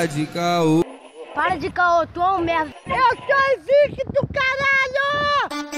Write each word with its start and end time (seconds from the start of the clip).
Para 0.00 0.08
de 0.08 0.26
caô. 0.28 0.82
Para 1.34 1.56
de 1.56 1.70
caô, 1.70 2.06
tu 2.06 2.22
é 2.22 2.30
um 2.30 2.38
merda. 2.38 2.74
Eu 2.86 3.16
sou 3.16 3.36
invicto, 3.58 4.26
caralho! 4.32 5.68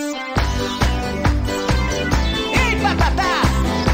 Ei, 2.54 2.80
Patatá! 2.80 3.42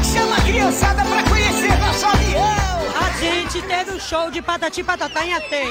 Chama 0.03 0.35
a 0.35 0.41
criançada 0.41 1.03
pra 1.03 1.23
conhecer 1.23 1.75
nosso 1.79 2.05
avião! 2.05 2.43
A 2.95 3.09
gente 3.19 3.59
teve 3.63 3.89
um 3.89 3.99
show 3.99 4.29
de 4.29 4.39
Patati 4.39 4.83
Patatá 4.83 5.25
em 5.25 5.33
Atê. 5.33 5.63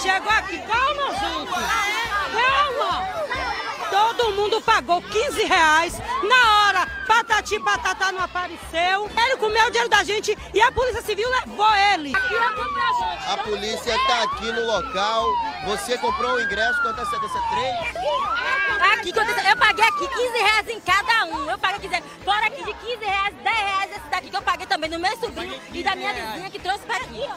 Chegou 0.00 0.30
aqui, 0.30 0.58
calma, 0.58 1.10
gente! 1.18 1.52
Calma! 2.30 3.08
Todo 3.90 4.36
mundo 4.36 4.62
pagou 4.62 5.02
15 5.02 5.42
reais 5.46 5.98
na 6.22 6.68
hora. 6.68 6.95
Patati 7.16 7.58
Patatá 7.60 8.12
não 8.12 8.20
apareceu. 8.20 9.10
Ele 9.16 9.36
comeu 9.38 9.66
o 9.66 9.70
dinheiro 9.70 9.88
da 9.88 10.04
gente 10.04 10.36
e 10.52 10.60
a 10.60 10.70
Polícia 10.70 11.00
Civil 11.00 11.26
levou 11.30 11.74
ele. 11.94 12.12
A 13.26 13.38
polícia 13.38 13.98
tá 14.06 14.24
aqui 14.24 14.52
no 14.52 14.66
local. 14.66 15.24
Você 15.66 15.98
comprou 15.98 16.34
o 16.34 16.40
ingresso 16.40 16.80
com 16.80 16.88
antecedência 16.90 17.40
3? 17.50 18.06
Aqui, 18.92 19.12
eu 19.50 19.56
paguei 19.56 19.84
aqui 19.84 20.08
15 20.08 20.38
reais 20.38 20.68
em 20.68 20.80
cada 20.80 21.24
um. 21.24 21.50
Eu 21.50 21.58
paguei 21.58 21.88
15 21.88 22.04
Fora 22.24 22.46
aqui 22.46 22.64
de 22.64 22.72
15 22.72 23.04
reais, 23.04 23.34
10 23.34 23.56
reais 23.56 23.90
esse 23.90 24.08
daqui 24.08 24.30
que 24.30 24.36
eu 24.36 24.42
paguei 24.42 24.66
também 24.66 24.88
no 24.88 25.00
meu 25.00 25.16
sobrinho 25.16 25.60
e 25.72 25.82
da 25.82 25.96
minha 25.96 26.14
vizinha 26.14 26.50
que 26.50 26.60
trouxe 26.60 26.84
pra 26.84 26.96
aqui. 26.98 27.28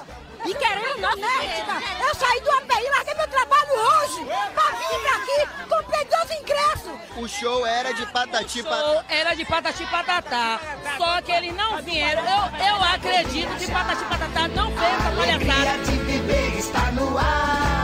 E 0.45 0.53
querendo 0.53 1.01
nossa 1.01 1.43
ética. 1.43 2.05
Eu 2.07 2.15
saí 2.15 2.41
do 2.41 2.51
API, 2.51 2.89
larguei 2.89 3.13
meu 3.15 3.27
trabalho 3.29 3.71
hoje 3.71 4.25
pra 4.53 4.77
vir 4.77 4.99
pra 5.01 5.15
aqui, 5.15 5.67
comprei 5.67 6.05
dois 6.05 6.39
ingressos. 6.39 6.99
O 7.17 7.27
show 7.27 7.65
era 7.65 7.93
de 7.95 8.05
patati 8.05 8.61
O 8.61 8.63
show 8.63 9.03
era 9.09 9.33
de 9.35 9.45
patati 9.45 9.85
patatá. 9.87 10.59
Só 10.97 11.21
que 11.23 11.31
eles 11.31 11.55
não 11.55 11.81
vieram. 11.81 12.21
Eu, 12.23 12.67
eu 12.67 12.83
acredito 12.83 13.57
que 13.57 13.71
patati 13.71 14.03
patatá 14.05 14.47
não 14.49 14.71
fez 14.71 14.93
essa 14.93 15.11
palhaçada. 15.15 15.83
de 15.83 15.97
viver 15.97 16.59
está 16.59 16.91
no 16.91 17.17
ar. 17.17 17.78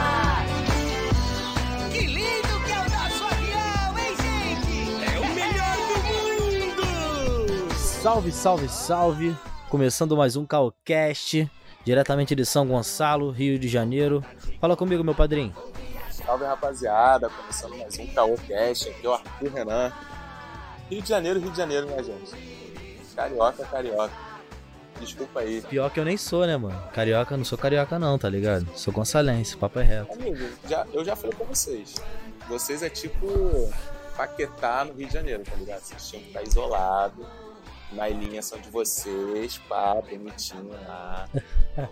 Salve, 8.06 8.30
salve, 8.30 8.68
salve! 8.68 9.36
Começando 9.68 10.16
mais 10.16 10.36
um 10.36 10.46
Calcast, 10.46 11.50
diretamente 11.84 12.36
de 12.36 12.46
São 12.46 12.64
Gonçalo, 12.64 13.32
Rio 13.32 13.58
de 13.58 13.66
Janeiro. 13.66 14.24
Fala 14.60 14.76
comigo, 14.76 15.02
meu 15.02 15.12
padrinho. 15.12 15.52
Salve 16.08 16.44
rapaziada, 16.44 17.28
começando 17.28 17.76
mais 17.76 17.98
um 17.98 18.06
Caô 18.06 18.36
Cast, 18.46 18.90
aqui 18.90 19.04
é 19.04 19.08
o 19.08 19.12
Arthur 19.12 19.52
Renan. 19.52 19.92
Rio 20.88 21.02
de 21.02 21.08
Janeiro, 21.08 21.40
Rio 21.40 21.50
de 21.50 21.56
Janeiro, 21.56 21.88
minha 21.88 22.00
gente. 22.00 22.32
Carioca, 23.16 23.64
carioca. 23.64 24.14
Desculpa 25.00 25.40
aí. 25.40 25.60
Pior 25.62 25.90
que 25.90 25.98
eu 25.98 26.04
nem 26.04 26.16
sou, 26.16 26.46
né, 26.46 26.56
mano? 26.56 26.80
Carioca, 26.92 27.36
não 27.36 27.44
sou 27.44 27.58
carioca 27.58 27.98
não, 27.98 28.16
tá 28.16 28.28
ligado? 28.28 28.68
Sou 28.76 28.94
gonçalense, 28.94 29.56
papo 29.56 29.80
é 29.80 29.82
reto. 29.82 30.12
Amigo, 30.12 30.48
já, 30.68 30.86
eu 30.92 31.04
já 31.04 31.16
falei 31.16 31.34
pra 31.34 31.44
vocês. 31.44 31.96
Vocês 32.48 32.84
é 32.84 32.88
tipo 32.88 33.26
Paquetá 34.16 34.84
no 34.84 34.94
Rio 34.94 35.08
de 35.08 35.12
Janeiro, 35.12 35.42
tá 35.42 35.56
ligado? 35.56 35.80
Vocês 35.80 36.08
tinham 36.08 36.22
que 36.22 36.28
ficar 36.28 36.44
isolados, 36.44 37.26
na 37.92 38.08
ilhinha 38.08 38.42
só 38.42 38.56
de 38.56 38.68
vocês, 38.70 39.58
pá, 39.68 39.94
bonitinho 39.94 40.70
lá. 40.86 41.28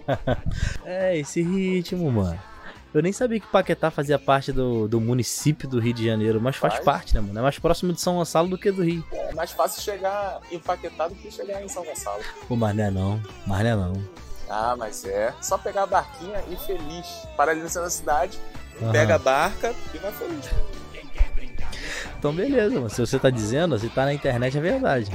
é, 0.84 1.16
esse 1.16 1.42
ritmo, 1.42 2.10
mano. 2.10 2.38
Eu 2.92 3.02
nem 3.02 3.12
sabia 3.12 3.40
que 3.40 3.46
Paquetá 3.48 3.90
fazia 3.90 4.18
parte 4.20 4.52
do, 4.52 4.86
do 4.86 5.00
município 5.00 5.68
do 5.68 5.80
Rio 5.80 5.92
de 5.92 6.06
Janeiro, 6.06 6.40
mas 6.40 6.54
faz, 6.54 6.74
Faz. 6.74 6.84
parte, 6.84 7.14
né, 7.14 7.20
mano? 7.20 7.36
É 7.36 7.42
mais 7.42 7.58
próximo 7.58 7.92
de 7.92 8.00
São 8.00 8.14
Gonçalo 8.14 8.48
do 8.48 8.56
que 8.56 8.70
do 8.70 8.84
Rio. 8.84 9.04
É 9.10 9.34
mais 9.34 9.50
fácil 9.50 9.82
chegar 9.82 10.40
em 10.48 10.60
Paquetá 10.60 11.08
do 11.08 11.14
que 11.16 11.28
chegar 11.28 11.60
em 11.60 11.68
São 11.68 11.84
Gonçalo. 11.84 12.22
Pô, 12.46 12.54
mas 12.54 12.76
não 12.76 12.84
é 12.84 12.90
não, 12.92 13.20
mas 13.44 13.64
não 13.64 13.70
é 13.70 13.74
não. 13.74 14.08
Ah, 14.48 14.76
mas 14.78 15.04
é. 15.04 15.34
Só 15.42 15.58
pegar 15.58 15.82
a 15.82 15.86
barquinha 15.86 16.40
e 16.48 16.56
feliz. 16.56 17.06
Para 17.36 17.50
ali 17.50 17.62
da 17.62 17.90
cidade, 17.90 18.38
pega 18.92 19.16
a 19.16 19.18
barca 19.18 19.74
e 19.92 19.98
vai 19.98 20.12
feliz. 20.12 20.50
Então 22.16 22.32
beleza, 22.32 22.74
mano. 22.76 22.90
Se 22.90 23.00
você 23.00 23.18
tá 23.18 23.28
dizendo, 23.28 23.76
se 23.76 23.88
tá 23.88 24.04
na 24.04 24.14
internet 24.14 24.56
é 24.56 24.60
verdade. 24.60 25.10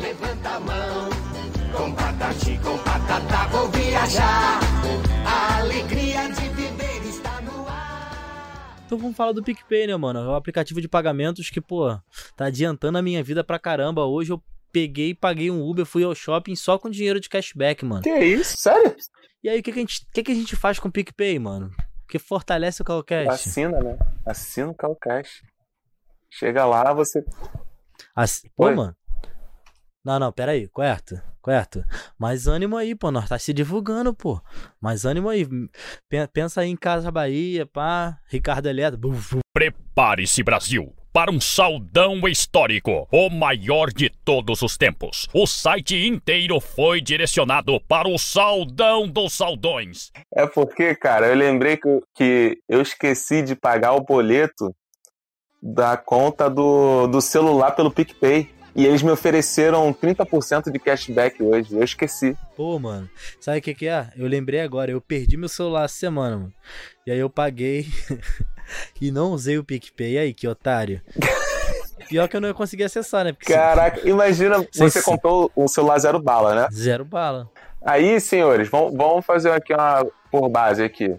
Levanta 0.00 0.48
a 0.50 0.60
mão, 0.60 1.10
com 1.76 1.94
patati, 1.94 2.58
com 2.58 2.78
patatá, 2.78 3.46
vou 3.48 3.68
viajar. 3.70 4.60
A 5.26 5.58
alegria 5.58 6.28
de 6.28 6.48
viver 6.50 7.02
está 7.08 7.40
no 7.40 7.66
ar. 7.68 8.82
Então 8.86 8.98
vamos 8.98 9.16
falar 9.16 9.32
do 9.32 9.42
PicPay, 9.42 9.86
né, 9.86 9.96
mano? 9.96 10.20
É 10.20 10.28
o 10.28 10.34
aplicativo 10.34 10.80
de 10.80 10.88
pagamentos 10.88 11.48
que, 11.50 11.60
pô, 11.60 11.96
tá 12.36 12.46
adiantando 12.46 12.98
a 12.98 13.02
minha 13.02 13.22
vida 13.22 13.42
pra 13.42 13.58
caramba. 13.58 14.04
Hoje 14.04 14.32
eu 14.32 14.42
peguei 14.72 15.10
e 15.10 15.14
paguei 15.14 15.50
um 15.50 15.62
Uber, 15.62 15.86
fui 15.86 16.04
ao 16.04 16.14
shopping 16.14 16.56
só 16.56 16.78
com 16.78 16.90
dinheiro 16.90 17.20
de 17.20 17.28
cashback, 17.28 17.84
mano. 17.84 18.02
Que 18.02 18.18
isso? 18.18 18.56
Sério? 18.58 18.94
E 19.42 19.48
aí, 19.48 19.60
o 19.60 19.62
que, 19.62 19.72
que, 19.72 19.78
a, 19.78 19.82
gente, 19.82 20.06
que, 20.12 20.22
que 20.22 20.32
a 20.32 20.34
gente 20.34 20.56
faz 20.56 20.78
com 20.78 20.88
o 20.88 20.92
PicPay, 20.92 21.38
mano? 21.38 21.70
Que 22.08 22.18
fortalece 22.18 22.82
o 22.82 22.84
Calcast. 22.84 23.48
Assina, 23.48 23.78
né? 23.80 23.96
Assina 24.26 24.68
o 24.68 24.74
Calcash. 24.74 25.42
Chega 26.30 26.64
lá, 26.64 26.92
você. 26.92 27.22
Assi- 28.16 28.50
Pô, 28.56 28.66
Oi? 28.66 28.74
mano. 28.74 28.96
Não, 30.04 30.18
não, 30.18 30.30
pera 30.30 30.52
aí, 30.52 30.68
Coerto, 30.68 31.18
Coerto. 31.40 31.82
Mais 32.18 32.46
ânimo 32.46 32.76
aí, 32.76 32.94
pô, 32.94 33.10
nós 33.10 33.28
tá 33.28 33.38
se 33.38 33.54
divulgando, 33.54 34.12
pô. 34.12 34.40
Mais 34.80 35.04
ânimo 35.06 35.28
aí. 35.30 35.46
Pen- 36.10 36.28
Pensa 36.32 36.60
aí 36.60 36.68
em 36.70 36.76
Casa 36.76 37.10
Bahia, 37.10 37.64
pá, 37.64 38.18
Ricardo 38.28 38.68
Eletro. 38.68 39.00
Prepare-se, 39.54 40.42
Brasil, 40.42 40.94
para 41.10 41.30
um 41.30 41.40
saudão 41.40 42.28
histórico, 42.28 43.08
o 43.10 43.30
maior 43.30 43.90
de 43.90 44.10
todos 44.10 44.60
os 44.60 44.76
tempos. 44.76 45.26
O 45.32 45.46
site 45.46 45.96
inteiro 46.06 46.60
foi 46.60 47.00
direcionado 47.00 47.80
para 47.88 48.06
o 48.08 48.18
saudão 48.18 49.08
dos 49.08 49.32
saudões. 49.32 50.10
É 50.34 50.46
porque, 50.46 50.94
cara, 50.94 51.28
eu 51.28 51.34
lembrei 51.34 51.78
que, 51.78 52.00
que 52.14 52.58
eu 52.68 52.82
esqueci 52.82 53.40
de 53.42 53.54
pagar 53.56 53.92
o 53.94 54.02
boleto 54.04 54.74
da 55.62 55.96
conta 55.96 56.50
do, 56.50 57.06
do 57.06 57.22
celular 57.22 57.70
pelo 57.70 57.90
PicPay. 57.90 58.52
E 58.74 58.84
eles 58.84 59.02
me 59.02 59.10
ofereceram 59.10 59.92
30% 59.94 60.70
de 60.70 60.78
cashback 60.78 61.40
hoje. 61.42 61.74
Eu 61.74 61.84
esqueci. 61.84 62.36
Pô, 62.56 62.78
mano, 62.78 63.08
sabe 63.40 63.58
o 63.58 63.62
que 63.62 63.74
que 63.74 63.86
é? 63.86 64.08
Eu 64.16 64.26
lembrei 64.26 64.60
agora, 64.60 64.90
eu 64.90 65.00
perdi 65.00 65.36
meu 65.36 65.48
celular 65.48 65.84
essa 65.84 65.94
semana, 65.94 66.36
mano. 66.36 66.52
E 67.06 67.12
aí 67.12 67.18
eu 67.18 67.30
paguei 67.30 67.86
e 69.00 69.12
não 69.12 69.30
usei 69.30 69.58
o 69.58 69.64
PicPay. 69.64 70.14
E 70.14 70.18
aí, 70.18 70.34
que 70.34 70.48
otário. 70.48 71.00
Pior 72.08 72.28
que 72.28 72.36
eu 72.36 72.40
não 72.40 72.48
ia 72.48 72.54
conseguir 72.54 72.84
acessar, 72.84 73.24
né? 73.24 73.32
Porque 73.32 73.52
Caraca, 73.52 74.06
imagina 74.06 74.66
você 74.74 75.00
comprou 75.00 75.50
um 75.56 75.68
celular 75.68 75.98
zero 75.98 76.20
bala, 76.20 76.54
né? 76.54 76.68
zero 76.72 77.04
bala. 77.04 77.48
Aí, 77.80 78.20
senhores, 78.20 78.68
vamos, 78.68 78.94
vamos 78.94 79.24
fazer 79.24 79.52
aqui 79.52 79.72
uma 79.72 80.04
por 80.30 80.48
base 80.48 80.82
aqui. 80.82 81.16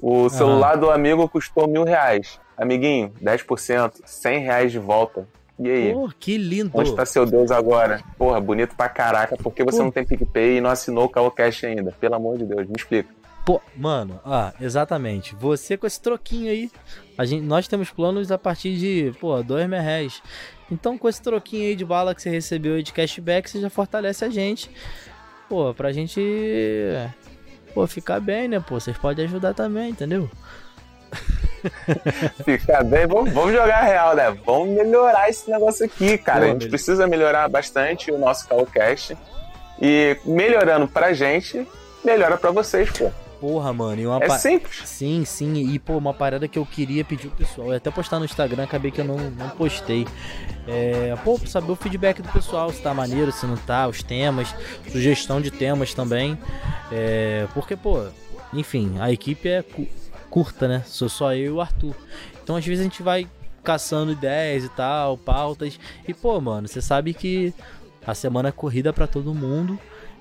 O 0.00 0.28
celular 0.28 0.76
do 0.76 0.90
amigo 0.90 1.28
custou 1.28 1.68
mil 1.68 1.84
reais. 1.84 2.40
Amiguinho, 2.56 3.14
10%, 3.22 4.00
100 4.04 4.38
reais 4.40 4.72
de 4.72 4.78
volta. 4.78 5.26
E 5.62 5.70
aí? 5.70 5.92
Pô, 5.92 6.10
que 6.18 6.36
lindo. 6.36 6.70
Onde 6.74 6.94
tá 6.94 7.06
seu 7.06 7.24
Deus 7.24 7.50
agora? 7.50 8.02
Porra, 8.18 8.40
bonito 8.40 8.74
pra 8.74 8.88
caraca. 8.88 9.36
Por 9.36 9.52
que 9.52 9.62
você 9.64 9.78
Pô. 9.78 9.84
não 9.84 9.90
tem 9.90 10.04
PicPay 10.04 10.58
e 10.58 10.60
não 10.60 10.70
assinou 10.70 11.04
o 11.04 11.08
Calcash 11.08 11.64
ainda? 11.64 11.92
Pelo 11.92 12.14
amor 12.14 12.38
de 12.38 12.44
Deus, 12.44 12.66
me 12.66 12.74
explica. 12.76 13.08
Pô, 13.44 13.60
mano, 13.76 14.20
ah, 14.24 14.52
exatamente. 14.60 15.34
Você 15.34 15.76
com 15.76 15.86
esse 15.86 16.00
troquinho 16.00 16.50
aí, 16.50 16.70
a 17.18 17.24
gente, 17.24 17.44
nós 17.44 17.66
temos 17.66 17.90
planos 17.90 18.30
a 18.30 18.38
partir 18.38 18.76
de, 18.76 19.12
pô, 19.18 19.42
dois 19.42 19.68
mil 19.68 19.80
reais. 19.80 20.22
Então, 20.70 20.96
com 20.96 21.08
esse 21.08 21.20
troquinho 21.20 21.68
aí 21.68 21.74
de 21.74 21.84
bala 21.84 22.14
que 22.14 22.22
você 22.22 22.30
recebeu 22.30 22.76
aí 22.76 22.82
de 22.82 22.92
cashback, 22.92 23.50
você 23.50 23.60
já 23.60 23.68
fortalece 23.68 24.24
a 24.24 24.30
gente. 24.30 24.70
Pô, 25.48 25.74
pra 25.74 25.92
gente, 25.92 26.20
pô, 27.74 27.86
ficar 27.86 28.20
bem, 28.20 28.46
né, 28.46 28.60
pô? 28.60 28.78
Vocês 28.78 28.96
podem 28.96 29.24
ajudar 29.24 29.54
também, 29.54 29.90
entendeu? 29.90 30.30
Fica 32.44 32.82
bem, 32.82 33.06
vamos, 33.06 33.32
vamos 33.32 33.52
jogar 33.52 33.82
real, 33.82 34.14
né? 34.16 34.36
Vamos 34.44 34.68
melhorar 34.70 35.28
esse 35.28 35.50
negócio 35.50 35.84
aqui, 35.84 36.18
cara. 36.18 36.40
Pô, 36.40 36.44
a 36.44 36.48
gente 36.48 36.58
beleza. 36.58 36.70
precisa 36.70 37.06
melhorar 37.06 37.48
bastante 37.48 38.10
o 38.10 38.18
nosso 38.18 38.48
Calcash. 38.48 39.12
E 39.80 40.16
melhorando 40.24 40.86
pra 40.88 41.12
gente, 41.12 41.66
melhora 42.04 42.36
pra 42.36 42.50
vocês, 42.50 42.90
pô. 42.90 43.10
Porra, 43.40 43.72
mano, 43.72 44.00
e 44.00 44.06
uma 44.06 44.22
É 44.22 44.26
pa- 44.28 44.38
simples. 44.38 44.82
Sim, 44.84 45.24
sim, 45.24 45.54
e 45.72 45.76
pô, 45.76 45.96
uma 45.98 46.14
parada 46.14 46.46
que 46.46 46.56
eu 46.56 46.64
queria 46.64 47.04
pedir 47.04 47.26
pro 47.26 47.38
pessoal, 47.44 47.66
eu 47.66 47.72
ia 47.72 47.78
até 47.78 47.90
postar 47.90 48.20
no 48.20 48.24
Instagram, 48.24 48.62
acabei 48.62 48.92
que 48.92 49.00
eu 49.00 49.04
não, 49.04 49.16
não 49.16 49.48
postei. 49.50 50.06
É, 50.68 51.12
pô, 51.24 51.36
saber 51.44 51.72
o 51.72 51.74
feedback 51.74 52.22
do 52.22 52.28
pessoal, 52.28 52.70
se 52.70 52.80
tá 52.80 52.94
maneiro, 52.94 53.32
se 53.32 53.44
não 53.44 53.56
tá, 53.56 53.88
os 53.88 54.00
temas, 54.00 54.54
sugestão 54.92 55.40
de 55.40 55.50
temas 55.50 55.92
também. 55.92 56.38
É, 56.92 57.48
porque, 57.52 57.74
pô, 57.74 58.04
enfim, 58.52 58.94
a 59.00 59.10
equipe 59.10 59.48
é 59.48 59.64
curta, 60.32 60.66
né? 60.66 60.82
Sou 60.86 61.10
só 61.10 61.34
eu 61.34 61.44
e 61.44 61.50
o 61.50 61.60
Arthur. 61.60 61.94
Então 62.42 62.56
às 62.56 62.64
vezes 62.64 62.80
a 62.80 62.84
gente 62.84 63.02
vai 63.02 63.28
caçando 63.62 64.12
ideias 64.12 64.64
e 64.64 64.68
tal, 64.70 65.18
pautas. 65.18 65.78
E, 66.08 66.14
pô, 66.14 66.40
mano, 66.40 66.66
você 66.66 66.80
sabe 66.80 67.12
que 67.12 67.52
a 68.06 68.14
semana 68.14 68.48
é 68.48 68.52
corrida 68.52 68.94
pra 68.94 69.06
todo 69.06 69.34
mundo. 69.34 69.78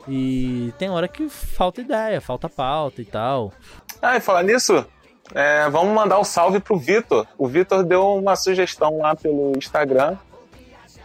E 0.10 0.74
tem 0.78 0.90
hora 0.90 1.08
que 1.08 1.30
falta 1.30 1.80
ideia, 1.80 2.20
falta 2.20 2.50
pauta 2.50 3.02
e 3.02 3.06
tal. 3.06 3.54
Ah, 4.02 4.18
e 4.18 4.20
falar 4.20 4.44
nisso, 4.44 4.86
é, 5.34 5.70
vamos 5.70 5.96
mandar 5.96 6.20
um 6.20 6.26
salve 6.26 6.60
pro 6.60 6.78
Vitor. 6.78 7.26
O 7.38 7.48
Vitor 7.48 7.82
deu 7.82 8.16
uma 8.16 8.36
sugestão 8.36 8.98
lá 8.98 9.16
pelo 9.16 9.54
Instagram 9.56 10.18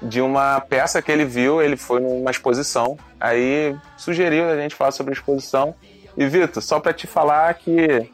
de 0.02 0.20
uma 0.20 0.60
peça 0.60 1.00
que 1.00 1.12
ele 1.12 1.24
viu, 1.24 1.62
ele 1.62 1.76
foi 1.76 2.00
numa 2.00 2.30
exposição, 2.30 2.98
aí 3.18 3.74
sugeriu 3.96 4.50
a 4.50 4.56
gente 4.56 4.74
falar 4.74 4.90
sobre 4.90 5.12
a 5.12 5.16
exposição. 5.16 5.74
E 6.16 6.26
Vitor, 6.26 6.62
só 6.62 6.80
pra 6.80 6.92
te 6.92 7.06
falar 7.06 7.54
que 7.54 8.10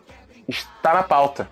está 0.49 0.95
na 0.95 1.03
pauta. 1.03 1.49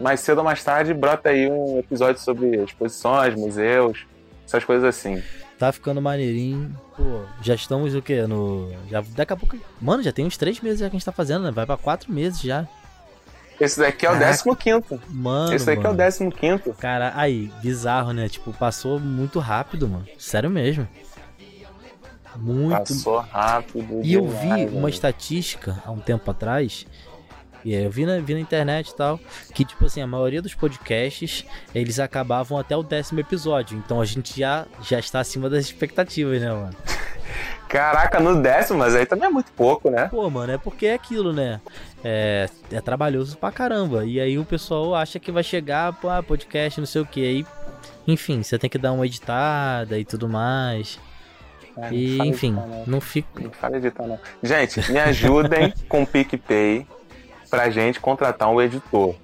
Mais 0.00 0.20
cedo 0.20 0.38
ou 0.38 0.44
mais 0.44 0.62
tarde 0.62 0.94
brota 0.94 1.30
aí 1.30 1.50
um 1.50 1.78
episódio 1.78 2.20
sobre 2.22 2.62
exposições, 2.62 3.34
museus, 3.34 4.06
essas 4.46 4.64
coisas 4.64 4.84
assim. 4.84 5.22
Tá 5.58 5.72
ficando 5.72 6.00
maneirinho. 6.00 6.72
Pô, 6.96 7.22
já 7.42 7.54
estamos 7.54 7.94
o 7.94 8.00
quê? 8.00 8.22
No. 8.26 8.72
Já, 8.88 9.02
daqui 9.08 9.32
a 9.32 9.36
pouco. 9.36 9.56
Mano, 9.80 10.02
já 10.02 10.12
tem 10.12 10.24
uns 10.24 10.36
três 10.36 10.60
meses 10.60 10.78
já 10.78 10.86
que 10.88 10.94
a 10.94 10.98
gente 10.98 11.04
tá 11.04 11.10
fazendo, 11.10 11.42
né? 11.42 11.50
Vai 11.50 11.66
pra 11.66 11.76
quatro 11.76 12.12
meses 12.12 12.40
já. 12.40 12.66
Esse 13.60 13.80
daqui 13.80 14.06
é 14.06 14.10
o 14.10 14.12
Caraca. 14.12 14.56
15. 14.56 15.00
Mano. 15.08 15.52
Esse 15.52 15.66
daqui 15.66 15.82
mano. 15.82 16.00
é 16.00 16.08
o 16.08 16.30
15. 16.30 16.72
Cara, 16.78 17.12
aí, 17.16 17.50
bizarro, 17.60 18.12
né? 18.12 18.28
Tipo, 18.28 18.52
passou 18.52 19.00
muito 19.00 19.40
rápido, 19.40 19.88
mano. 19.88 20.06
Sério 20.16 20.48
mesmo. 20.48 20.86
Muito. 22.36 22.78
Passou 22.78 23.18
rápido. 23.18 24.00
E 24.04 24.14
eu 24.14 24.28
vi 24.28 24.66
uma 24.72 24.88
estatística 24.88 25.82
há 25.84 25.90
um 25.90 25.98
tempo 25.98 26.30
atrás. 26.30 26.86
E 27.68 27.76
aí 27.76 27.84
eu 27.84 27.90
vi 27.90 28.06
na, 28.06 28.18
vi 28.18 28.32
na 28.32 28.40
internet 28.40 28.88
e 28.88 28.96
tal. 28.96 29.20
Que, 29.52 29.62
tipo 29.62 29.84
assim, 29.84 30.00
a 30.00 30.06
maioria 30.06 30.40
dos 30.40 30.54
podcasts 30.54 31.44
eles 31.74 32.00
acabavam 32.00 32.56
até 32.56 32.74
o 32.74 32.82
décimo 32.82 33.20
episódio. 33.20 33.76
Então 33.76 34.00
a 34.00 34.06
gente 34.06 34.38
já, 34.40 34.64
já 34.82 34.98
está 34.98 35.20
acima 35.20 35.50
das 35.50 35.66
expectativas, 35.66 36.40
né, 36.40 36.50
mano? 36.50 36.74
Caraca, 37.68 38.18
no 38.18 38.40
décimo, 38.40 38.78
mas 38.78 38.94
aí 38.94 39.04
também 39.04 39.28
é 39.28 39.30
muito 39.30 39.52
pouco, 39.52 39.90
né? 39.90 40.08
Pô, 40.08 40.30
mano, 40.30 40.50
é 40.50 40.56
porque 40.56 40.86
é 40.86 40.94
aquilo, 40.94 41.30
né? 41.34 41.60
É, 42.02 42.48
é 42.72 42.80
trabalhoso 42.80 43.36
pra 43.36 43.52
caramba. 43.52 44.06
E 44.06 44.18
aí 44.18 44.38
o 44.38 44.46
pessoal 44.46 44.94
acha 44.94 45.18
que 45.20 45.30
vai 45.30 45.42
chegar, 45.42 45.92
pô, 45.92 46.08
ah, 46.08 46.22
podcast, 46.22 46.80
não 46.80 46.86
sei 46.86 47.02
o 47.02 47.06
que. 47.06 47.20
Aí, 47.22 47.46
enfim, 48.06 48.42
você 48.42 48.58
tem 48.58 48.70
que 48.70 48.78
dar 48.78 48.92
uma 48.92 49.04
editada 49.04 49.98
e 49.98 50.06
tudo 50.06 50.26
mais. 50.26 50.98
É, 51.76 51.80
não 51.82 51.92
E, 51.92 52.16
fala 52.16 52.28
enfim, 52.30 52.52
editar, 52.52 52.66
não. 52.66 52.84
não 52.86 53.00
fica. 53.02 53.42
Não 53.42 53.50
fala 53.50 53.76
editar, 53.76 54.06
não. 54.06 54.18
Gente, 54.42 54.90
me 54.90 54.98
ajudem 55.00 55.74
com 55.86 56.02
o 56.04 56.06
PicPay 56.06 56.86
pra 57.50 57.70
gente 57.70 58.00
contratar 58.00 58.50
um 58.50 58.60
editor. 58.60 59.14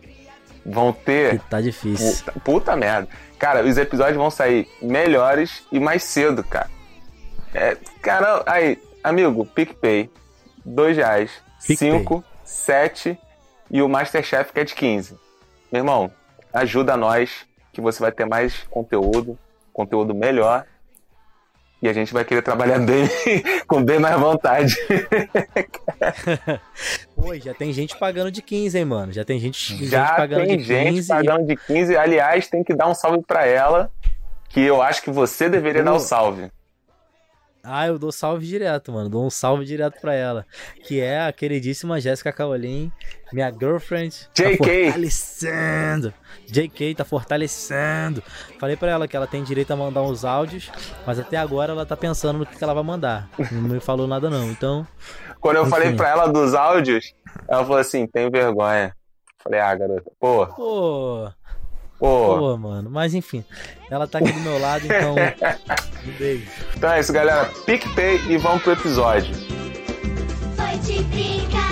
Vão 0.65 0.93
ter. 0.93 1.41
Tá 1.43 1.61
difícil. 1.61 2.25
Puta, 2.25 2.41
puta 2.41 2.76
merda. 2.76 3.09
Cara, 3.38 3.65
os 3.65 3.76
episódios 3.76 4.17
vão 4.17 4.31
sair 4.31 4.67
melhores 4.81 5.65
e 5.71 5.79
mais 5.79 6.03
cedo, 6.03 6.43
cara. 6.43 6.71
É, 7.53 7.76
cara, 8.00 8.43
aí, 8.47 8.81
amigo, 9.03 9.44
PicPay, 9.44 10.11
dois 10.65 10.97
reais, 10.97 11.31
PicPay. 11.67 11.76
cinco, 11.76 12.25
sete 12.43 13.19
e 13.71 13.82
o 13.82 13.88
Masterchef 13.88 14.53
que 14.53 14.61
é 14.61 14.65
de 14.65 14.75
15. 14.75 15.19
Meu 15.70 15.81
irmão, 15.81 16.11
ajuda 16.53 16.97
nós 16.97 17.47
que 17.73 17.81
você 17.81 18.00
vai 18.00 18.12
ter 18.12 18.25
mais 18.25 18.62
conteúdo, 18.70 19.38
conteúdo 19.73 20.15
melhor. 20.15 20.65
E 21.82 21.88
a 21.88 21.93
gente 21.93 22.15
vai 22.15 22.25
querer 22.25 22.41
trabalhar 22.41 22.79
bem, 22.87 23.06
com 23.67 23.85
bem 23.85 23.99
mais 23.99 24.19
vontade. 24.19 24.75
Pô, 27.25 27.35
já 27.37 27.55
tem 27.55 27.73
gente 27.73 27.97
pagando 27.97 28.31
de 28.31 28.43
15, 28.43 28.76
hein, 28.76 28.85
mano? 28.85 29.11
Já 29.11 29.25
tem 29.25 29.41
gente, 29.41 29.59
gente 29.75 29.87
Já 29.87 30.15
pagando 30.15 30.47
tem 30.47 30.59
de 30.59 30.65
gente 30.65 30.93
15. 30.93 31.09
pagando 31.09 31.47
de 31.47 31.56
15. 31.56 31.97
Aliás, 31.97 32.49
tem 32.49 32.62
que 32.62 32.75
dar 32.75 32.87
um 32.87 32.94
salve 32.94 33.23
pra 33.26 33.47
ela, 33.47 33.91
que 34.50 34.61
eu 34.61 34.82
acho 34.82 35.03
que 35.03 35.11
você 35.11 35.49
deveria 35.49 35.82
dar 35.82 35.94
o 35.94 35.99
salve. 35.99 36.50
Ah, 37.67 37.87
eu 37.87 37.99
dou 37.99 38.12
salve 38.12 38.47
direto, 38.47 38.93
mano. 38.93 39.09
Dou 39.09 39.25
um 39.25 39.31
salve 39.31 39.65
direto 39.65 39.99
pra 40.03 40.12
ela. 40.12 40.44
Que 40.82 41.00
é 41.00 41.23
a 41.23 41.32
queridíssima 41.32 41.99
Jéssica 41.99 42.31
Caolin, 42.31 42.93
minha 43.32 43.50
girlfriend. 43.50 44.29
Tá 44.35 44.44
JK. 44.50 44.59
fortalecendo. 44.59 46.15
JK 46.47 46.94
tá 46.94 47.06
fortalecendo. 47.06 48.23
Falei 48.61 48.77
pra 48.77 48.91
ela 48.91 49.09
que 49.09 49.17
ela 49.17 49.27
tem 49.27 49.43
direito 49.43 49.73
a 49.73 49.77
mandar 49.77 50.03
uns 50.03 50.27
áudios, 50.27 50.70
mas 51.06 51.19
até 51.19 51.38
agora 51.38 51.73
ela 51.73 51.87
tá 51.87 51.97
pensando 51.97 52.41
no 52.41 52.44
que, 52.44 52.55
que 52.55 52.62
ela 52.62 52.75
vai 52.75 52.85
mandar. 52.85 53.31
Não 53.50 53.62
me 53.62 53.81
falou 53.81 54.06
nada, 54.06 54.29
não. 54.29 54.50
Então. 54.50 54.87
Quando 55.44 55.56
eu 55.56 55.62
Enfim. 55.64 55.70
falei 55.73 55.93
pra 55.94 56.08
ela 56.08 56.26
dos 56.26 56.55
áudios, 56.55 57.12
ela 57.46 57.62
falou 57.64 57.76
assim: 57.76 58.06
tem 58.06 58.31
vergonha. 58.31 58.96
Falei, 59.43 59.61
ah, 59.61 59.75
garota, 59.75 60.11
pô, 60.19 60.46
Pô. 60.46 61.31
pô. 61.99 62.38
Pô, 62.38 62.56
mano. 62.56 62.88
Mas 62.91 63.12
enfim. 63.12 63.44
Ela 63.91 64.06
tá 64.08 64.20
aqui 64.20 64.32
do 64.32 64.41
meu 64.41 64.58
lado, 64.58 64.87
então. 64.87 65.14
Um 66.06 66.19
beijo. 66.19 66.46
Então 66.75 66.91
é 66.91 67.00
isso, 67.00 67.12
galera. 67.12 67.44
PicPay 67.67 68.20
e 68.26 68.38
vamos 68.38 68.62
pro 68.62 68.73
episódio. 68.73 69.35
Foi 70.56 70.79
de 70.79 71.02
brincadeira, 71.02 71.63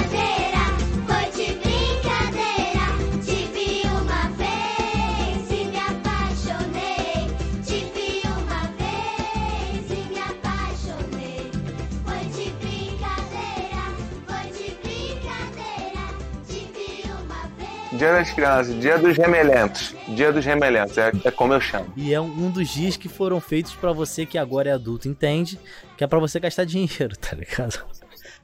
Dia 18.02 18.14
das 18.14 18.32
crianças, 18.32 18.80
dia 18.80 18.98
dos 18.98 19.16
remelentos. 19.16 19.94
Dia 20.08 20.32
dos 20.32 20.44
remelentos, 20.44 20.98
é, 20.98 21.12
é 21.24 21.30
como 21.30 21.52
eu 21.52 21.60
chamo. 21.60 21.92
E 21.96 22.12
é 22.12 22.20
um 22.20 22.46
um 22.46 22.50
dos 22.50 22.68
dias 22.68 22.96
que 22.96 23.08
foram 23.08 23.40
feitos 23.40 23.74
pra 23.74 23.92
você 23.92 24.26
que 24.26 24.36
agora 24.36 24.70
é 24.70 24.72
adulto, 24.72 25.08
entende? 25.08 25.56
Que 25.96 26.02
é 26.02 26.06
pra 26.08 26.18
você 26.18 26.40
gastar 26.40 26.64
dinheiro, 26.64 27.14
tá 27.16 27.36
ligado? 27.36 27.86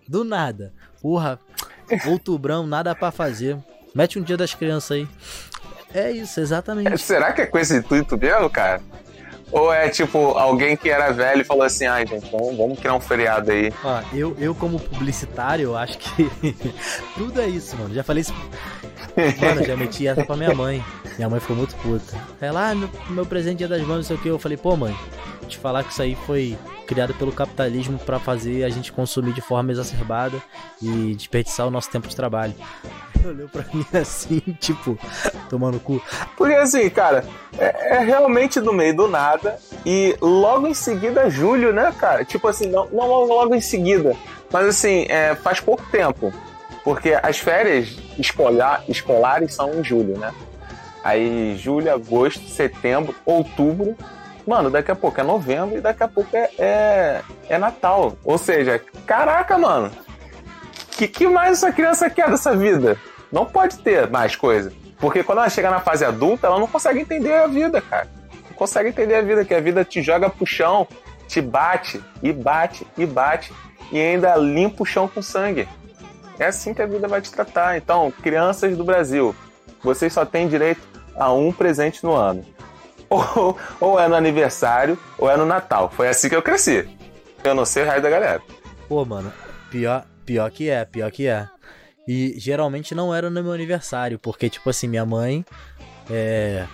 Do 0.06 0.22
nada. 0.22 0.72
Porra, 1.02 1.40
outubrão, 2.06 2.68
nada 2.68 2.94
pra 2.94 3.10
fazer. 3.10 3.58
Mete 3.92 4.16
um 4.16 4.22
dia 4.22 4.36
das 4.36 4.54
crianças 4.54 4.92
aí. 4.92 5.08
É 5.92 6.12
isso, 6.12 6.38
exatamente. 6.38 6.96
Será 6.98 7.32
que 7.32 7.40
é 7.40 7.46
com 7.46 7.58
esse 7.58 7.78
intuito 7.78 8.16
mesmo, 8.16 8.48
cara? 8.48 8.80
Ou 9.50 9.72
é 9.72 9.88
tipo 9.88 10.18
alguém 10.36 10.76
que 10.76 10.90
era 10.90 11.10
velho 11.10 11.44
falou 11.44 11.62
assim: 11.62 11.86
ai, 11.86 12.06
gente, 12.06 12.30
vamos, 12.30 12.56
vamos 12.56 12.78
criar 12.78 12.94
um 12.94 13.00
feriado 13.00 13.50
aí. 13.50 13.72
Ó, 13.82 14.02
eu, 14.12 14.36
eu 14.38 14.54
como 14.54 14.78
publicitário, 14.78 15.76
acho 15.76 15.98
que 15.98 16.30
tudo 17.16 17.40
é 17.40 17.48
isso, 17.48 17.76
mano. 17.76 17.94
Já 17.94 18.02
falei 18.02 18.20
isso. 18.22 18.34
Mano, 19.40 19.64
já 19.64 19.76
meti 19.76 20.06
essa 20.06 20.24
pra 20.24 20.36
minha 20.36 20.54
mãe. 20.54 20.84
Minha 21.16 21.28
mãe 21.28 21.40
ficou 21.40 21.56
muito 21.56 21.74
puta. 21.76 22.16
Ela, 22.40 22.70
ah, 22.70 22.74
meu, 22.74 22.88
meu 23.10 23.26
presente 23.26 23.58
dia 23.58 23.68
das 23.68 23.80
mães, 23.82 23.96
não 23.96 24.02
sei 24.02 24.16
o 24.16 24.18
que. 24.18 24.28
Eu 24.28 24.38
falei, 24.38 24.56
pô, 24.56 24.76
mãe, 24.76 24.96
te 25.48 25.58
falar 25.58 25.82
que 25.82 25.92
isso 25.92 26.02
aí 26.02 26.16
foi 26.26 26.56
criado 26.86 27.12
pelo 27.14 27.32
capitalismo 27.32 27.98
pra 27.98 28.18
fazer 28.18 28.64
a 28.64 28.68
gente 28.68 28.92
consumir 28.92 29.32
de 29.32 29.40
forma 29.40 29.72
exacerbada 29.72 30.40
e 30.80 31.14
desperdiçar 31.14 31.66
o 31.66 31.70
nosso 31.70 31.90
tempo 31.90 32.06
de 32.06 32.14
trabalho. 32.14 32.54
Olhou 33.24 33.48
pra 33.48 33.64
mim 33.72 33.84
assim, 33.98 34.40
tipo, 34.60 34.98
tomando 35.48 35.80
cu. 35.80 36.02
Porque 36.36 36.54
assim, 36.54 36.88
cara, 36.90 37.24
é, 37.58 37.96
é 37.96 37.98
realmente 38.00 38.60
do 38.60 38.72
meio 38.72 38.94
do 38.94 39.08
nada. 39.08 39.58
E 39.84 40.16
logo 40.20 40.66
em 40.66 40.74
seguida, 40.74 41.30
julho, 41.30 41.72
né, 41.72 41.92
cara? 41.98 42.24
Tipo 42.24 42.48
assim, 42.48 42.68
não, 42.68 42.86
não 42.86 43.24
logo 43.24 43.54
em 43.54 43.60
seguida. 43.60 44.16
Mas 44.50 44.66
assim, 44.66 45.06
é, 45.08 45.34
faz 45.34 45.60
pouco 45.60 45.84
tempo. 45.90 46.32
Porque 46.84 47.18
as 47.22 47.38
férias 47.38 47.96
escolar, 48.18 48.82
escolares 48.88 49.54
são 49.54 49.74
em 49.74 49.84
julho, 49.84 50.18
né? 50.18 50.32
Aí 51.02 51.56
julho, 51.56 51.92
agosto, 51.92 52.48
setembro, 52.48 53.14
outubro. 53.24 53.96
Mano, 54.46 54.70
daqui 54.70 54.90
a 54.90 54.96
pouco 54.96 55.20
é 55.20 55.22
novembro 55.22 55.76
e 55.76 55.80
daqui 55.80 56.02
a 56.02 56.08
pouco 56.08 56.34
é, 56.34 56.50
é, 56.58 57.22
é 57.48 57.58
Natal. 57.58 58.16
Ou 58.24 58.38
seja, 58.38 58.80
caraca, 59.06 59.58
mano. 59.58 59.90
Que, 60.98 61.06
que 61.06 61.28
mais 61.28 61.58
essa 61.58 61.70
criança 61.70 62.10
quer 62.10 62.28
dessa 62.28 62.56
vida? 62.56 62.98
Não 63.30 63.46
pode 63.46 63.78
ter 63.78 64.10
mais 64.10 64.34
coisa. 64.34 64.72
Porque 64.98 65.22
quando 65.22 65.38
ela 65.38 65.48
chega 65.48 65.70
na 65.70 65.78
fase 65.78 66.04
adulta, 66.04 66.48
ela 66.48 66.58
não 66.58 66.66
consegue 66.66 66.98
entender 66.98 67.34
a 67.34 67.46
vida, 67.46 67.80
cara. 67.80 68.08
Não 68.50 68.56
consegue 68.56 68.88
entender 68.88 69.14
a 69.14 69.22
vida, 69.22 69.44
que 69.44 69.54
a 69.54 69.60
vida 69.60 69.84
te 69.84 70.02
joga 70.02 70.28
pro 70.28 70.44
chão, 70.44 70.88
te 71.28 71.40
bate, 71.40 72.02
e 72.20 72.32
bate, 72.32 72.84
e 72.96 73.06
bate, 73.06 73.52
e 73.92 74.00
ainda 74.00 74.34
limpa 74.34 74.82
o 74.82 74.86
chão 74.86 75.06
com 75.06 75.22
sangue. 75.22 75.68
É 76.36 76.46
assim 76.46 76.74
que 76.74 76.82
a 76.82 76.86
vida 76.86 77.06
vai 77.06 77.20
te 77.20 77.30
tratar. 77.30 77.76
Então, 77.76 78.10
crianças 78.10 78.76
do 78.76 78.82
Brasil, 78.82 79.32
vocês 79.84 80.12
só 80.12 80.24
têm 80.24 80.48
direito 80.48 80.82
a 81.14 81.32
um 81.32 81.52
presente 81.52 82.02
no 82.02 82.12
ano. 82.12 82.44
Ou, 83.08 83.56
ou 83.80 83.98
é 83.98 84.06
no 84.06 84.14
aniversário, 84.14 84.98
ou 85.16 85.30
é 85.30 85.36
no 85.36 85.46
Natal. 85.46 85.90
Foi 85.96 86.08
assim 86.08 86.28
que 86.28 86.36
eu 86.36 86.42
cresci. 86.42 86.86
Eu 87.42 87.54
não 87.54 87.64
sei 87.64 87.84
o 87.84 88.02
da 88.02 88.10
galera. 88.10 88.42
Pô, 88.86 89.02
mano, 89.02 89.32
pior, 89.70 90.04
pior 90.28 90.50
que 90.50 90.68
é, 90.68 90.84
pior 90.84 91.10
que 91.10 91.26
é. 91.26 91.48
E 92.06 92.34
geralmente 92.36 92.94
não 92.94 93.14
era 93.14 93.30
no 93.30 93.42
meu 93.42 93.52
aniversário, 93.52 94.18
porque, 94.18 94.50
tipo 94.50 94.68
assim, 94.68 94.86
minha 94.86 95.06
mãe 95.06 95.42
é, 96.10 96.66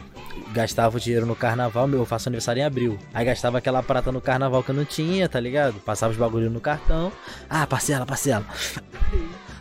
gastava 0.53 0.97
o 0.97 1.01
dinheiro 1.01 1.25
no 1.25 1.37
carnaval, 1.37 1.87
meu, 1.87 2.01
eu 2.01 2.07
faço 2.07 2.29
aniversário 2.29 2.61
em 2.61 2.65
abril. 2.65 2.99
Aí 3.13 3.25
gastava 3.25 3.59
aquela 3.59 3.81
prata 3.81 4.11
no 4.11 4.21
carnaval 4.21 4.65
que 4.65 4.71
eu 4.71 4.75
não 4.75 4.85
tinha, 4.85 5.29
tá 5.29 5.39
ligado? 5.39 5.75
Passava 5.81 6.13
os 6.13 6.19
bagulho 6.19 6.51
no 6.51 6.61
cartão. 6.61 7.13
Ah, 7.49 7.65
parcela, 7.65 8.05
parcela. 8.05 8.45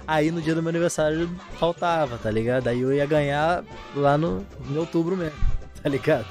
Aí 0.07 0.31
no 0.31 0.41
dia 0.41 0.55
do 0.55 0.63
meu 0.63 0.69
aniversário 0.69 1.29
faltava, 1.59 2.17
tá 2.17 2.31
ligado? 2.31 2.67
Aí 2.69 2.81
eu 2.81 2.91
ia 2.91 3.05
ganhar 3.05 3.63
lá 3.95 4.17
no, 4.17 4.43
em 4.71 4.75
outubro 4.75 5.15
mesmo, 5.15 5.38
tá 5.83 5.88
ligado? 5.88 6.25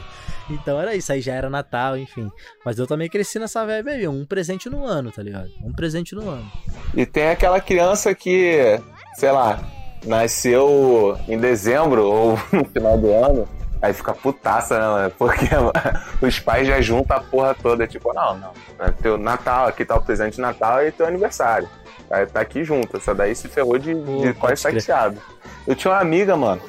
Então 0.53 0.81
era 0.81 0.95
isso, 0.95 1.13
aí 1.13 1.21
já 1.21 1.35
era 1.35 1.49
Natal, 1.49 1.97
enfim. 1.97 2.31
Mas 2.65 2.79
eu 2.79 2.87
também 2.87 3.09
cresci 3.09 3.39
nessa 3.39 3.65
vibe 3.65 3.91
aí, 3.91 4.09
um 4.09 4.25
presente 4.25 4.69
no 4.69 4.85
ano, 4.85 5.11
tá 5.11 5.23
ligado? 5.23 5.51
Um 5.65 5.73
presente 5.73 6.15
no 6.15 6.29
ano. 6.29 6.51
E 6.95 7.07
tem 7.07 7.29
aquela 7.31 7.61
criança 7.61 8.15
que, 8.15 8.81
sei 9.15 9.31
lá, 9.31 9.61
nasceu 10.05 11.19
em 11.29 11.39
dezembro 11.39 12.05
ou 12.05 12.39
no 12.53 12.65
final 12.65 12.99
do 12.99 13.13
ano 13.13 13.49
Aí 13.83 13.93
fica 13.93 14.15
putaça, 14.15 14.79
né, 14.79 14.87
mano? 14.87 15.13
Porque 15.19 15.49
os 16.25 16.39
pais 16.39 16.69
já 16.69 16.81
juntam 16.81 17.17
a 17.17 17.21
porra 17.21 17.53
toda. 17.53 17.85
Tipo, 17.85 18.15
não, 18.15 18.39
não. 18.39 18.53
É 18.79 18.93
teu 18.93 19.19
Natal, 19.19 19.67
aqui 19.67 19.85
tá 19.85 19.97
o 19.97 20.01
presente 20.01 20.37
de 20.37 20.41
Natal 20.41 20.87
e 20.87 20.93
teu 20.93 21.05
aniversário. 21.05 21.69
Aí 22.09 22.25
tá 22.25 22.41
aqui 22.41 22.63
junto. 22.63 22.97
Essa 22.97 23.13
daí 23.13 23.35
se 23.35 23.49
ferrou 23.49 23.77
de, 23.79 23.93
de 23.93 24.33
quase 24.35 24.63
saqueado. 24.63 25.19
Eu 25.67 25.75
tinha 25.75 25.93
uma 25.93 26.01
amiga, 26.01 26.37
mano. 26.37 26.63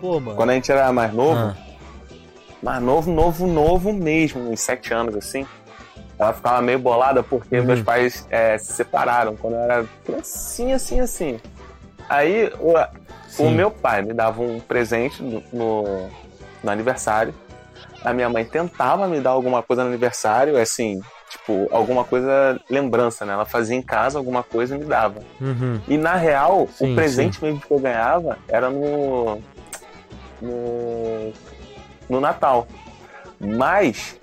Pô, 0.00 0.18
mano. 0.18 0.36
Quando 0.36 0.50
a 0.50 0.54
gente 0.54 0.72
era 0.72 0.90
mais 0.90 1.12
novo, 1.12 1.38
Ah. 1.38 1.54
Mais 2.64 2.82
novo, 2.82 3.12
novo, 3.12 3.46
novo 3.46 3.92
mesmo, 3.92 4.50
uns 4.50 4.60
sete 4.60 4.92
anos 4.94 5.14
assim. 5.14 5.46
Ela 6.18 6.32
ficava 6.32 6.62
meio 6.62 6.78
bolada 6.78 7.22
porque 7.22 7.60
meus 7.60 7.82
pais 7.82 8.26
é, 8.30 8.56
se 8.56 8.72
separaram 8.72 9.36
quando 9.36 9.54
eu 9.54 9.60
era 9.60 9.84
criancinha, 10.04 10.76
assim, 10.76 11.00
assim. 11.00 11.40
Aí 12.08 12.50
o, 12.58 12.72
o 12.72 12.86
Sim. 13.28 13.54
meu 13.54 13.70
pai 13.70 14.00
me 14.02 14.14
dava 14.14 14.40
um 14.40 14.60
presente 14.60 15.22
no, 15.22 15.42
no, 15.52 16.08
no 16.62 16.70
aniversário. 16.70 17.34
A 18.02 18.12
minha 18.12 18.28
mãe 18.28 18.44
tentava 18.44 19.06
me 19.08 19.20
dar 19.20 19.30
alguma 19.30 19.62
coisa 19.62 19.82
no 19.82 19.88
aniversário, 19.88 20.56
assim, 20.56 21.00
tipo, 21.28 21.68
alguma 21.70 22.04
coisa, 22.04 22.60
lembrança, 22.70 23.24
né? 23.24 23.32
Ela 23.32 23.44
fazia 23.44 23.76
em 23.76 23.82
casa 23.82 24.18
alguma 24.18 24.42
coisa 24.42 24.76
e 24.76 24.78
me 24.78 24.84
dava. 24.84 25.20
Uhum. 25.40 25.80
E 25.88 25.98
na 25.98 26.14
real, 26.14 26.68
Sim, 26.72 26.92
o 26.92 26.94
presente 26.94 27.42
mesmo 27.42 27.60
que 27.60 27.70
eu 27.70 27.78
ganhava 27.78 28.38
era 28.48 28.70
no. 28.70 29.38
no. 30.40 31.32
No 32.08 32.20
Natal. 32.20 32.66
Mas, 33.40 34.18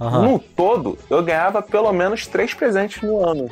Aham. 0.00 0.22
no 0.22 0.38
todo, 0.38 0.98
eu 1.10 1.22
ganhava 1.22 1.62
pelo 1.62 1.92
menos 1.92 2.26
três 2.26 2.54
presentes 2.54 3.02
no 3.02 3.24
ano. 3.24 3.50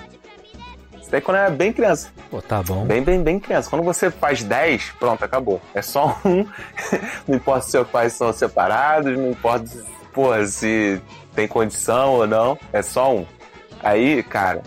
Isso 1.01 1.11
daí 1.11 1.21
quando 1.21 1.37
eu 1.37 1.43
era 1.45 1.51
bem 1.51 1.73
criança. 1.73 2.11
Pô, 2.31 2.41
tá 2.41 2.63
bom. 2.63 2.85
Bem, 2.85 3.03
bem, 3.03 3.23
bem 3.23 3.39
criança. 3.39 3.69
Quando 3.69 3.83
você 3.83 4.11
faz 4.11 4.43
10, 4.43 4.93
pronto, 4.99 5.25
acabou. 5.25 5.61
É 5.75 5.83
só 5.83 6.19
um. 6.25 6.47
não 7.29 7.37
importa 7.37 7.63
se 7.63 7.73
seus 7.73 7.89
pais 7.89 8.13
são 8.15 8.33
separados, 8.33 9.17
não 9.17 9.31
importa 9.31 9.67
se, 9.67 9.85
porra, 10.13 10.47
se 10.47 11.01
tem 11.35 11.47
condição 11.47 12.15
ou 12.15 12.27
não. 12.27 12.59
É 12.73 12.83
só 12.83 13.15
um. 13.15 13.27
Aí, 13.83 14.23
cara, 14.23 14.63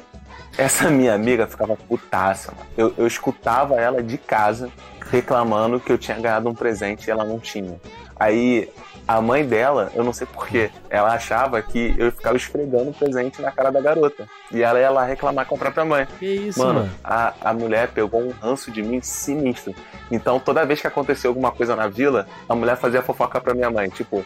essa 0.58 0.90
minha 0.90 1.14
amiga 1.14 1.48
ficava 1.48 1.76
putaça. 1.76 2.52
Mano. 2.52 2.68
Eu, 2.78 2.94
eu 2.98 3.08
escutava 3.08 3.76
ela 3.76 4.02
de 4.02 4.18
casa 4.18 4.70
reclamando 5.10 5.80
que 5.80 5.92
eu 5.92 5.98
tinha 5.98 6.20
ganhado 6.20 6.50
um 6.50 6.54
presente 6.54 7.08
e 7.08 7.12
ela 7.12 7.24
não 7.24 7.40
tinha. 7.40 7.80
Aí 8.20 8.70
a 9.08 9.22
mãe 9.22 9.46
dela, 9.46 9.90
eu 9.96 10.04
não 10.04 10.12
sei 10.12 10.28
porquê, 10.28 10.70
ela 10.90 11.14
achava 11.14 11.62
que 11.62 11.96
eu 11.98 12.12
ficava 12.12 12.36
esfregando 12.36 12.90
o 12.90 12.94
presente 12.94 13.42
na 13.42 13.52
cara 13.52 13.72
da 13.72 13.80
garota. 13.80 14.28
E 14.52 14.62
ela 14.62 14.80
ia 14.80 14.90
lá 14.90 15.06
reclamar 15.06 15.46
com 15.46 15.56
a 15.56 15.58
própria 15.58 15.86
mãe. 15.86 16.08
Que 16.20 16.26
isso, 16.26 16.60
Mano, 16.60 16.82
mano? 16.82 16.92
A, 17.04 17.34
a 17.42 17.54
mulher 17.54 17.90
pegou 17.90 18.22
um 18.22 18.32
ranço 18.32 18.70
de 18.70 18.84
mim 18.84 19.00
sinistro. 19.02 19.74
Então, 20.12 20.40
toda 20.40 20.66
vez 20.66 20.82
que 20.82 20.88
aconteceu 20.88 21.32
alguma 21.32 21.52
coisa 21.52 21.76
na 21.76 21.88
vila, 21.88 22.28
a 22.50 22.56
mulher 22.56 22.76
fazia 22.76 23.02
fofoca 23.02 23.40
pra 23.40 23.54
minha 23.54 23.70
mãe. 23.70 23.88
Tipo, 23.90 24.26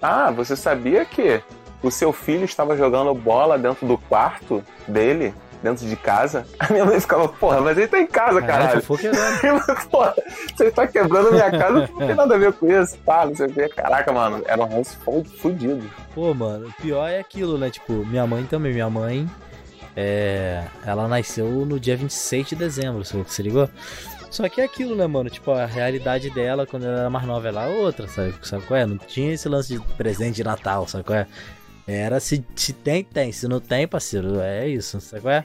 ah, 0.00 0.30
você 0.30 0.54
sabia 0.54 1.04
que 1.04 1.42
o 1.82 1.90
seu 1.90 2.12
filho 2.12 2.44
estava 2.44 2.76
jogando 2.76 3.12
bola 3.14 3.58
dentro 3.58 3.86
do 3.86 3.98
quarto 3.98 4.62
dele? 4.86 5.34
Dentro 5.62 5.86
de 5.86 5.94
casa? 5.96 6.44
A 6.58 6.72
minha 6.72 6.84
mãe 6.84 6.98
ficava, 7.00 7.28
porra, 7.28 7.60
mas 7.60 7.78
ele 7.78 7.86
tá 7.86 7.98
em 8.00 8.06
casa, 8.06 8.42
caralho. 8.42 8.82
porra, 9.90 10.14
você 10.56 10.70
tá 10.70 10.86
quebrando 10.86 11.30
minha 11.32 11.50
casa, 11.50 11.88
não 11.92 11.98
tem 12.06 12.14
nada 12.14 12.34
a 12.34 12.38
ver 12.38 12.52
com 12.52 12.66
isso. 12.68 12.98
Pá, 12.98 13.24
não 13.26 13.34
sei 13.36 13.46
o 13.46 13.52
quê. 13.52 13.68
Caraca, 13.68 14.12
mano, 14.12 14.42
era 14.46 14.62
um 14.64 14.82
fu- 14.82 15.24
fudido. 15.38 15.88
Pô, 16.14 16.34
mano, 16.34 16.66
o 16.68 16.82
pior 16.82 17.06
é 17.08 17.20
aquilo, 17.20 17.56
né? 17.58 17.70
Tipo, 17.70 17.92
minha 18.04 18.26
mãe 18.26 18.44
também. 18.44 18.72
Minha 18.72 18.90
mãe, 18.90 19.30
é... 19.96 20.64
ela 20.84 21.06
nasceu 21.06 21.46
no 21.46 21.78
dia 21.78 21.96
26 21.96 22.48
de 22.48 22.56
dezembro, 22.56 23.04
você 23.04 23.22
se 23.26 23.42
ligou? 23.42 23.68
Só 24.30 24.48
que 24.48 24.62
é 24.62 24.64
aquilo, 24.64 24.96
né, 24.96 25.06
mano? 25.06 25.28
Tipo, 25.28 25.50
a 25.52 25.66
realidade 25.66 26.30
dela 26.30 26.66
quando 26.66 26.86
ela 26.86 27.00
era 27.00 27.10
mais 27.10 27.26
nova 27.26 27.48
era 27.48 27.66
outra, 27.66 28.08
sabe? 28.08 28.34
Sabe 28.42 28.64
qual 28.64 28.80
é? 28.80 28.86
Não 28.86 28.96
tinha 28.96 29.32
esse 29.34 29.46
lance 29.48 29.74
de 29.74 29.80
presente 29.94 30.36
de 30.36 30.44
Natal, 30.44 30.88
sabe 30.88 31.04
qual 31.04 31.18
é? 31.18 31.26
Era 31.86 32.20
se, 32.20 32.44
se 32.54 32.72
tem, 32.72 33.02
tem. 33.04 33.32
Se 33.32 33.48
não 33.48 33.60
tem, 33.60 33.86
parceiro, 33.88 34.40
é 34.40 34.68
isso, 34.68 35.00
sabe 35.00 35.22
qual 35.22 35.34
é? 35.34 35.44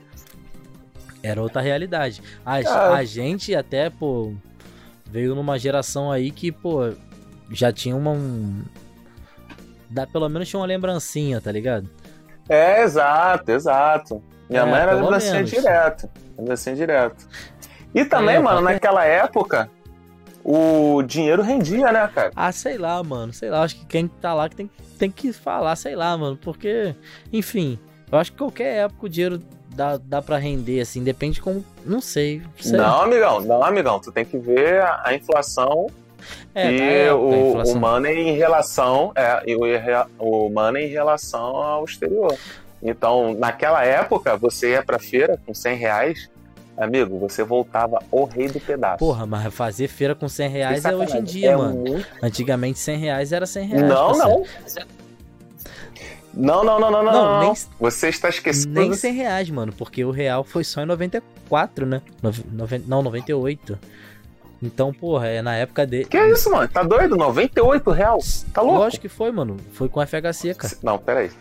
Era 1.23 1.41
outra 1.41 1.61
realidade. 1.61 2.21
A, 2.45 2.55
a 2.95 3.03
gente 3.03 3.55
até, 3.55 3.89
pô, 3.89 4.33
veio 5.05 5.33
numa 5.33 5.57
geração 5.57 6.11
aí 6.11 6.29
que, 6.31 6.51
pô, 6.51 6.93
já 7.51 7.71
tinha 7.71 7.95
uma. 7.95 8.11
Um... 8.11 8.63
Dá, 9.89 10.05
pelo 10.05 10.29
menos 10.29 10.47
tinha 10.47 10.59
uma 10.59 10.65
lembrancinha, 10.67 11.41
tá 11.41 11.51
ligado? 11.51 11.89
É, 12.47 12.83
exato, 12.83 13.51
exato. 13.51 14.23
Minha 14.49 14.61
É, 14.61 14.65
mãe 14.65 14.79
era 14.79 14.93
lembrancinha 14.93 15.33
menos. 15.35 15.49
direto. 15.51 16.09
Lembrancinha 16.37 16.75
direto. 16.75 17.27
E 17.95 18.05
também, 18.05 18.35
É, 18.35 18.39
mano, 18.39 18.61
naquela 18.61 19.03
época, 19.03 19.69
o 20.43 21.01
dinheiro 21.03 21.41
rendia, 21.41 21.91
né, 21.91 22.09
cara? 22.13 22.31
Ah, 22.35 22.51
sei 22.51 22.77
lá, 22.77 23.01
mano. 23.03 23.33
Sei 23.33 23.49
lá, 23.49 23.63
acho 23.63 23.75
que 23.77 23.85
quem 23.85 24.07
tá 24.07 24.33
lá 24.33 24.47
que 24.47 24.55
tem, 24.55 24.69
tem 24.97 25.11
que 25.11 25.31
falar, 25.31 25.75
sei 25.75 25.95
lá, 25.95 26.17
mano. 26.17 26.37
Porque, 26.41 26.95
enfim, 27.31 27.79
eu 28.11 28.17
acho 28.17 28.31
que 28.31 28.37
qualquer 28.37 28.85
época 28.85 29.05
o 29.05 29.09
dinheiro 29.09 29.41
dá, 29.75 29.97
dá 29.97 30.21
pra 30.21 30.37
render, 30.37 30.81
assim, 30.81 31.03
depende 31.03 31.41
como. 31.41 31.63
Não 31.85 32.01
sei. 32.01 32.41
sei. 32.59 32.77
Não, 32.77 33.01
amigão, 33.01 33.39
não, 33.41 33.63
amigão. 33.63 33.99
Tu 33.99 34.11
tem 34.11 34.25
que 34.25 34.37
ver 34.37 34.81
a, 34.81 35.13
inflação 35.13 35.87
É, 36.53 36.71
e 36.71 36.81
é, 36.81 37.13
o, 37.13 37.61
o 37.61 37.75
money 37.75 38.29
em 38.29 38.35
relação. 38.35 39.11
É, 39.15 39.43
e 39.45 39.55
o, 39.55 39.61
o 40.19 40.49
money 40.49 40.85
em 40.85 40.89
relação 40.89 41.55
ao 41.57 41.85
exterior. 41.85 42.35
Então, 42.81 43.33
naquela 43.33 43.83
época, 43.83 44.37
você 44.37 44.71
ia 44.71 44.83
pra 44.83 44.99
feira 44.99 45.39
com 45.45 45.53
100 45.53 45.77
reais, 45.77 46.29
amigo, 46.77 47.17
você 47.19 47.43
voltava 47.43 47.99
o 48.11 48.23
rei 48.25 48.47
do 48.47 48.59
pedaço. 48.59 48.99
Porra, 48.99 49.25
mas 49.25 49.53
fazer 49.53 49.87
feira 49.87 50.13
com 50.15 50.29
100 50.29 50.49
reais 50.49 50.85
é 50.85 50.95
hoje 50.95 51.17
em 51.17 51.23
dia, 51.23 51.51
É 51.51 51.57
mano. 51.57 51.75
muito- 51.75 52.07
Antigamente 52.21 52.79
100 52.79 52.97
reais 52.97 53.31
era 53.33 53.45
100 53.45 53.67
reais. 53.67 53.89
Não, 53.89 54.17
não. 54.17 54.43
Não, 56.33 56.63
não, 56.63 56.79
não, 56.79 56.91
não, 56.91 57.03
não. 57.03 57.11
Não, 57.11 57.39
nem- 57.41 57.53
Você 57.79 58.09
está 58.09 58.29
esquecendo. 58.29 58.73
Nem 58.79 58.93
100 58.93 59.13
reais, 59.13 59.49
mano, 59.49 59.73
porque 59.73 60.05
o 60.05 60.11
real 60.11 60.43
foi 60.43 60.63
só 60.63 60.81
em 60.81 60.85
94, 60.85 61.85
né? 61.85 62.01
Noven- 62.51 62.83
não, 62.87 63.01
98. 63.01 63.77
Então, 64.61 64.93
porra, 64.93 65.27
é 65.27 65.41
na 65.41 65.55
época 65.55 65.85
dele. 65.85 66.05
Que 66.05 66.17
isso, 66.27 66.49
mano? 66.51 66.67
Tá 66.67 66.83
doido? 66.83 67.15
98 67.15 67.89
reais? 67.91 68.45
Tá 68.53 68.61
louco? 68.61 68.79
Lógico 68.79 69.01
que 69.03 69.09
foi, 69.09 69.31
mano. 69.31 69.57
Foi 69.71 69.89
com 69.89 69.99
FHC, 70.01 70.53
cara. 70.53 70.73
Não, 70.83 70.97
peraí. 70.99 71.31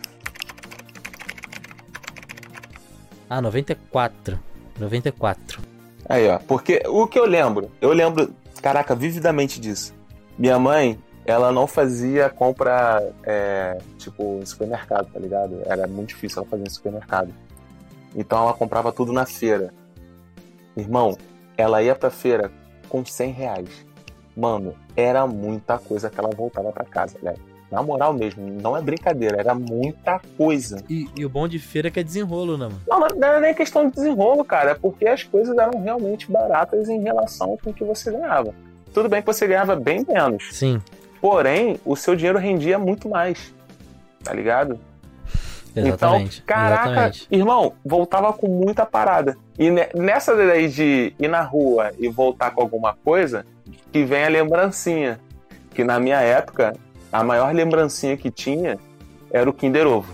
Ah, 3.29 3.41
94. 3.41 4.39
94. 4.79 5.61
Aí, 6.07 6.27
ó. 6.27 6.39
Porque 6.39 6.81
o 6.87 7.07
que 7.07 7.19
eu 7.19 7.25
lembro, 7.25 7.71
eu 7.81 7.91
lembro, 7.93 8.33
caraca, 8.61 8.95
vividamente 8.95 9.59
disso. 9.59 9.93
Minha 10.37 10.57
mãe, 10.59 10.97
ela 11.25 11.51
não 11.51 11.67
fazia 11.67 12.29
compra, 12.29 13.03
é, 13.23 13.77
tipo, 13.97 14.39
em 14.41 14.45
supermercado, 14.45 15.11
tá 15.11 15.19
ligado? 15.19 15.61
Era 15.65 15.87
muito 15.87 16.09
difícil 16.09 16.41
ela 16.41 16.49
fazer 16.49 16.63
em 16.63 16.69
supermercado. 16.69 17.33
Então 18.15 18.41
ela 18.41 18.53
comprava 18.53 18.91
tudo 18.91 19.11
na 19.11 19.25
feira. 19.25 19.73
Irmão, 20.75 21.17
ela 21.57 21.81
ia 21.81 21.95
pra 21.95 22.09
feira 22.09 22.51
com 22.87 23.03
100 23.03 23.31
reais. 23.31 23.85
Mano, 24.35 24.75
era 24.95 25.25
muita 25.25 25.79
coisa 25.79 26.09
que 26.09 26.19
ela 26.19 26.29
voltava 26.29 26.71
pra 26.71 26.85
casa, 26.85 27.17
velho. 27.21 27.56
Na 27.71 27.83
moral 27.83 28.13
mesmo, 28.13 28.47
não 28.61 28.77
é 28.77 28.81
brincadeira, 28.81 29.37
era 29.39 29.53
muita 29.53 30.21
coisa. 30.37 30.81
E, 30.89 31.09
e 31.17 31.25
o 31.25 31.29
bom 31.29 31.47
de 31.47 31.59
feira 31.59 31.89
é 31.89 31.91
que 31.91 31.99
é 31.99 32.03
desenrolo, 32.03 32.57
né, 32.57 32.65
mano? 32.65 32.81
Não, 32.87 32.99
não 32.99 33.07
não 33.17 33.27
é 33.33 33.39
nem 33.41 33.53
questão 33.53 33.89
de 33.89 33.95
desenrolo, 33.95 34.45
cara. 34.45 34.71
É 34.71 34.73
porque 34.73 35.05
as 35.07 35.23
coisas 35.23 35.57
eram 35.57 35.81
realmente 35.81 36.31
baratas 36.31 36.87
em 36.87 37.01
relação 37.01 37.57
com 37.61 37.71
o 37.71 37.73
que 37.73 37.83
você 37.83 38.09
ganhava. 38.11 38.53
Tudo 38.93 39.09
bem 39.09 39.21
que 39.21 39.27
você 39.27 39.45
ganhava 39.45 39.75
bem 39.75 40.05
menos. 40.07 40.49
Sim. 40.53 40.81
Porém, 41.19 41.77
o 41.83 41.95
seu 41.95 42.15
dinheiro 42.15 42.39
rendia 42.39 42.79
muito 42.79 43.09
mais. 43.09 43.53
Tá 44.23 44.33
ligado? 44.33 44.79
Exatamente. 45.75 46.41
Então, 46.43 46.45
caraca, 46.55 46.89
exatamente. 46.89 47.27
irmão, 47.29 47.73
voltava 47.85 48.33
com 48.33 48.47
muita 48.47 48.85
parada. 48.85 49.37
E 49.59 49.69
ne- 49.69 49.89
nessa 49.93 50.35
daí 50.35 50.67
de 50.69 51.13
ir 51.19 51.27
na 51.27 51.41
rua 51.41 51.91
e 51.99 52.07
voltar 52.09 52.51
com 52.51 52.61
alguma 52.61 52.95
coisa, 53.03 53.45
que 53.91 54.03
vem 54.03 54.23
a 54.23 54.29
lembrancinha. 54.29 55.19
Que 55.73 55.83
na 55.83 55.99
minha 55.99 56.19
época, 56.21 56.73
a 57.19 57.23
maior 57.23 57.53
lembrancinha 57.53 58.15
que 58.17 58.29
tinha 58.29 58.77
era 59.31 59.49
o 59.49 59.53
Kinder 59.53 59.87
Ovo. 59.87 60.13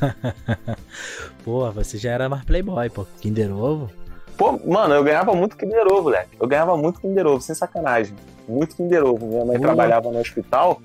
Porra, 1.44 1.70
você 1.70 1.98
já 1.98 2.10
era 2.12 2.28
mais 2.28 2.44
playboy, 2.44 2.88
pô. 2.90 3.06
Kinder 3.20 3.52
Ovo. 3.54 3.90
Pô, 4.36 4.58
mano, 4.66 4.94
eu 4.94 5.02
ganhava 5.04 5.34
muito 5.34 5.56
Kinder 5.56 5.86
Ovo, 5.86 6.04
moleque. 6.04 6.36
Eu 6.40 6.46
ganhava 6.46 6.76
muito 6.76 7.00
Kinder 7.00 7.26
Ovo, 7.26 7.40
sem 7.40 7.54
sacanagem. 7.54 8.14
Muito 8.48 8.76
Kinder 8.76 9.04
Ovo. 9.04 9.26
Minha 9.26 9.44
mãe 9.44 9.58
trabalhava 9.60 10.10
no 10.10 10.18
hospital 10.20 10.80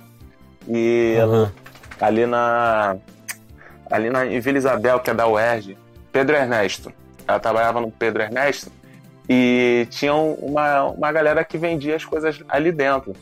e 0.67 1.17
Aham. 1.21 1.51
ali 2.01 2.25
na. 2.25 2.97
Ali 3.91 4.09
na, 4.09 4.25
em 4.25 4.39
Vila 4.39 4.57
Isabel, 4.57 4.99
que 4.99 5.11
é 5.11 5.13
da 5.13 5.27
UERJ, 5.27 5.77
Pedro 6.11 6.35
Ernesto. 6.35 6.91
Ela 7.27 7.39
trabalhava 7.39 7.79
no 7.79 7.91
Pedro 7.91 8.23
Ernesto 8.23 8.71
e 9.29 9.87
tinha 9.91 10.13
um- 10.15 10.33
uma, 10.33 10.83
uma 10.85 11.11
galera 11.11 11.43
que 11.45 11.57
vendia 11.57 11.95
as 11.95 12.03
coisas 12.03 12.41
ali 12.49 12.71
dentro. 12.71 13.13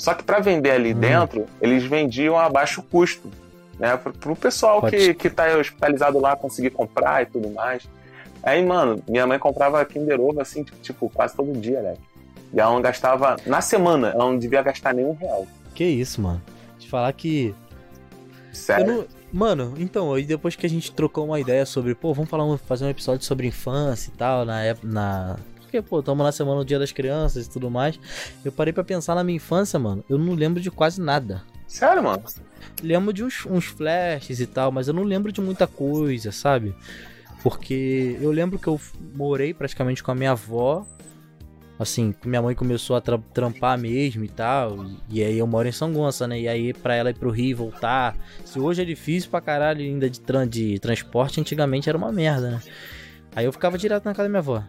Só 0.00 0.14
que 0.14 0.22
para 0.24 0.40
vender 0.40 0.70
ali 0.70 0.94
dentro, 0.94 1.44
eles 1.60 1.84
vendiam 1.84 2.38
a 2.38 2.48
baixo 2.48 2.82
custo. 2.82 3.30
Né, 3.78 3.96
pro, 3.98 4.34
pessoal 4.34 4.80
Pode- 4.80 4.96
que, 4.96 5.14
que 5.14 5.28
tá 5.30 5.56
hospitalizado 5.58 6.18
lá 6.18 6.34
conseguir 6.36 6.70
comprar 6.70 7.22
e 7.22 7.26
tudo 7.26 7.50
mais. 7.50 7.86
Aí, 8.42 8.64
mano, 8.64 9.02
minha 9.06 9.26
mãe 9.26 9.38
comprava 9.38 9.84
Kinder 9.84 10.18
Ovo 10.20 10.40
assim, 10.40 10.64
tipo, 10.82 11.10
quase 11.10 11.34
todo 11.36 11.52
dia, 11.58 11.80
né? 11.82 11.94
E 12.52 12.58
ela 12.60 12.72
não 12.72 12.80
gastava. 12.80 13.36
Na 13.46 13.60
semana, 13.60 14.08
ela 14.08 14.24
não 14.24 14.38
devia 14.38 14.62
gastar 14.62 14.94
nenhum 14.94 15.12
real. 15.14 15.46
Que 15.74 15.84
isso, 15.84 16.20
mano. 16.22 16.40
Te 16.78 16.88
falar 16.88 17.12
que. 17.12 17.54
Sério? 18.52 18.86
Não- 18.86 19.20
Mano, 19.32 19.74
então, 19.78 20.12
aí 20.12 20.24
depois 20.24 20.56
que 20.56 20.66
a 20.66 20.68
gente 20.68 20.90
trocou 20.92 21.24
uma 21.26 21.38
ideia 21.38 21.64
sobre, 21.64 21.94
pô, 21.94 22.12
vamos 22.12 22.28
falar 22.28 22.44
um- 22.44 22.58
fazer 22.58 22.84
um 22.86 22.88
episódio 22.90 23.24
sobre 23.24 23.46
infância 23.46 24.10
e 24.10 24.16
tal, 24.16 24.44
na 24.44 24.60
época. 24.62 24.88
Na... 24.88 25.36
Porque, 25.70 25.80
pô, 25.80 26.00
estamos 26.00 26.24
na 26.24 26.32
semana 26.32 26.58
do 26.58 26.64
Dia 26.64 26.80
das 26.80 26.90
Crianças 26.90 27.46
e 27.46 27.50
tudo 27.50 27.70
mais. 27.70 27.98
Eu 28.44 28.50
parei 28.50 28.72
pra 28.72 28.82
pensar 28.82 29.14
na 29.14 29.22
minha 29.22 29.36
infância, 29.36 29.78
mano. 29.78 30.04
Eu 30.08 30.18
não 30.18 30.34
lembro 30.34 30.60
de 30.60 30.68
quase 30.68 31.00
nada. 31.00 31.42
Sério, 31.68 32.02
mano? 32.02 32.24
Lembro 32.82 33.12
de 33.12 33.22
uns, 33.22 33.46
uns 33.46 33.66
flashes 33.66 34.40
e 34.40 34.46
tal, 34.46 34.72
mas 34.72 34.88
eu 34.88 34.94
não 34.94 35.04
lembro 35.04 35.30
de 35.30 35.40
muita 35.40 35.68
coisa, 35.68 36.32
sabe? 36.32 36.74
Porque 37.40 38.18
eu 38.20 38.32
lembro 38.32 38.58
que 38.58 38.66
eu 38.66 38.80
morei 39.14 39.54
praticamente 39.54 40.02
com 40.02 40.10
a 40.10 40.14
minha 40.14 40.32
avó. 40.32 40.84
Assim, 41.78 42.12
minha 42.24 42.42
mãe 42.42 42.54
começou 42.54 42.96
a 42.96 43.00
tra- 43.00 43.20
trampar 43.32 43.78
mesmo 43.78 44.24
e 44.24 44.28
tal. 44.28 44.84
E, 45.08 45.20
e 45.20 45.24
aí 45.24 45.38
eu 45.38 45.46
moro 45.46 45.68
em 45.68 45.72
São 45.72 45.92
Gonçalo, 45.92 46.30
né? 46.30 46.40
E 46.40 46.48
aí 46.48 46.74
pra 46.74 46.96
ela 46.96 47.10
ir 47.10 47.14
pro 47.16 47.30
Rio 47.30 47.50
e 47.50 47.54
voltar. 47.54 48.16
Se 48.44 48.58
hoje 48.58 48.82
é 48.82 48.84
difícil 48.84 49.30
pra 49.30 49.40
caralho 49.40 49.80
ainda 49.80 50.10
de, 50.10 50.18
tran 50.20 50.48
de 50.48 50.80
transporte, 50.80 51.40
antigamente 51.40 51.88
era 51.88 51.96
uma 51.96 52.10
merda, 52.10 52.50
né? 52.50 52.60
Aí 53.36 53.44
eu 53.44 53.52
ficava 53.52 53.78
direto 53.78 54.04
na 54.04 54.12
casa 54.12 54.24
da 54.24 54.28
minha 54.28 54.40
avó. 54.40 54.62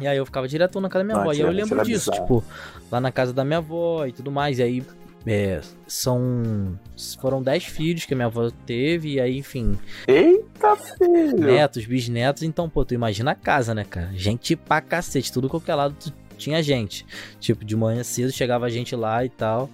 E 0.00 0.06
aí 0.06 0.16
eu 0.16 0.24
ficava 0.26 0.46
direto 0.46 0.80
na 0.80 0.88
casa 0.88 1.04
da 1.04 1.12
minha 1.12 1.20
avó. 1.20 1.32
E 1.32 1.40
eu 1.40 1.50
lembro 1.50 1.82
disso, 1.84 2.10
bizarro. 2.10 2.22
tipo, 2.22 2.44
lá 2.90 3.00
na 3.00 3.10
casa 3.10 3.32
da 3.32 3.44
minha 3.44 3.58
avó 3.58 4.06
e 4.06 4.12
tudo 4.12 4.30
mais. 4.30 4.58
E 4.58 4.62
aí 4.62 4.82
é, 5.26 5.60
são. 5.86 6.78
Foram 7.20 7.42
10 7.42 7.64
filhos 7.64 8.04
que 8.04 8.14
a 8.14 8.16
minha 8.16 8.26
avó 8.26 8.50
teve, 8.64 9.14
e 9.14 9.20
aí, 9.20 9.36
enfim. 9.38 9.78
Eita, 10.06 10.76
filho! 10.76 11.38
Netos, 11.38 11.84
bisnetos, 11.84 12.42
então, 12.42 12.68
pô, 12.68 12.84
tu 12.84 12.94
imagina 12.94 13.32
a 13.32 13.34
casa, 13.34 13.74
né, 13.74 13.84
cara? 13.84 14.10
Gente 14.14 14.54
pra 14.56 14.80
cacete, 14.80 15.32
tudo 15.32 15.48
qualquer 15.48 15.74
lado 15.74 15.94
tu- 15.98 16.12
tinha 16.36 16.62
gente. 16.62 17.04
Tipo, 17.40 17.64
de 17.64 17.76
manhã 17.76 18.02
cedo 18.04 18.30
chegava 18.32 18.70
gente 18.70 18.94
lá 18.94 19.24
e 19.24 19.28
tal. 19.28 19.68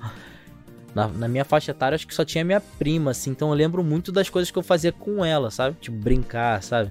Na, 0.95 1.09
na 1.09 1.29
minha 1.29 1.45
faixa 1.45 1.73
etária, 1.73 1.95
acho 1.97 2.07
que 2.07 2.15
só 2.15 2.25
tinha 2.25 2.45
minha 2.45 2.61
prima, 2.61 3.11
assim, 3.11 3.31
então 3.31 3.49
eu 3.49 3.55
lembro 3.55 3.83
muito 3.85 4.11
das 4.13 4.31
coisas 4.31 4.51
que 4.51 4.57
eu 4.59 4.63
fazia 4.63 4.93
com 4.93 5.25
ela, 5.25 5.51
sabe? 5.51 5.77
Tipo, 5.81 5.97
brincar, 5.97 6.63
sabe? 6.63 6.91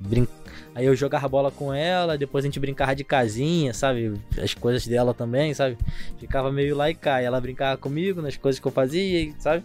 Brin... 0.00 0.28
Aí 0.74 0.86
eu 0.86 0.96
jogava 0.96 1.28
bola 1.28 1.50
com 1.50 1.72
ela, 1.72 2.16
depois 2.16 2.44
a 2.44 2.48
gente 2.48 2.58
brincava 2.58 2.94
de 2.94 3.04
casinha, 3.04 3.74
sabe? 3.74 4.14
As 4.42 4.54
coisas 4.54 4.86
dela 4.86 5.12
também, 5.12 5.52
sabe? 5.52 5.76
Ficava 6.18 6.50
meio 6.50 6.74
lá 6.74 6.88
e 6.88 6.94
cá. 6.94 7.20
E 7.20 7.26
ela 7.26 7.40
brincava 7.40 7.76
comigo 7.76 8.22
nas 8.22 8.36
coisas 8.36 8.58
que 8.58 8.66
eu 8.66 8.72
fazia, 8.72 9.34
sabe? 9.38 9.62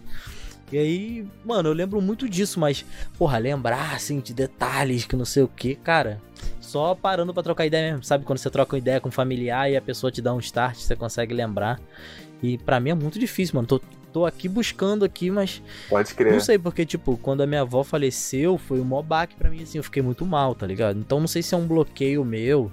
E 0.70 0.76
aí, 0.78 1.26
mano, 1.44 1.68
eu 1.68 1.72
lembro 1.72 2.00
muito 2.00 2.28
disso, 2.28 2.60
mas, 2.60 2.84
porra, 3.18 3.38
lembrar, 3.38 3.94
assim, 3.94 4.20
de 4.20 4.34
detalhes 4.34 5.06
que 5.06 5.16
não 5.16 5.24
sei 5.24 5.42
o 5.42 5.48
que, 5.48 5.74
cara. 5.74 6.20
Só 6.60 6.94
parando 6.94 7.32
pra 7.32 7.42
trocar 7.42 7.64
ideia 7.64 7.92
mesmo, 7.92 8.04
sabe? 8.04 8.24
Quando 8.24 8.38
você 8.38 8.50
troca 8.50 8.74
uma 8.76 8.78
ideia 8.78 9.00
com 9.00 9.08
um 9.08 9.12
familiar 9.12 9.70
e 9.70 9.76
a 9.76 9.80
pessoa 9.80 10.10
te 10.10 10.20
dá 10.20 10.34
um 10.34 10.38
start, 10.38 10.76
você 10.76 10.94
consegue 10.94 11.32
lembrar. 11.32 11.80
E 12.42 12.58
pra 12.58 12.78
mim 12.78 12.90
é 12.90 12.94
muito 12.94 13.18
difícil, 13.18 13.54
mano. 13.56 13.66
Tô, 13.66 13.80
tô 14.12 14.26
aqui 14.26 14.46
buscando 14.48 15.04
aqui, 15.04 15.30
mas. 15.30 15.62
Pode 15.88 16.14
crer. 16.14 16.32
Não 16.32 16.40
sei, 16.40 16.58
porque, 16.58 16.84
tipo, 16.84 17.16
quando 17.16 17.40
a 17.42 17.46
minha 17.46 17.62
avó 17.62 17.82
faleceu, 17.82 18.58
foi 18.58 18.78
um 18.80 18.84
mó 18.84 19.00
baque 19.00 19.34
pra 19.36 19.48
mim, 19.48 19.62
assim, 19.62 19.78
eu 19.78 19.84
fiquei 19.84 20.02
muito 20.02 20.26
mal, 20.26 20.54
tá 20.54 20.66
ligado? 20.66 20.98
Então 20.98 21.18
não 21.18 21.26
sei 21.26 21.42
se 21.42 21.54
é 21.54 21.56
um 21.56 21.66
bloqueio 21.66 22.22
meu 22.24 22.70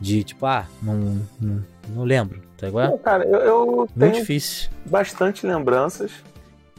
de, 0.00 0.22
tipo, 0.22 0.46
ah, 0.46 0.64
não, 0.80 1.20
não, 1.40 1.64
não 1.88 2.04
lembro, 2.04 2.40
tá 2.56 2.68
igual? 2.68 2.92
Pô, 2.92 2.98
cara, 2.98 3.24
eu, 3.24 3.40
eu 3.40 3.66
Muito 3.78 3.98
tenho 3.98 4.12
difícil. 4.12 4.70
bastante 4.86 5.44
lembranças, 5.44 6.12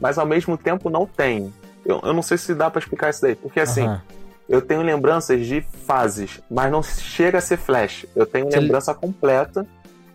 mas 0.00 0.18
ao 0.18 0.26
mesmo 0.26 0.56
tempo 0.56 0.88
não 0.90 1.06
tenho. 1.06 1.52
Eu, 1.84 2.00
eu 2.02 2.12
não 2.12 2.22
sei 2.22 2.36
se 2.38 2.54
dá 2.54 2.70
pra 2.70 2.78
explicar 2.80 3.10
isso 3.10 3.22
daí, 3.22 3.34
porque 3.34 3.60
assim, 3.60 3.82
Aham. 3.82 4.02
eu 4.48 4.60
tenho 4.62 4.82
lembranças 4.82 5.46
de 5.46 5.60
fases, 5.86 6.40
mas 6.50 6.70
não 6.70 6.82
chega 6.82 7.38
a 7.38 7.40
ser 7.40 7.56
flash. 7.56 8.06
Eu 8.14 8.26
tenho 8.26 8.50
Você- 8.50 8.58
lembrança 8.60 8.94
completa 8.94 9.66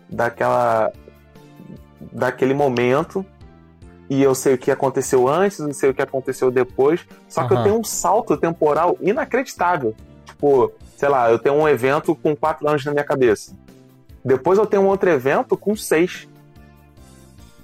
daquela 0.08 0.92
daquele 2.12 2.54
momento 2.54 3.24
e 4.08 4.22
eu 4.22 4.34
sei 4.34 4.54
o 4.54 4.58
que 4.58 4.70
aconteceu 4.70 5.26
antes, 5.26 5.58
eu 5.58 5.72
sei 5.74 5.90
o 5.90 5.94
que 5.94 6.02
aconteceu 6.02 6.50
depois, 6.50 7.00
só 7.28 7.46
que 7.48 7.54
eu 7.54 7.62
tenho 7.62 7.78
um 7.80 7.84
salto 7.84 8.36
temporal 8.36 8.96
inacreditável. 9.00 9.94
Tipo, 10.24 10.72
sei 10.96 11.08
lá, 11.08 11.30
eu 11.30 11.38
tenho 11.38 11.56
um 11.56 11.68
evento 11.68 12.14
com 12.14 12.36
quatro 12.36 12.68
anos 12.68 12.84
na 12.84 12.92
minha 12.92 13.04
cabeça. 13.04 13.52
Depois 14.24 14.58
eu 14.58 14.66
tenho 14.66 14.82
um 14.82 14.86
outro 14.86 15.10
evento 15.10 15.56
com 15.56 15.74
seis. 15.74 16.28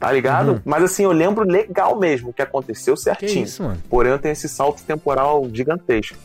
Tá 0.03 0.11
ligado? 0.11 0.55
Uhum. 0.55 0.61
Mas 0.65 0.83
assim, 0.83 1.05
eu 1.05 1.13
lembro 1.13 1.45
legal 1.49 1.97
mesmo 1.97 2.31
o 2.31 2.33
que 2.33 2.43
aconteceu 2.43 2.95
Que 2.97 3.01
certinho. 3.03 3.45
isso, 3.45 3.63
mano? 3.63 3.81
Porém, 3.89 4.11
eu 4.11 4.19
tenho 4.19 4.33
esse 4.33 4.49
salto 4.49 4.83
temporal 4.83 5.49
gigantesco. 5.53 6.19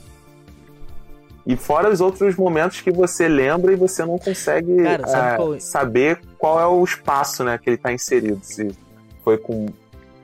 E 1.45 1.55
fora 1.55 1.87
os 1.87 2.01
outros 2.01 2.35
momentos 2.35 2.81
que 2.81 2.89
você 2.89 3.27
lembra 3.27 3.71
e 3.71 3.75
você 3.75 4.03
não 4.03 4.17
consegue 4.17 4.77
Cara, 4.81 5.07
sabe 5.07 5.27
eh, 5.27 5.35
qual- 5.35 5.59
saber 5.59 6.19
qual 6.39 6.59
é 6.59 6.65
o 6.65 6.83
espaço 6.83 7.43
né, 7.43 7.55
que 7.59 7.69
ele 7.69 7.77
tá 7.77 7.93
inserido. 7.93 8.39
Se 8.41 8.75
foi 9.23 9.37
com 9.37 9.67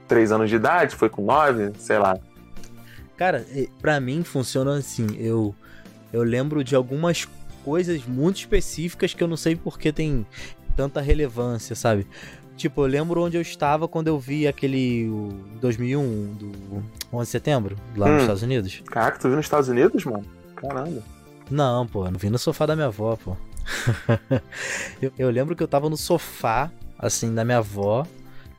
3 0.07 0.31
anos 0.31 0.49
de 0.49 0.55
idade, 0.55 0.95
foi 0.95 1.07
com 1.09 1.21
9, 1.23 1.73
sei 1.77 1.99
lá. 1.99 2.17
Cara, 3.15 3.45
pra 3.79 3.99
mim 3.99 4.23
funciona 4.23 4.77
assim. 4.79 5.05
Eu, 5.19 5.53
eu 6.11 6.23
lembro 6.23 6.63
de 6.63 6.75
algumas 6.75 7.27
coisas 7.63 8.03
muito 8.07 8.37
específicas 8.37 9.13
que 9.13 9.23
eu 9.23 9.27
não 9.27 9.37
sei 9.37 9.55
porque 9.55 9.91
tem 9.93 10.25
tanta 10.75 10.99
relevância, 11.01 11.75
sabe? 11.75 12.07
Tipo, 12.63 12.84
eu 12.84 12.86
lembro 12.88 13.21
onde 13.21 13.36
eu 13.36 13.41
estava 13.41 13.89
quando 13.89 14.08
eu 14.08 14.17
vi 14.17 14.47
aquele 14.47 15.10
o 15.10 15.34
2001 15.60 16.34
do 16.36 16.84
11 17.12 17.26
de 17.26 17.30
setembro, 17.30 17.76
lá 17.97 18.08
Hum. 18.08 18.13
nos 18.13 18.21
Estados 18.21 18.41
Unidos. 18.41 18.82
Caraca, 18.86 19.19
tu 19.19 19.28
viu 19.28 19.36
nos 19.36 19.45
Estados 19.45 19.67
Unidos, 19.67 20.06
mano? 20.06 20.23
Caramba. 20.56 21.04
Não, 21.52 21.86
pô, 21.86 22.06
eu 22.06 22.12
não 22.12 22.17
vi 22.17 22.30
no 22.30 22.39
sofá 22.39 22.65
da 22.65 22.73
minha 22.73 22.88
avó, 22.88 23.17
pô. 23.17 23.36
eu, 25.02 25.12
eu 25.19 25.30
lembro 25.30 25.58
que 25.58 25.62
eu 25.62 25.67
tava 25.67 25.89
no 25.89 25.97
sofá, 25.97 26.71
assim, 26.97 27.36
da 27.36 27.43
minha 27.43 27.58
avó. 27.58 28.08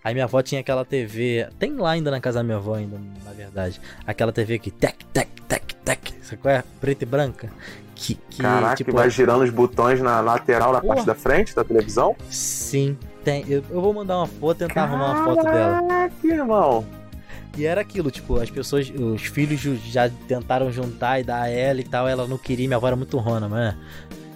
Aí 0.05 0.13
minha 0.13 0.27
avó 0.27 0.43
tinha 0.43 0.61
aquela 0.61 0.85
TV. 0.85 1.49
Tem 1.59 1.75
lá 1.75 1.93
ainda 1.93 2.11
na 2.11 2.21
casa 2.21 2.41
da 2.41 2.45
minha 2.45 2.59
avó, 2.59 2.75
ainda, 2.75 3.01
na 3.25 3.33
verdade. 3.33 3.81
Aquela 4.07 4.35
TV 4.35 4.59
que 4.59 4.71
tec, 4.71 5.03
tec, 5.15 5.31
tec, 5.49 5.73
tec. 5.83 6.13
Sabe 6.23 6.43
qual 6.43 6.53
é? 6.57 6.63
Preta 6.79 7.05
e 7.05 7.07
branca. 7.07 7.49
Que, 7.95 8.17
que 8.29 8.43
Caraca, 8.43 8.77
tipo. 8.77 8.91
que 8.91 8.97
vai 8.99 9.09
girando 9.09 9.45
os 9.45 9.51
botões 9.51 9.99
na 10.03 10.21
lateral, 10.21 10.75
na 10.75 10.83
Porra. 10.83 10.97
parte 10.97 11.07
da 11.07 11.15
frente 11.15 11.57
da 11.57 11.65
televisão? 11.65 12.15
Sim, 12.29 12.99
tem. 13.25 13.45
Eu, 13.49 13.65
eu 13.71 13.81
vou 13.81 13.93
mandar 13.93 14.19
uma 14.19 14.27
foto, 14.27 14.59
tentar 14.59 14.85
arrumar 14.85 15.13
uma 15.13 15.25
foto 15.25 15.45
dela. 15.45 15.83
Caraca, 15.83 16.27
irmão. 16.27 16.87
E 17.57 17.65
era 17.65 17.81
aquilo, 17.81 18.11
tipo, 18.11 18.41
as 18.41 18.51
pessoas, 18.51 18.91
os 18.91 19.23
filhos 19.23 19.61
já 19.61 20.09
tentaram 20.09 20.73
juntar 20.73 21.21
e 21.21 21.25
dar 21.25 21.43
a 21.43 21.49
ela 21.49 21.81
e 21.81 21.85
tal, 21.85 22.09
ela 22.09 22.27
não 22.27 22.37
queria, 22.37 22.67
minha 22.67 22.77
avó 22.77 22.89
era 22.89 22.97
muito 22.97 23.17
rona, 23.19 23.49
mas 23.49 23.77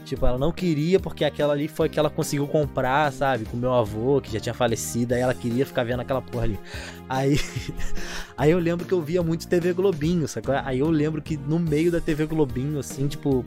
Tipo, 0.08 0.24
ela 0.24 0.38
não 0.38 0.50
queria 0.50 0.98
porque 0.98 1.22
aquela 1.22 1.52
ali 1.52 1.68
foi 1.68 1.86
que 1.86 1.98
ela 1.98 2.08
conseguiu 2.08 2.48
comprar, 2.48 3.12
sabe? 3.12 3.44
Com 3.44 3.58
meu 3.58 3.74
avô, 3.74 4.22
que 4.22 4.32
já 4.32 4.40
tinha 4.40 4.54
falecido, 4.54 5.12
aí 5.12 5.20
ela 5.20 5.34
queria 5.34 5.66
ficar 5.66 5.84
vendo 5.84 6.00
aquela 6.00 6.22
porra 6.22 6.44
ali. 6.44 6.58
Aí, 7.06 7.38
aí 8.34 8.50
eu 8.50 8.58
lembro 8.58 8.86
que 8.86 8.92
eu 8.92 9.02
via 9.02 9.22
muito 9.22 9.46
TV 9.46 9.74
Globinho, 9.74 10.26
sacou? 10.26 10.54
Aí 10.64 10.78
eu 10.78 10.88
lembro 10.88 11.20
que 11.20 11.36
no 11.36 11.58
meio 11.58 11.92
da 11.92 12.00
TV 12.00 12.24
Globinho, 12.24 12.78
assim, 12.78 13.06
tipo, 13.06 13.44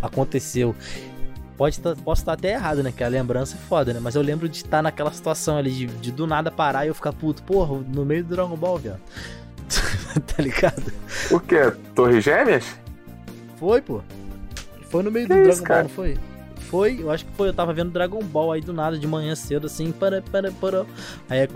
aconteceu. 0.00 0.72
Pode 1.56 1.80
tá, 1.80 1.96
posso 2.04 2.22
estar 2.22 2.34
até 2.34 2.52
errado, 2.52 2.82
né? 2.82 2.92
Que 2.94 3.02
a 3.02 3.08
lembrança 3.08 3.56
é 3.56 3.68
foda, 3.68 3.94
né? 3.94 4.00
Mas 4.02 4.14
eu 4.14 4.22
lembro 4.22 4.48
de 4.48 4.58
estar 4.58 4.82
naquela 4.82 5.10
situação 5.10 5.56
ali, 5.56 5.70
de, 5.70 5.86
de 5.86 6.12
do 6.12 6.26
nada 6.26 6.50
parar 6.50 6.84
e 6.84 6.88
eu 6.88 6.94
ficar 6.94 7.12
puto, 7.12 7.42
porra, 7.42 7.82
no 7.88 8.04
meio 8.04 8.22
do 8.22 8.34
Dragon 8.34 8.56
Ball, 8.56 8.78
viado. 8.78 9.00
tá 10.36 10.42
ligado? 10.42 10.92
O 11.30 11.40
quê? 11.40 11.72
Torre 11.94 12.20
Gêmeas? 12.20 12.64
Foi, 13.58 13.80
pô. 13.80 14.02
Foi 14.90 15.02
no 15.02 15.10
meio 15.10 15.26
Que 15.26 15.34
do 15.34 15.40
isso, 15.48 15.62
Dragon 15.62 15.64
cara? 15.64 15.82
Ball, 15.82 15.88
não 15.88 15.94
foi? 15.94 16.18
Foi, 16.66 17.00
eu 17.00 17.10
acho 17.10 17.24
que 17.24 17.32
foi. 17.32 17.48
Eu 17.48 17.54
tava 17.54 17.72
vendo 17.72 17.90
Dragon 17.90 18.22
Ball 18.22 18.52
aí 18.52 18.60
do 18.60 18.72
nada, 18.72 18.98
de 18.98 19.06
manhã 19.06 19.34
cedo, 19.34 19.66
assim, 19.66 19.92
para, 19.92 20.20
para, 20.20 20.50
para. 20.52 20.84
Aí 21.28 21.40
é 21.40 21.48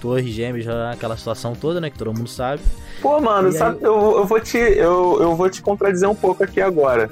Torre 0.00 0.30
Gêmeas, 0.30 0.66
aquela 0.92 1.16
situação 1.16 1.54
toda, 1.54 1.80
né? 1.80 1.88
Que 1.88 1.98
todo 1.98 2.12
mundo 2.12 2.28
sabe. 2.28 2.62
Pô, 3.00 3.20
mano, 3.20 3.48
E 3.48 3.52
aí 3.52 3.58
sabe, 3.58 3.78
eu, 3.80 4.18
eu 4.18 4.24
vou 4.24 4.40
te, 4.40 4.58
eu, 4.58 5.18
eu 5.20 5.36
vou 5.36 5.48
te 5.48 5.62
contradizer 5.62 6.08
um 6.08 6.14
pouco 6.14 6.42
aqui 6.42 6.60
agora. 6.60 7.10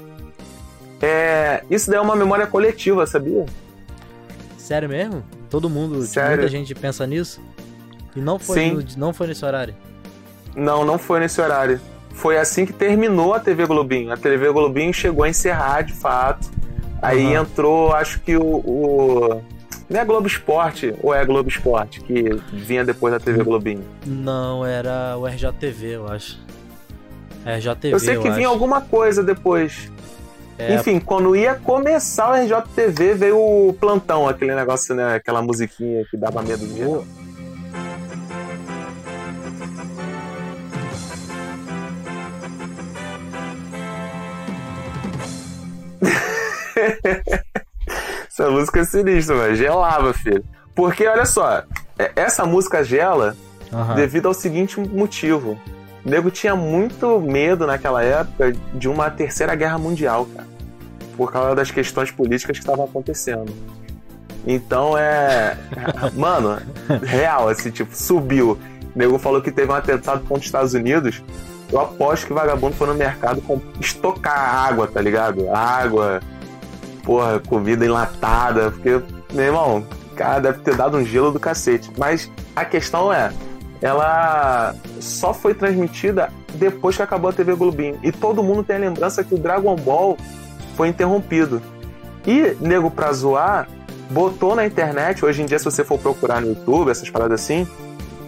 É, 1.05 1.63
isso 1.69 1.89
daí 1.89 1.97
é 1.99 2.01
uma 2.01 2.15
memória 2.15 2.47
coletiva, 2.47 3.05
sabia? 3.05 3.45
Sério 4.57 4.87
mesmo? 4.87 5.23
Todo 5.49 5.69
mundo, 5.69 6.01
Sério. 6.03 6.29
muita 6.37 6.47
gente 6.47 6.73
pensa 6.73 7.05
nisso? 7.05 7.41
E 8.15 8.21
não 8.21 8.39
foi, 8.39 8.59
Sim. 8.59 8.71
no- 8.75 8.83
não 8.97 9.13
foi 9.13 9.27
nesse 9.27 9.43
horário. 9.43 9.75
Não, 10.55 10.85
não 10.85 10.97
foi 10.97 11.19
nesse 11.19 11.41
horário. 11.41 11.79
Foi 12.11 12.37
assim 12.37 12.65
que 12.65 12.71
terminou 12.71 13.33
a 13.33 13.39
TV 13.39 13.65
Globinho. 13.65 14.11
A 14.13 14.17
TV 14.17 14.49
Globinho 14.51 14.93
chegou 14.93 15.23
a 15.25 15.29
encerrar, 15.29 15.81
de 15.81 15.93
fato. 15.93 16.49
Aí 17.01 17.35
Aham. 17.35 17.41
entrou, 17.43 17.91
acho 17.93 18.19
que 18.21 18.37
o, 18.37 18.41
o- 18.45 19.41
Não 19.89 19.99
é 19.99 20.05
Globo 20.05 20.25
Esporte, 20.27 20.93
ou 21.03 21.13
é 21.13 21.25
Globo 21.25 21.49
Esporte, 21.49 21.99
que 22.01 22.23
vinha 22.53 22.85
depois 22.85 23.13
da. 23.13 23.19
TV 23.19 23.43
Globinho? 23.43 23.83
Não, 24.05 24.65
era 24.65 25.17
o 25.17 25.27
RJTV, 25.27 25.87
eu 25.95 26.07
acho. 26.07 26.39
RJTV, 27.45 27.93
eu 27.93 27.99
sei 27.99 28.15
que 28.17 28.23
vinha 28.29 28.47
acho. 28.47 28.53
alguma 28.53 28.79
coisa 28.79 29.21
depois. 29.21 29.91
É, 30.57 30.75
Enfim, 30.75 30.99
quando 30.99 31.35
ia 31.35 31.55
começar 31.55 32.29
o 32.29 32.33
RJTV, 32.35 33.13
veio 33.15 33.37
o 33.39 33.73
plantão, 33.73 34.27
aquele 34.27 34.53
negócio, 34.53 34.93
né? 34.93 35.15
Aquela 35.15 35.41
musiquinha 35.41 36.05
que 36.09 36.15
dava 36.15 36.41
medo 36.41 36.65
de. 36.67 36.83
Essa 48.27 48.49
música 48.49 48.79
é 48.79 48.85
sinistra, 48.85 49.35
velho. 49.37 49.55
Gelava, 49.55 50.13
filho. 50.13 50.43
Porque, 50.75 51.05
olha 51.07 51.25
só, 51.25 51.63
é- 51.99 52.11
essa 52.15 52.45
música 52.45 52.83
gela 52.83 53.35
Aham. 53.71 53.95
devido 53.95 54.27
ao 54.27 54.33
seguinte 54.33 54.79
motivo. 54.79 55.59
O 56.05 56.09
nego 56.09 56.29
tinha 56.29 56.55
muito 56.55 57.19
medo 57.19 57.65
naquela 57.65 58.03
época 58.03 58.53
de 58.73 58.89
uma 58.89 59.09
terceira 59.09 59.55
guerra 59.55 59.77
mundial, 59.77 60.25
cara. 60.25 60.47
Por 61.15 61.31
causa 61.31 61.55
das 61.55 61.71
questões 61.71 62.11
políticas 62.11 62.57
que 62.57 62.63
estavam 62.63 62.85
acontecendo. 62.85 63.53
Então 64.45 64.97
é. 64.97 65.57
Mano, 66.13 66.59
real, 67.03 67.47
assim, 67.47 67.71
tipo, 67.71 67.95
subiu. 67.95 68.57
O 68.95 68.99
nego 68.99 69.17
falou 69.17 69.41
que 69.41 69.51
teve 69.51 69.71
um 69.71 69.75
atentado 69.75 70.21
contra 70.21 70.39
os 70.39 70.45
Estados 70.45 70.73
Unidos. 70.73 71.23
Eu 71.71 71.79
aposto 71.79 72.27
que 72.27 72.33
o 72.33 72.35
vagabundo 72.35 72.75
foi 72.75 72.87
no 72.87 72.93
mercado 72.93 73.41
estocar 73.79 74.67
água, 74.67 74.87
tá 74.87 75.01
ligado? 75.01 75.49
Água, 75.49 76.19
porra, 77.03 77.39
comida 77.39 77.85
enlatada. 77.85 78.71
Porque, 78.71 79.01
meu 79.33 79.45
irmão, 79.45 79.87
cara 80.13 80.39
deve 80.39 80.59
ter 80.59 80.75
dado 80.75 80.97
um 80.97 81.05
gelo 81.05 81.31
do 81.31 81.39
cacete. 81.39 81.91
Mas 81.97 82.29
a 82.55 82.63
questão 82.63 83.11
é, 83.11 83.31
ela 83.83 84.73
só 85.01 85.33
foi 85.33 85.53
transmitida 85.53 86.31
depois 86.53 86.95
que 86.95 87.01
acabou 87.01 87.29
a 87.29 87.33
TV 87.33 87.53
Globinho. 87.53 87.99
E 88.01 88.13
todo 88.13 88.41
mundo 88.41 88.63
tem 88.63 88.77
a 88.77 88.79
lembrança 88.79 89.25
que 89.25 89.35
o 89.35 89.37
Dragon 89.37 89.75
Ball 89.75 90.17
foi 90.77 90.87
interrompido. 90.87 91.61
E, 92.25 92.55
nego, 92.61 92.89
pra 92.89 93.11
zoar, 93.11 93.67
botou 94.09 94.55
na 94.55 94.65
internet, 94.65 95.25
hoje 95.25 95.41
em 95.41 95.45
dia, 95.45 95.59
se 95.59 95.65
você 95.65 95.83
for 95.83 95.99
procurar 95.99 96.39
no 96.39 96.47
YouTube, 96.47 96.91
essas 96.91 97.09
paradas 97.09 97.41
assim, 97.41 97.67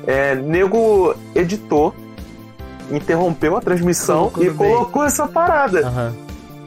é, 0.05 0.35
nego 0.35 1.15
editou, 1.33 1.95
interrompeu 2.91 3.55
a 3.55 3.61
transmissão 3.61 4.29
Colocou 4.29 4.43
e 4.43 4.53
colocou 4.53 5.03
essa 5.05 5.25
parada. 5.25 5.87
Aham. 5.87 6.24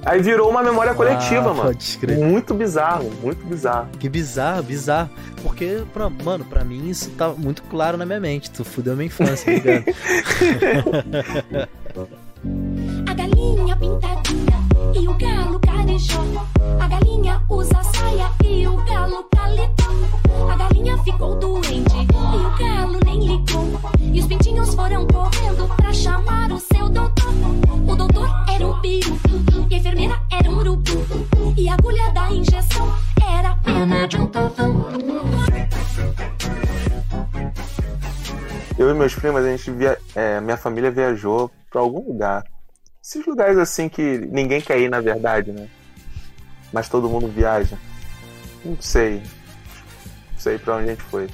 Aí 0.08 0.22
virou 0.22 0.48
uma 0.48 0.62
memória 0.62 0.94
coletiva, 0.94 1.50
Ah, 1.50 1.54
mano. 1.54 1.70
Muito 2.16 2.54
bizarro, 2.54 3.10
muito 3.22 3.44
bizarro. 3.44 3.88
Que 3.98 4.08
bizarro, 4.08 4.62
bizarro. 4.62 5.10
Porque, 5.42 5.82
pra, 5.92 6.08
mano, 6.08 6.44
pra 6.46 6.64
mim 6.64 6.88
isso 6.88 7.10
tá 7.10 7.28
muito 7.28 7.62
claro 7.64 7.98
na 7.98 8.06
minha 8.06 8.18
mente. 8.18 8.50
Tu 8.50 8.64
fudeu 8.64 8.94
minha 8.96 9.06
infância, 9.06 9.44
tá 9.44 9.70
ligado? 9.70 9.84
A 13.10 13.14
galinha 13.14 13.76
pintadinha 13.76 14.27
A 16.78 16.86
galinha 16.86 17.42
usa 17.48 17.82
saia 17.82 18.30
e 18.44 18.66
o 18.68 18.76
galo 18.84 19.24
paletó. 19.30 19.90
A 20.52 20.54
galinha 20.54 20.98
ficou 20.98 21.34
doente 21.36 21.96
e 21.96 22.36
o 22.36 22.58
galo 22.58 23.00
nem 23.06 23.26
ligou. 23.26 23.80
E 24.12 24.20
os 24.20 24.26
pintinhos 24.26 24.74
foram 24.74 25.06
correndo 25.06 25.66
pra 25.76 25.90
chamar 25.90 26.52
o 26.52 26.60
seu 26.60 26.90
doutor. 26.90 27.32
O 27.88 27.96
doutor 27.96 28.28
era 28.54 28.66
um 28.66 28.78
peru 28.82 29.18
e 29.70 29.74
a 29.74 29.78
enfermeira 29.78 30.20
era 30.30 30.50
um 30.50 30.58
urubu. 30.58 30.92
E 31.56 31.68
a 31.70 31.72
agulha 31.72 32.10
da 32.12 32.30
injeção 32.32 32.94
era 33.26 33.52
a 33.52 33.56
pena 33.56 34.06
de 34.06 34.16
um 34.18 34.26
totão. 34.26 34.84
Eu 38.78 38.90
e 38.90 38.94
meus 38.94 39.14
primos, 39.14 39.42
a 39.42 39.50
gente 39.50 39.70
via, 39.70 39.98
é, 40.14 40.38
minha 40.40 40.58
família 40.58 40.90
viajou 40.90 41.50
pra 41.70 41.80
algum 41.80 42.06
lugar. 42.06 42.44
Esses 43.02 43.24
lugares 43.26 43.56
assim 43.56 43.88
que 43.88 44.18
ninguém 44.30 44.60
quer 44.60 44.78
ir, 44.78 44.90
na 44.90 45.00
verdade, 45.00 45.50
né? 45.50 45.66
Mas 46.72 46.88
todo 46.88 47.08
mundo 47.08 47.28
viaja. 47.28 47.76
Não 48.64 48.76
sei. 48.80 49.16
Não 50.32 50.38
sei 50.38 50.58
pra 50.58 50.76
onde 50.76 50.84
a 50.84 50.90
gente 50.92 51.02
foi. 51.02 51.28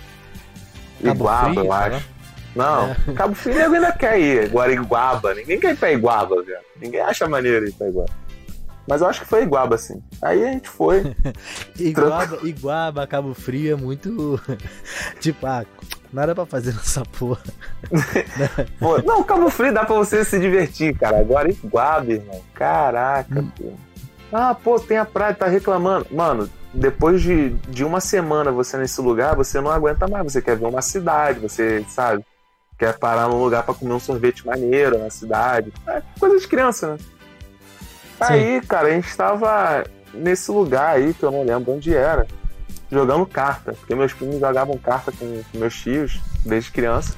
Iguaba, 1.00 1.50
Frio, 1.50 1.64
eu 1.64 1.72
sei 1.72 1.72
acho. 1.72 2.08
Não, 2.54 2.90
É. 2.90 2.96
Cabo 3.14 3.34
Frio 3.34 3.74
ainda 3.74 3.92
quer 3.92 4.18
ir. 4.20 4.44
Agora 4.46 4.72
Iguaba. 4.72 5.34
Ninguém 5.34 5.58
quer 5.58 5.72
ir 5.72 5.76
pra 5.76 5.92
Iguaba, 5.92 6.42
velho. 6.42 6.58
Ninguém 6.80 7.00
acha 7.00 7.28
maneiro 7.28 7.66
ir 7.66 7.72
pra 7.72 7.88
Iguaba. 7.88 8.12
Mas 8.86 9.00
eu 9.00 9.08
acho 9.08 9.20
que 9.22 9.26
foi 9.26 9.42
Iguaba, 9.42 9.74
assim. 9.76 10.02
Aí 10.22 10.44
a 10.46 10.52
gente 10.52 10.68
foi. 10.68 11.16
Iguaba, 11.78 12.38
Iguaba, 12.46 13.06
Cabo 13.06 13.34
Frio 13.34 13.72
é 13.72 13.76
muito. 13.76 14.40
tipo, 15.20 15.46
ah, 15.46 15.64
nada 16.12 16.34
pra 16.34 16.44
fazer 16.46 16.74
nessa 16.74 17.02
porra. 17.02 17.40
Pô, 18.78 18.98
não, 18.98 19.22
Cabo 19.24 19.48
Frio 19.50 19.72
dá 19.72 19.84
pra 19.84 19.96
você 19.96 20.24
se 20.24 20.38
divertir, 20.38 20.96
cara. 20.98 21.18
Agora 21.18 21.50
Iguaba, 21.50 22.12
irmão. 22.12 22.40
Caraca, 22.54 23.44
pô. 23.58 23.72
Ah, 24.32 24.54
pô, 24.54 24.78
tem 24.80 24.96
a 24.96 25.04
praia, 25.04 25.34
tá 25.34 25.46
reclamando. 25.46 26.06
Mano, 26.10 26.48
depois 26.72 27.22
de, 27.22 27.50
de 27.68 27.84
uma 27.84 28.00
semana 28.00 28.50
você 28.50 28.76
nesse 28.76 29.00
lugar, 29.00 29.37
você 29.37 29.60
não 29.60 29.70
aguenta 29.70 30.08
mais. 30.08 30.32
Você 30.32 30.42
quer 30.42 30.56
ver 30.56 30.66
uma 30.66 30.82
cidade, 30.82 31.38
você, 31.40 31.84
sabe? 31.88 32.24
Quer 32.78 32.98
parar 32.98 33.28
num 33.28 33.42
lugar 33.42 33.62
pra 33.62 33.74
comer 33.74 33.92
um 33.92 34.00
sorvete 34.00 34.44
maneiro 34.44 34.98
na 34.98 35.08
cidade. 35.10 35.72
É 35.87 36.02
coisa 36.18 36.38
de 36.38 36.48
criança, 36.48 36.94
né? 36.94 36.98
Aí, 38.18 38.60
cara, 38.62 38.88
a 38.88 38.90
gente 38.90 39.16
tava 39.16 39.84
nesse 40.12 40.50
lugar 40.50 40.96
aí, 40.96 41.14
que 41.14 41.22
eu 41.22 41.30
não 41.30 41.44
lembro 41.44 41.72
onde 41.72 41.94
era, 41.94 42.26
jogando 42.90 43.26
carta. 43.26 43.74
Porque 43.74 43.94
meus 43.94 44.12
primos 44.12 44.40
jogavam 44.40 44.76
carta 44.78 45.12
com, 45.12 45.42
com 45.52 45.58
meus 45.58 45.74
tios 45.80 46.20
desde 46.44 46.70
criança. 46.72 47.14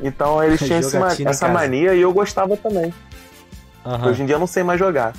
Então 0.00 0.42
eles 0.42 0.60
tinham 0.60 0.80
essa 1.30 1.48
mania 1.48 1.94
e 1.94 2.00
eu 2.00 2.12
gostava 2.12 2.56
também. 2.56 2.92
Aham. 3.84 4.08
Hoje 4.08 4.22
em 4.22 4.26
dia 4.26 4.34
eu 4.34 4.40
não 4.40 4.46
sei 4.46 4.62
mais 4.62 4.78
jogar. 4.78 5.14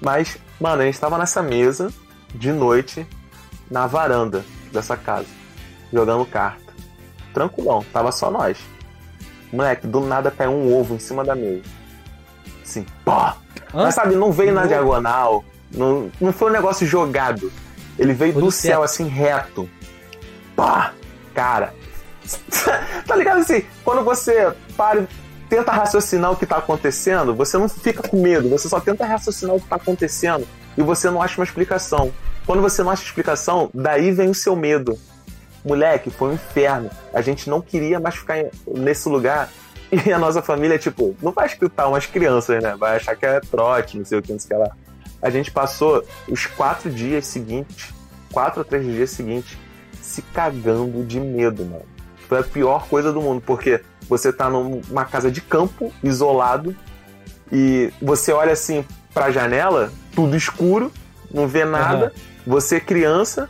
Mas, 0.00 0.38
mano, 0.60 0.82
a 0.82 0.84
gente 0.84 0.98
tava 0.98 1.18
nessa 1.18 1.42
mesa 1.42 1.92
de 2.34 2.52
noite 2.52 3.06
na 3.70 3.86
varanda 3.86 4.44
dessa 4.72 4.96
casa, 4.96 5.26
jogando 5.92 6.24
carta. 6.24 6.72
Tranquilão, 7.34 7.84
tava 7.92 8.10
só 8.10 8.30
nós. 8.30 8.58
Moleque, 9.52 9.86
do 9.86 10.00
nada 10.00 10.30
caiu 10.30 10.50
um 10.50 10.74
ovo 10.74 10.94
em 10.94 10.98
cima 10.98 11.24
da 11.24 11.34
mesa. 11.34 11.62
Assim, 12.62 12.86
pó! 13.04 13.36
Mas 13.72 13.94
sabe, 13.94 14.14
não 14.14 14.32
veio 14.32 14.52
na 14.52 14.66
diagonal, 14.66 15.44
não, 15.70 16.10
não 16.20 16.32
foi 16.32 16.50
um 16.50 16.52
negócio 16.52 16.86
jogado. 16.86 17.52
Ele 17.98 18.12
veio 18.12 18.32
do 18.32 18.40
do 18.40 18.50
céu, 18.50 18.80
teto. 18.80 18.84
assim, 18.84 19.08
reto. 19.08 19.68
Pá! 20.56 20.92
Cara, 21.34 21.74
tá 23.06 23.16
ligado 23.16 23.40
assim? 23.40 23.64
Quando 23.84 24.02
você 24.04 24.52
para 24.76 25.06
tenta 25.50 25.72
raciocinar 25.72 26.30
o 26.30 26.36
que 26.36 26.46
tá 26.46 26.58
acontecendo, 26.58 27.34
você 27.34 27.58
não 27.58 27.68
fica 27.68 28.08
com 28.08 28.22
medo, 28.22 28.48
você 28.48 28.68
só 28.68 28.78
tenta 28.78 29.04
raciocinar 29.04 29.56
o 29.56 29.60
que 29.60 29.68
tá 29.68 29.76
acontecendo 29.76 30.46
e 30.78 30.82
você 30.82 31.10
não 31.10 31.20
acha 31.20 31.38
uma 31.38 31.44
explicação. 31.44 32.12
Quando 32.46 32.62
você 32.62 32.84
não 32.84 32.90
acha 32.90 33.02
explicação, 33.02 33.68
daí 33.74 34.12
vem 34.12 34.30
o 34.30 34.34
seu 34.34 34.54
medo. 34.54 34.96
Moleque, 35.64 36.08
foi 36.08 36.30
um 36.30 36.34
inferno. 36.34 36.88
A 37.12 37.20
gente 37.20 37.50
não 37.50 37.60
queria 37.60 37.98
mais 37.98 38.14
ficar 38.14 38.36
nesse 38.66 39.08
lugar. 39.08 39.50
E 39.92 40.12
a 40.12 40.18
nossa 40.20 40.40
família, 40.40 40.78
tipo, 40.78 41.16
não 41.20 41.32
vai 41.32 41.46
escutar 41.46 41.88
umas 41.88 42.06
crianças, 42.06 42.62
né? 42.62 42.76
Vai 42.78 42.96
achar 42.96 43.16
que 43.16 43.26
é 43.26 43.40
trote, 43.40 43.98
não 43.98 44.04
sei 44.04 44.18
o 44.18 44.22
que, 44.22 44.32
não 44.32 44.38
sei 44.38 44.56
o 44.56 44.60
que 44.62 44.68
lá. 44.68 44.76
A 45.20 45.30
gente 45.30 45.50
passou 45.50 46.04
os 46.28 46.46
quatro 46.46 46.88
dias 46.88 47.26
seguintes, 47.26 47.92
quatro 48.32 48.60
ou 48.60 48.64
três 48.64 48.86
dias 48.86 49.10
seguintes, 49.10 49.58
se 50.00 50.22
cagando 50.22 51.04
de 51.04 51.18
medo, 51.18 51.64
mano. 51.64 51.84
Foi 52.28 52.38
a 52.38 52.44
pior 52.44 52.86
coisa 52.86 53.12
do 53.12 53.20
mundo, 53.20 53.42
porque 53.44 53.82
você 54.10 54.32
tá 54.32 54.50
numa 54.50 55.04
casa 55.04 55.30
de 55.30 55.40
campo, 55.40 55.92
isolado, 56.02 56.74
e 57.52 57.92
você 58.02 58.32
olha 58.32 58.52
assim 58.52 58.84
pra 59.14 59.30
janela, 59.30 59.92
tudo 60.12 60.36
escuro, 60.36 60.92
não 61.32 61.46
vê 61.46 61.64
nada, 61.64 62.12
você 62.44 62.80
criança, 62.80 63.48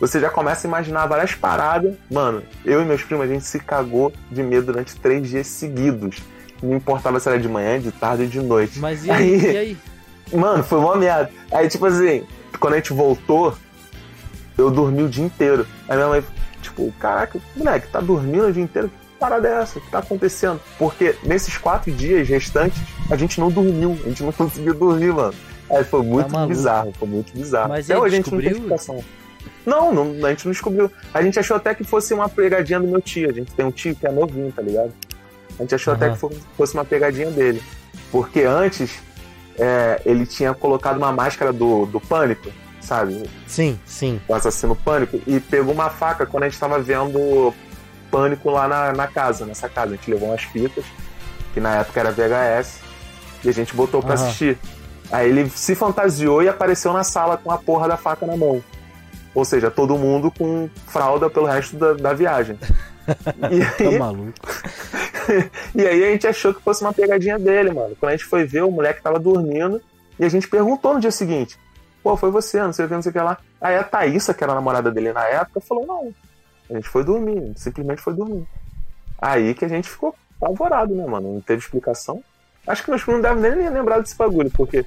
você 0.00 0.20
já 0.20 0.30
começa 0.30 0.66
a 0.66 0.68
imaginar 0.68 1.06
várias 1.06 1.34
paradas. 1.34 1.94
Mano, 2.08 2.44
eu 2.64 2.80
e 2.80 2.84
meus 2.84 3.02
primos, 3.02 3.24
a 3.24 3.28
gente 3.28 3.44
se 3.44 3.58
cagou 3.58 4.12
de 4.30 4.40
medo 4.40 4.66
durante 4.66 4.94
três 4.94 5.28
dias 5.28 5.48
seguidos. 5.48 6.22
Não 6.62 6.76
importava 6.76 7.18
se 7.18 7.28
era 7.28 7.38
de 7.38 7.48
manhã, 7.48 7.80
de 7.80 7.90
tarde 7.90 8.22
ou 8.22 8.28
de 8.28 8.40
noite. 8.40 8.78
Mas 8.78 9.04
e 9.04 9.10
aí? 9.10 9.40
E 9.40 9.56
aí? 9.56 9.76
Mano, 10.32 10.62
foi 10.62 10.78
uma 10.78 10.94
merda. 10.94 11.30
Aí, 11.50 11.68
tipo 11.68 11.86
assim, 11.86 12.24
quando 12.60 12.74
a 12.74 12.76
gente 12.76 12.92
voltou, 12.92 13.56
eu 14.56 14.70
dormi 14.70 15.02
o 15.02 15.08
dia 15.08 15.24
inteiro. 15.24 15.66
Aí 15.88 15.96
minha 15.96 16.08
mãe, 16.08 16.24
tipo, 16.62 16.92
caraca, 17.00 17.40
moleque, 17.56 17.88
tá 17.88 18.00
dormindo 18.00 18.46
o 18.46 18.52
dia 18.52 18.62
inteiro? 18.62 18.90
Parada 19.18 19.48
é 19.48 19.62
essa? 19.62 19.78
O 19.78 19.82
que 19.82 19.90
tá 19.90 19.98
acontecendo? 19.98 20.60
Porque 20.78 21.16
nesses 21.24 21.56
quatro 21.58 21.90
dias 21.90 22.28
restantes, 22.28 22.80
a 23.10 23.16
gente 23.16 23.40
não 23.40 23.50
dormiu. 23.50 23.98
A 24.04 24.08
gente 24.08 24.22
não 24.22 24.32
conseguiu 24.32 24.74
dormir, 24.74 25.12
mano. 25.12 25.34
Aí 25.70 25.84
foi 25.84 26.02
muito 26.02 26.30
maluco. 26.32 26.48
bizarro, 26.54 26.92
foi 26.98 27.08
muito 27.08 27.32
bizarro. 27.32 27.68
Mas 27.70 27.90
Até 27.90 27.98
hoje 28.00 28.14
a 28.14 28.16
gente 28.18 28.32
não 28.32 28.38
tem 28.40 28.48
descobriu? 28.50 28.76
explicação. 28.76 29.04
Não, 29.66 29.92
não, 29.92 30.26
a 30.26 30.30
gente 30.30 30.44
não 30.46 30.52
descobriu. 30.52 30.90
A 31.12 31.20
gente 31.22 31.38
achou 31.38 31.56
até 31.56 31.74
que 31.74 31.84
fosse 31.84 32.14
uma 32.14 32.28
pegadinha 32.28 32.80
do 32.80 32.86
meu 32.86 33.00
tio. 33.02 33.28
A 33.28 33.32
gente 33.32 33.52
tem 33.52 33.66
um 33.66 33.70
tio 33.70 33.94
que 33.94 34.06
é 34.06 34.10
novinho, 34.10 34.50
tá 34.52 34.62
ligado? 34.62 34.92
A 35.58 35.62
gente 35.62 35.74
achou 35.74 35.92
até 35.92 36.06
Aham. 36.06 36.14
que 36.14 36.20
fo- 36.20 36.32
fosse 36.56 36.74
uma 36.74 36.84
pegadinha 36.84 37.30
dele. 37.30 37.62
Porque 38.10 38.42
antes 38.42 38.98
é, 39.58 40.00
ele 40.06 40.24
tinha 40.24 40.54
colocado 40.54 40.96
uma 40.96 41.12
máscara 41.12 41.52
do, 41.52 41.84
do 41.86 42.00
pânico, 42.00 42.50
sabe? 42.80 43.28
Sim, 43.46 43.78
sim. 43.84 44.20
O 44.28 44.34
assassino 44.34 44.74
pânico, 44.76 45.20
e 45.26 45.38
pegou 45.40 45.74
uma 45.74 45.90
faca 45.90 46.24
quando 46.24 46.44
a 46.44 46.48
gente 46.48 46.58
tava 46.58 46.78
vendo 46.78 47.52
pânico 48.10 48.50
lá 48.50 48.66
na, 48.68 48.92
na 48.92 49.06
casa, 49.06 49.44
nessa 49.46 49.68
casa. 49.68 49.92
A 49.92 49.96
gente 49.96 50.10
levou 50.10 50.28
umas 50.28 50.42
fitas, 50.42 50.84
que 51.54 51.60
na 51.60 51.76
época 51.76 52.00
era 52.00 52.10
VHS, 52.10 52.80
e 53.44 53.48
a 53.48 53.52
gente 53.52 53.74
botou 53.74 54.02
pra 54.02 54.14
Aham. 54.14 54.24
assistir. 54.24 54.58
Aí 55.10 55.28
ele 55.28 55.48
se 55.50 55.74
fantasiou 55.74 56.42
e 56.42 56.48
apareceu 56.48 56.92
na 56.92 57.02
sala 57.04 57.36
com 57.36 57.50
a 57.50 57.58
porra 57.58 57.88
da 57.88 57.96
faca 57.96 58.26
na 58.26 58.36
mão. 58.36 58.62
Ou 59.34 59.44
seja, 59.44 59.70
todo 59.70 59.96
mundo 59.96 60.30
com 60.30 60.68
fralda 60.86 61.30
pelo 61.30 61.46
resto 61.46 61.76
da, 61.76 61.92
da 61.94 62.12
viagem. 62.12 62.58
E 63.50 63.64
Tá 63.64 63.88
aí, 63.88 63.98
maluco. 63.98 64.34
e 65.74 65.86
aí 65.86 66.04
a 66.04 66.10
gente 66.10 66.26
achou 66.26 66.52
que 66.52 66.62
fosse 66.62 66.82
uma 66.82 66.92
pegadinha 66.92 67.38
dele, 67.38 67.72
mano. 67.72 67.96
Quando 67.98 68.10
a 68.10 68.16
gente 68.16 68.26
foi 68.26 68.44
ver, 68.44 68.62
o 68.64 68.70
moleque 68.70 69.00
tava 69.00 69.18
dormindo 69.18 69.80
e 70.18 70.26
a 70.26 70.28
gente 70.28 70.46
perguntou 70.46 70.92
no 70.92 71.00
dia 71.00 71.10
seguinte: 71.10 71.58
Pô, 72.02 72.18
foi 72.18 72.30
você, 72.30 72.60
não 72.60 72.72
sei 72.72 72.84
o 72.84 72.88
que, 72.88 72.94
não 72.94 73.00
sei 73.00 73.08
o 73.08 73.12
que 73.14 73.18
lá. 73.20 73.38
Aí 73.62 73.76
a 73.76 73.82
Thaísa, 73.82 74.34
que 74.34 74.44
era 74.44 74.52
a 74.52 74.56
namorada 74.56 74.90
dele 74.90 75.10
na 75.12 75.24
época, 75.24 75.58
falou: 75.58 75.86
Não, 75.86 76.12
A 76.70 76.74
gente 76.74 76.88
foi 76.88 77.04
dormir, 77.04 77.52
simplesmente 77.56 78.00
foi 78.00 78.14
dormir. 78.14 78.46
Aí 79.20 79.54
que 79.54 79.64
a 79.64 79.68
gente 79.68 79.88
ficou 79.88 80.14
apavorado, 80.40 80.94
né, 80.94 81.06
mano? 81.06 81.34
Não 81.34 81.40
teve 81.40 81.62
explicação. 81.62 82.22
Acho 82.66 82.84
que 82.84 82.90
meus 82.90 83.02
primos 83.02 83.22
não 83.22 83.40
devem 83.40 83.56
nem 83.56 83.70
lembrar 83.70 84.00
desse 84.00 84.16
bagulho, 84.16 84.50
porque 84.50 84.84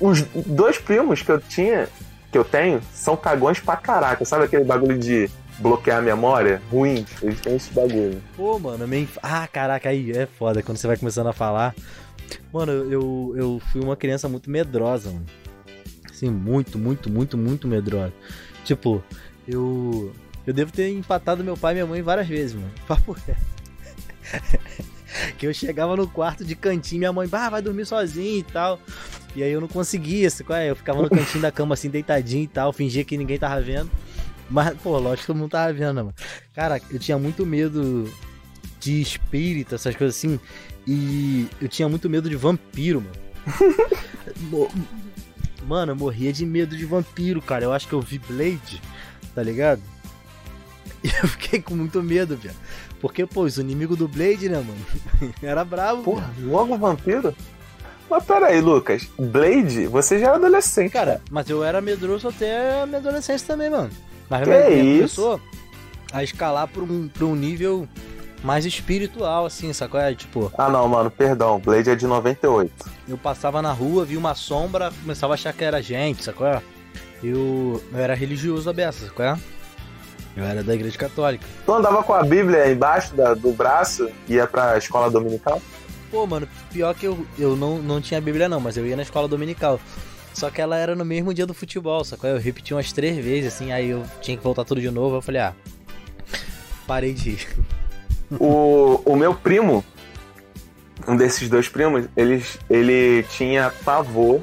os 0.00 0.22
dois 0.22 0.78
primos 0.78 1.22
que 1.22 1.30
eu 1.30 1.40
tinha, 1.40 1.88
que 2.32 2.38
eu 2.38 2.44
tenho, 2.44 2.80
são 2.92 3.16
cagões 3.16 3.60
pra 3.60 3.76
caraca. 3.76 4.24
Sabe 4.24 4.44
aquele 4.44 4.64
bagulho 4.64 4.98
de 4.98 5.30
bloquear 5.58 5.98
a 5.98 6.02
memória? 6.02 6.60
Ruim. 6.70 7.04
Eles 7.22 7.40
têm 7.40 7.56
esse 7.56 7.72
bagulho. 7.72 8.22
Pô, 8.36 8.58
mano, 8.58 8.88
meio... 8.88 9.08
Ah, 9.22 9.46
caraca, 9.46 9.88
aí 9.88 10.10
é 10.12 10.26
foda 10.26 10.62
quando 10.62 10.78
você 10.78 10.86
vai 10.86 10.96
começando 10.96 11.28
a 11.28 11.32
falar. 11.32 11.74
Mano, 12.52 12.72
eu, 12.72 13.34
eu 13.36 13.60
fui 13.70 13.80
uma 13.82 13.96
criança 13.96 14.28
muito 14.28 14.50
medrosa, 14.50 15.10
mano. 15.10 15.26
Assim, 16.10 16.30
muito, 16.30 16.78
muito, 16.78 17.10
muito, 17.10 17.36
muito 17.36 17.68
medrosa. 17.68 18.12
Tipo, 18.64 19.04
eu. 19.46 20.12
Eu 20.46 20.54
devo 20.54 20.70
ter 20.70 20.88
empatado 20.90 21.42
meu 21.42 21.56
pai 21.56 21.72
e 21.72 21.74
minha 21.74 21.86
mãe 21.86 22.02
várias 22.02 22.28
vezes, 22.28 22.54
mano. 22.54 22.70
Papo 22.86 23.12
reto. 23.12 23.56
que 25.38 25.46
eu 25.46 25.54
chegava 25.54 25.96
no 25.96 26.06
quarto 26.06 26.44
de 26.44 26.54
cantinho, 26.54 27.00
minha 27.00 27.12
mãe, 27.12 27.28
ah, 27.32 27.50
vai 27.50 27.62
dormir 27.62 27.84
sozinho 27.84 28.38
e 28.38 28.42
tal. 28.42 28.80
E 29.34 29.42
aí 29.42 29.50
eu 29.50 29.60
não 29.60 29.68
conseguia, 29.68 30.28
qual 30.46 30.58
é? 30.58 30.70
Eu 30.70 30.76
ficava 30.76 31.02
no 31.02 31.10
cantinho 31.10 31.42
da 31.42 31.50
cama 31.50 31.74
assim, 31.74 31.90
deitadinho 31.90 32.44
e 32.44 32.48
tal, 32.48 32.72
fingia 32.72 33.04
que 33.04 33.16
ninguém 33.16 33.38
tava 33.38 33.60
vendo. 33.60 33.90
Mas, 34.48 34.76
pô, 34.78 34.98
lógico 34.98 35.22
que 35.22 35.26
todo 35.26 35.36
mundo 35.36 35.50
tava 35.50 35.72
vendo, 35.72 35.96
mano. 35.96 36.14
Cara, 36.54 36.80
eu 36.90 36.98
tinha 36.98 37.18
muito 37.18 37.44
medo 37.44 38.10
de 38.80 39.00
espírito, 39.00 39.74
essas 39.74 39.94
coisas 39.96 40.16
assim. 40.16 40.38
E 40.86 41.48
eu 41.60 41.68
tinha 41.68 41.88
muito 41.88 42.08
medo 42.08 42.30
de 42.30 42.36
vampiro, 42.36 43.02
mano. 43.02 44.70
mano, 45.66 45.92
eu 45.92 45.96
morria 45.96 46.32
de 46.32 46.46
medo 46.46 46.76
de 46.76 46.84
vampiro, 46.84 47.42
cara. 47.42 47.64
Eu 47.64 47.72
acho 47.72 47.88
que 47.88 47.92
eu 47.92 48.00
vi 48.00 48.18
Blade, 48.20 48.80
tá 49.34 49.42
ligado? 49.42 49.82
E 51.04 51.08
eu 51.08 51.28
fiquei 51.28 51.60
com 51.60 51.74
muito 51.74 52.02
medo, 52.02 52.36
velho. 52.36 52.54
Porque, 53.00 53.26
pô, 53.26 53.42
os 53.42 53.58
inimigos 53.58 53.96
do 53.96 54.08
Blade, 54.08 54.48
né, 54.48 54.56
mano? 54.56 55.32
Era 55.42 55.64
bravo, 55.64 56.02
Porra, 56.02 56.30
logo 56.42 56.76
vampiro? 56.76 57.34
Mas 58.08 58.24
peraí, 58.24 58.60
Lucas. 58.60 59.08
Blade, 59.18 59.86
você 59.86 60.18
já 60.18 60.28
era 60.28 60.36
adolescente. 60.36 60.92
Cara, 60.92 61.20
mas 61.30 61.50
eu 61.50 61.64
era 61.64 61.80
medroso 61.80 62.28
até 62.28 62.82
a 62.82 62.86
minha 62.86 62.98
adolescência 62.98 63.46
também, 63.46 63.68
mano. 63.68 63.90
Mas 64.30 64.42
que 64.42 64.48
minha 64.48 64.70
isso? 64.70 65.22
começou 65.22 65.40
a 66.12 66.22
escalar 66.22 66.68
pra 66.68 66.82
um, 66.82 67.08
pra 67.08 67.24
um 67.24 67.34
nível 67.34 67.88
mais 68.44 68.64
espiritual, 68.64 69.46
assim, 69.46 69.72
sacou? 69.72 69.98
É, 69.98 70.14
tipo... 70.14 70.52
Ah, 70.56 70.68
não, 70.68 70.86
mano, 70.86 71.10
perdão. 71.10 71.58
Blade 71.58 71.90
é 71.90 71.96
de 71.96 72.06
98. 72.06 72.72
Eu 73.08 73.18
passava 73.18 73.60
na 73.60 73.72
rua, 73.72 74.04
via 74.04 74.18
uma 74.18 74.36
sombra, 74.36 74.92
começava 75.02 75.32
a 75.32 75.34
achar 75.34 75.52
que 75.52 75.64
era 75.64 75.82
gente, 75.82 76.22
sacou? 76.22 76.62
Eu, 77.22 77.82
eu 77.92 77.98
era 77.98 78.14
religioso 78.14 78.70
a 78.70 78.72
beça, 78.72 79.06
sacou? 79.06 79.36
Eu 80.36 80.44
era 80.44 80.62
da 80.62 80.74
igreja 80.74 80.98
católica. 80.98 81.46
Tu 81.64 81.72
andava 81.72 82.02
com 82.02 82.12
a 82.12 82.22
Bíblia 82.22 82.70
embaixo 82.70 83.14
da- 83.14 83.32
do 83.34 83.52
braço 83.52 84.10
e 84.28 84.34
ia 84.34 84.46
pra 84.46 84.76
escola 84.76 85.10
dominical? 85.10 85.60
Pô, 86.10 86.26
mano, 86.26 86.46
pior 86.70 86.94
que 86.94 87.06
eu, 87.06 87.26
eu 87.38 87.56
não, 87.56 87.78
não 87.78 88.00
tinha 88.00 88.20
Bíblia 88.20 88.48
não, 88.48 88.60
mas 88.60 88.76
eu 88.76 88.86
ia 88.86 88.94
na 88.96 89.02
escola 89.02 89.26
dominical. 89.26 89.80
Só 90.34 90.50
que 90.50 90.60
ela 90.60 90.76
era 90.76 90.94
no 90.94 91.04
mesmo 91.04 91.32
dia 91.32 91.46
do 91.46 91.54
futebol, 91.54 92.04
sacou? 92.04 92.28
Eu 92.28 92.38
repeti 92.38 92.74
umas 92.74 92.92
três 92.92 93.16
vezes, 93.16 93.54
assim, 93.54 93.72
aí 93.72 93.88
eu 93.88 94.04
tinha 94.20 94.36
que 94.36 94.42
voltar 94.44 94.64
tudo 94.64 94.80
de 94.80 94.90
novo, 94.90 95.16
eu 95.16 95.22
falei, 95.22 95.40
ah, 95.40 95.54
parei 96.86 97.14
de 97.14 97.30
ir. 97.30 97.48
O, 98.38 99.00
o 99.06 99.16
meu 99.16 99.34
primo, 99.34 99.82
um 101.08 101.16
desses 101.16 101.48
dois 101.48 101.68
primos, 101.68 102.06
eles, 102.16 102.58
ele 102.68 103.22
tinha 103.30 103.72
pavor 103.84 104.42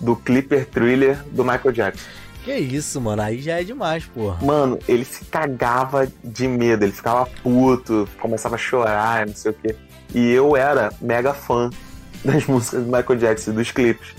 do 0.00 0.14
Clipper 0.16 0.66
Thriller 0.68 1.22
do 1.32 1.42
Michael 1.44 1.72
Jackson. 1.72 2.04
Que 2.44 2.54
isso, 2.54 3.00
mano, 3.00 3.22
aí 3.22 3.40
já 3.40 3.58
é 3.58 3.64
demais, 3.64 4.04
porra. 4.04 4.44
Mano, 4.44 4.78
ele 4.86 5.04
se 5.04 5.24
cagava 5.24 6.06
de 6.22 6.46
medo, 6.46 6.84
ele 6.84 6.92
ficava 6.92 7.26
puto, 7.42 8.06
começava 8.20 8.56
a 8.56 8.58
chorar, 8.58 9.26
não 9.26 9.34
sei 9.34 9.50
o 9.50 9.54
quê. 9.54 9.74
E 10.14 10.30
eu 10.30 10.54
era 10.54 10.92
mega 11.00 11.32
fã 11.32 11.70
das 12.22 12.44
músicas 12.46 12.84
do 12.84 12.92
Michael 12.92 13.18
Jackson, 13.18 13.52
dos 13.52 13.70
clipes. 13.70 14.14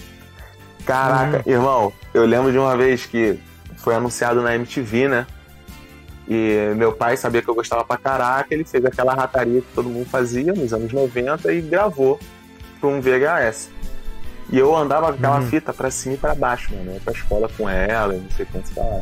Caraca, 0.86 1.44
irmão, 1.48 1.94
eu 2.14 2.26
lembro 2.26 2.52
de 2.52 2.58
uma 2.58 2.76
vez 2.76 3.06
que 3.06 3.40
foi 3.78 3.94
anunciado 3.94 4.42
na 4.42 4.56
MTV, 4.56 5.08
né? 5.08 5.28
E 6.28 6.74
meu 6.76 6.92
pai 6.92 7.18
sabia 7.18 7.44
que 7.44 7.50
eu 7.50 7.54
gostava 7.54 7.86
pra 7.86 7.98
caraca, 7.98 8.52
ele 8.54 8.64
fez 8.64 8.84
aquela 8.84 9.14
rataria 9.14 9.62
que 9.62 9.68
todo 9.76 9.88
mundo 9.88 10.08
fazia 10.10 10.52
nos 10.52 10.74
anos 10.74 10.92
90 10.92 11.54
e 11.54 11.62
gravou 11.62 12.20
pra 12.80 12.90
um 12.90 13.00
VHS. 13.00 13.70
E 14.52 14.58
eu 14.58 14.76
andava 14.76 15.08
com 15.08 15.14
aquela 15.14 15.42
fita 15.42 15.74
pra 15.74 15.90
cima 15.90 16.16
e 16.16 16.18
pra 16.18 16.36
baixo, 16.36 16.74
mano. 16.74 16.92
Eu 16.92 16.94
ia 16.96 17.00
pra 17.00 17.14
escola 17.14 17.50
com 17.58 17.70
ela, 17.70 18.14
não 18.14 18.30
sei 18.32 18.46
quantos 18.46 18.72
falar. 18.72 19.02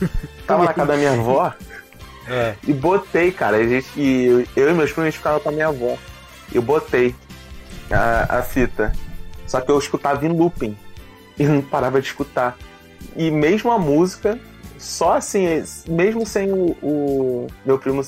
Tava 0.46 0.64
na 0.64 0.74
casa 0.74 0.88
da 0.88 0.96
minha 0.96 1.12
avó 1.12 1.52
É. 2.28 2.54
e 2.66 2.72
botei, 2.72 3.32
cara. 3.32 3.56
A 3.56 3.66
gente, 3.66 3.88
e 3.96 4.46
eu 4.56 4.70
e 4.70 4.74
meus 4.74 4.92
primos 4.92 5.14
ficavam 5.14 5.40
com 5.40 5.48
a 5.48 5.52
minha 5.52 5.68
avó. 5.68 5.96
Eu 6.52 6.62
botei 6.62 7.14
a, 7.90 8.38
a 8.38 8.42
fita. 8.42 8.92
Só 9.46 9.60
que 9.60 9.70
eu 9.70 9.78
escutava 9.78 10.24
em 10.24 10.28
looping. 10.28 10.76
E 11.38 11.44
não 11.44 11.62
parava 11.62 12.00
de 12.00 12.06
escutar. 12.06 12.56
E 13.16 13.30
mesmo 13.30 13.72
a 13.72 13.78
música, 13.78 14.38
só 14.78 15.16
assim, 15.16 15.46
mesmo 15.88 16.24
sem 16.26 16.52
o, 16.52 16.76
o 16.82 17.46
meu 17.64 17.78
primo 17.78 18.04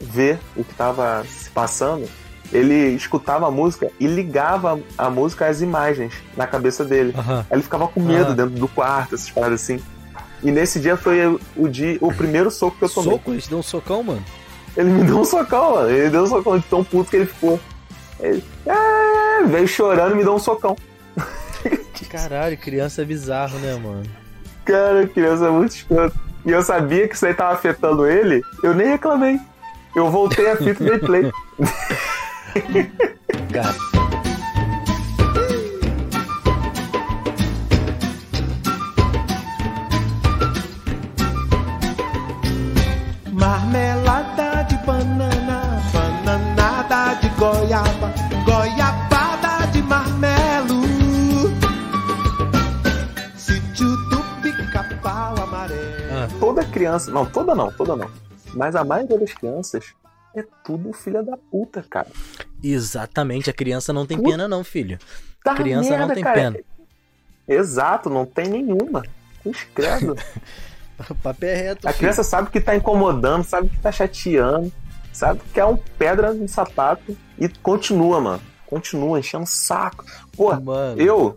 ver 0.00 0.38
o 0.56 0.64
que 0.64 0.74
tava 0.74 1.24
se 1.28 1.50
passando, 1.50 2.08
ele 2.52 2.74
escutava 2.94 3.46
a 3.46 3.50
música 3.50 3.90
e 4.00 4.06
ligava 4.06 4.80
a 4.98 5.08
música 5.10 5.46
às 5.46 5.60
imagens 5.60 6.12
na 6.36 6.46
cabeça 6.46 6.84
dele. 6.84 7.14
Aí 7.16 7.44
ele 7.52 7.62
ficava 7.62 7.86
com 7.88 8.00
medo 8.00 8.26
Aham. 8.26 8.34
dentro 8.34 8.50
do 8.58 8.68
quarto, 8.68 9.14
essas 9.14 9.30
paradas 9.30 9.62
assim. 9.62 9.80
E 10.42 10.50
nesse 10.50 10.80
dia 10.80 10.96
foi 10.96 11.38
o, 11.56 11.68
dia, 11.68 11.98
o 12.00 12.12
primeiro 12.12 12.50
soco 12.50 12.76
que 12.78 12.84
eu 12.84 12.88
tomei. 12.88 13.12
Soco? 13.12 13.30
Eles 13.32 13.46
deu 13.46 13.58
um 13.58 13.62
socão, 13.62 14.02
mano? 14.02 14.24
Ele 14.76 14.88
me 14.90 15.04
deu 15.04 15.18
um 15.20 15.24
socão, 15.24 15.74
mano. 15.74 15.90
Ele 15.90 16.10
deu 16.10 16.22
um 16.22 16.26
socão 16.26 16.58
de 16.58 16.64
tão 16.64 16.82
puto 16.82 17.10
que 17.10 17.16
ele 17.16 17.26
ficou. 17.26 17.60
Ele 18.18 18.42
"Ah", 18.66 19.42
veio 19.46 19.68
chorando 19.68 20.12
e 20.14 20.16
me 20.16 20.24
deu 20.24 20.34
um 20.34 20.38
socão. 20.38 20.76
Caralho, 22.10 22.56
criança 22.56 23.02
é 23.02 23.04
bizarro, 23.04 23.58
né, 23.58 23.74
mano? 23.74 24.02
Cara, 24.64 25.06
criança 25.06 25.46
é 25.46 25.50
muito 25.50 25.72
escroto. 25.76 26.18
E 26.44 26.50
eu 26.50 26.62
sabia 26.62 27.06
que 27.06 27.14
isso 27.14 27.26
aí 27.26 27.34
tava 27.34 27.52
afetando 27.52 28.06
ele, 28.06 28.42
eu 28.62 28.74
nem 28.74 28.88
reclamei. 28.88 29.38
Eu 29.94 30.08
voltei 30.10 30.50
a 30.50 30.56
fita 30.56 30.82
dei 30.84 30.98
play. 30.98 31.30
Marmelada 43.32 44.64
de 44.64 44.76
banana, 44.84 45.80
bananada 45.92 47.14
de 47.20 47.28
goiaba, 47.38 48.12
goiabada 48.44 49.66
de 49.70 49.82
marmelo. 49.82 50.82
Sítio 53.36 53.86
do 54.08 54.22
pica-pau 54.42 55.40
amarelo. 55.40 56.40
Toda 56.40 56.64
criança, 56.64 57.12
não, 57.12 57.24
toda 57.24 57.54
não, 57.54 57.70
toda 57.70 57.94
não. 57.94 58.10
Mas 58.54 58.74
a 58.74 58.82
maioria 58.82 59.18
das 59.18 59.32
crianças 59.32 59.94
é 60.34 60.44
tudo 60.64 60.92
filha 60.92 61.22
da 61.22 61.36
puta, 61.36 61.84
cara. 61.88 62.08
Exatamente, 62.62 63.50
a 63.50 63.52
criança 63.52 63.92
não 63.92 64.06
tem 64.06 64.16
Puta 64.16 64.30
pena 64.30 64.48
não, 64.48 64.62
filho. 64.62 64.98
Tá 65.42 65.54
criança 65.54 65.90
não 65.90 65.98
merda, 65.98 66.14
tem 66.14 66.22
cara. 66.22 66.34
pena. 66.36 66.58
Exato, 67.48 68.10
não 68.10 68.24
tem 68.26 68.48
nenhuma. 68.48 69.04
Credo. 69.74 70.16
O 71.08 71.14
papel 71.14 71.48
é 71.48 71.54
reto, 71.54 71.88
A 71.88 71.92
filho. 71.92 71.98
criança 72.00 72.22
sabe 72.22 72.50
que 72.50 72.60
tá 72.60 72.76
incomodando, 72.76 73.42
sabe 73.42 73.70
que 73.70 73.78
tá 73.78 73.90
chateando, 73.90 74.70
sabe 75.10 75.40
que 75.54 75.58
é 75.58 75.64
um 75.64 75.74
pedra 75.74 76.34
no 76.34 76.46
sapato 76.46 77.16
e 77.38 77.48
continua, 77.48 78.20
mano. 78.20 78.42
Continua 78.66 79.18
enchendo 79.18 79.44
o 79.44 79.46
saco. 79.46 80.04
Pô, 80.36 80.50
eu, 80.98 81.34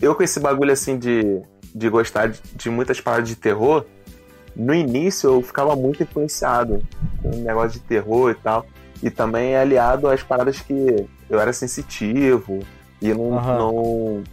eu 0.00 0.14
com 0.14 0.22
esse 0.22 0.38
bagulho 0.38 0.70
assim 0.72 0.96
de, 1.00 1.42
de 1.74 1.88
gostar 1.88 2.28
de, 2.28 2.40
de 2.54 2.70
muitas 2.70 3.00
paradas 3.00 3.28
de 3.28 3.34
terror, 3.34 3.84
no 4.54 4.74
início 4.74 5.30
eu 5.30 5.42
ficava 5.42 5.74
muito 5.74 6.02
influenciado 6.02 6.82
com 7.22 7.30
o 7.30 7.36
negócio 7.36 7.72
de 7.72 7.80
terror 7.80 8.30
e 8.30 8.34
tal. 8.34 8.66
E 9.02 9.10
também 9.10 9.54
é 9.54 9.60
aliado 9.60 10.08
às 10.08 10.22
paradas 10.22 10.60
que 10.60 11.06
eu 11.28 11.40
era 11.40 11.52
sensitivo 11.52 12.60
e 13.00 13.12
não, 13.12 13.36
Aham. 13.36 13.58
não, 13.58 14.24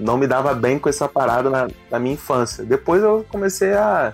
não 0.00 0.16
me 0.16 0.26
dava 0.26 0.54
bem 0.54 0.78
com 0.78 0.88
essa 0.88 1.08
parada 1.08 1.48
na, 1.48 1.68
na 1.90 1.98
minha 2.00 2.14
infância. 2.14 2.64
Depois 2.64 3.02
eu 3.02 3.24
comecei 3.28 3.72
a, 3.74 4.12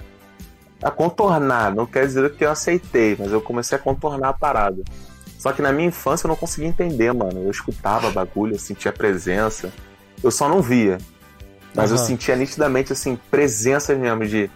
a 0.82 0.90
contornar, 0.90 1.74
não 1.74 1.86
quer 1.86 2.06
dizer 2.06 2.34
que 2.34 2.44
eu 2.44 2.50
aceitei, 2.50 3.16
mas 3.18 3.32
eu 3.32 3.40
comecei 3.40 3.78
a 3.78 3.80
contornar 3.80 4.28
a 4.28 4.32
parada. 4.34 4.82
Só 5.38 5.52
que 5.52 5.62
na 5.62 5.72
minha 5.72 5.88
infância 5.88 6.26
eu 6.26 6.28
não 6.28 6.36
conseguia 6.36 6.68
entender, 6.68 7.12
mano. 7.14 7.44
Eu 7.44 7.50
escutava 7.50 8.10
bagulho, 8.10 8.54
eu 8.56 8.58
sentia 8.58 8.92
presença. 8.92 9.72
Eu 10.22 10.32
só 10.32 10.48
não 10.48 10.60
via. 10.60 10.98
Mas 11.74 11.90
eu 11.90 11.96
Aham. 11.96 12.06
sentia 12.06 12.34
nitidamente, 12.34 12.92
assim, 12.92 13.16
presença 13.30 13.94
mesmo 13.94 14.26
de, 14.26 14.50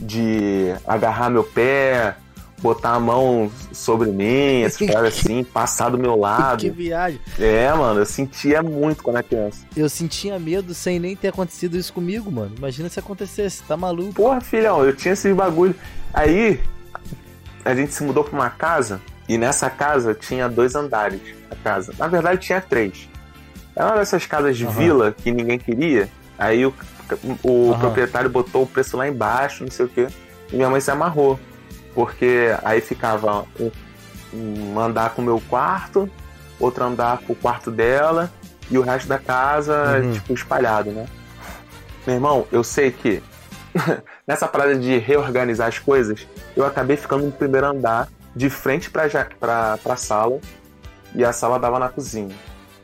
de 0.00 0.74
agarrar 0.86 1.30
meu 1.30 1.44
pé, 1.44 2.16
botar 2.58 2.94
a 2.94 3.00
mão 3.00 3.50
sobre 3.72 4.10
mim, 4.10 4.62
essas 4.62 4.86
paradas 4.86 5.18
assim, 5.18 5.44
passar 5.44 5.90
do 5.90 5.98
meu 5.98 6.16
lado. 6.16 6.60
Que 6.60 6.70
viagem. 6.70 7.20
É, 7.38 7.72
mano, 7.72 8.00
eu 8.00 8.06
sentia 8.06 8.62
muito 8.62 9.02
quando 9.02 9.16
era 9.16 9.22
criança. 9.22 9.64
Eu 9.76 9.88
sentia 9.88 10.38
medo 10.38 10.74
sem 10.74 10.98
nem 10.98 11.14
ter 11.14 11.28
acontecido 11.28 11.76
isso 11.76 11.92
comigo, 11.92 12.30
mano. 12.30 12.52
Imagina 12.56 12.88
se 12.88 12.98
acontecesse, 12.98 13.62
tá 13.62 13.76
maluco? 13.76 14.14
Porra, 14.14 14.40
filhão, 14.40 14.84
eu 14.84 14.94
tinha 14.94 15.12
esses 15.12 15.34
bagulho. 15.34 15.74
Aí, 16.12 16.60
a 17.64 17.74
gente 17.74 17.92
se 17.92 18.02
mudou 18.02 18.24
pra 18.24 18.34
uma 18.34 18.50
casa 18.50 19.00
e 19.28 19.36
nessa 19.36 19.68
casa 19.68 20.14
tinha 20.14 20.48
dois 20.48 20.74
andares. 20.74 21.20
A 21.50 21.54
casa. 21.56 21.92
Na 21.98 22.08
verdade, 22.08 22.40
tinha 22.40 22.60
três. 22.60 23.08
Era 23.74 23.88
uma 23.88 23.96
dessas 23.98 24.24
casas 24.26 24.56
de 24.56 24.64
Aham. 24.64 24.72
vila 24.74 25.12
que 25.16 25.30
ninguém 25.30 25.58
queria. 25.58 26.08
Aí 26.38 26.64
o, 26.64 26.72
o 27.42 27.70
Aham. 27.70 27.78
proprietário 27.78 28.28
botou 28.30 28.62
o 28.62 28.66
preço 28.66 28.96
lá 28.96 29.06
embaixo, 29.08 29.64
não 29.64 29.70
sei 29.70 29.86
o 29.86 29.88
quê. 29.88 30.06
E 30.52 30.56
minha 30.56 30.68
mãe 30.70 30.80
se 30.80 30.90
amarrou. 30.90 31.38
Porque 31.94 32.54
aí 32.62 32.80
ficava 32.80 33.46
um, 33.58 33.70
um 34.34 34.78
andar 34.80 35.10
com 35.14 35.22
o 35.22 35.24
meu 35.24 35.40
quarto, 35.48 36.10
outro 36.60 36.84
andar 36.84 37.18
pro 37.18 37.34
quarto 37.34 37.70
dela 37.70 38.30
e 38.70 38.76
o 38.76 38.82
resto 38.82 39.08
da 39.08 39.18
casa, 39.18 40.00
Uhum. 40.02 40.12
tipo, 40.12 40.34
espalhado, 40.34 40.90
né? 40.90 41.06
Meu 42.06 42.16
irmão, 42.16 42.46
eu 42.52 42.62
sei 42.62 42.90
que 42.90 43.22
nessa 44.26 44.46
parada 44.46 44.76
de 44.76 44.98
reorganizar 44.98 45.68
as 45.68 45.78
coisas, 45.78 46.26
eu 46.54 46.64
acabei 46.66 46.96
ficando 46.96 47.24
no 47.26 47.32
primeiro 47.32 47.66
andar, 47.66 48.08
de 48.34 48.50
frente 48.50 48.90
pra, 48.90 49.08
pra, 49.40 49.78
pra 49.82 49.96
sala, 49.96 50.38
e 51.14 51.24
a 51.24 51.32
sala 51.32 51.58
dava 51.58 51.78
na 51.78 51.88
cozinha. 51.88 52.34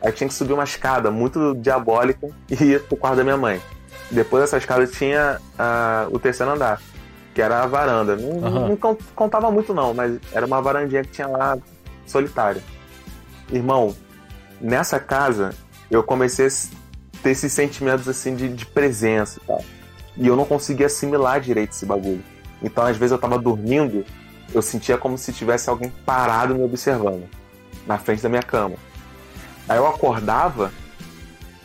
Aí 0.00 0.10
tinha 0.10 0.26
que 0.26 0.34
subir 0.34 0.54
uma 0.54 0.64
escada 0.64 1.10
muito 1.10 1.54
diabólica 1.56 2.28
e 2.50 2.54
ir 2.64 2.82
pro 2.84 2.96
quarto 2.96 3.16
da 3.16 3.22
minha 3.24 3.36
mãe. 3.36 3.60
Depois 4.12 4.42
dessa 4.44 4.58
escada 4.58 4.86
tinha 4.86 5.40
o 6.10 6.18
terceiro 6.18 6.52
andar, 6.52 6.80
que 7.34 7.40
era 7.40 7.62
a 7.62 7.66
varanda. 7.66 8.14
Não, 8.14 8.46
Aham. 8.46 8.68
não 8.68 8.76
con- 8.76 8.98
contava 9.16 9.50
muito 9.50 9.72
não, 9.72 9.94
mas 9.94 10.18
era 10.32 10.44
uma 10.46 10.60
varandinha 10.60 11.02
que 11.02 11.10
tinha 11.10 11.26
lá, 11.26 11.56
solitária. 12.06 12.62
Irmão, 13.50 13.96
nessa 14.60 15.00
casa 15.00 15.54
eu 15.90 16.02
comecei 16.02 16.46
a 16.46 16.50
ter 17.22 17.30
esses 17.30 17.52
sentimentos 17.52 18.06
assim 18.08 18.34
de, 18.36 18.48
de 18.48 18.66
presença 18.66 19.40
e 19.42 19.46
tal. 19.46 19.64
E 20.16 20.26
eu 20.26 20.36
não 20.36 20.44
conseguia 20.44 20.86
assimilar 20.86 21.40
direito 21.40 21.70
esse 21.72 21.86
bagulho. 21.86 22.22
Então, 22.62 22.84
às 22.84 22.96
vezes, 22.98 23.12
eu 23.12 23.18
tava 23.18 23.38
dormindo, 23.38 24.04
eu 24.54 24.60
sentia 24.62 24.98
como 24.98 25.16
se 25.16 25.32
tivesse 25.32 25.68
alguém 25.70 25.90
parado 26.04 26.54
me 26.54 26.62
observando, 26.62 27.24
na 27.86 27.96
frente 27.98 28.22
da 28.22 28.28
minha 28.28 28.42
cama. 28.42 28.76
Aí 29.68 29.78
eu 29.78 29.86
acordava 29.86 30.70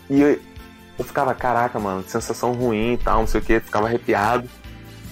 e 0.09 0.39
eu, 0.97 1.05
ficava, 1.05 1.33
caraca, 1.33 1.79
mano, 1.79 2.03
sensação 2.07 2.53
ruim 2.53 2.93
e 2.93 2.97
tal, 2.97 3.19
não 3.19 3.27
sei 3.27 3.41
o 3.41 3.43
que, 3.43 3.59
ficava 3.59 3.85
arrepiado. 3.87 4.49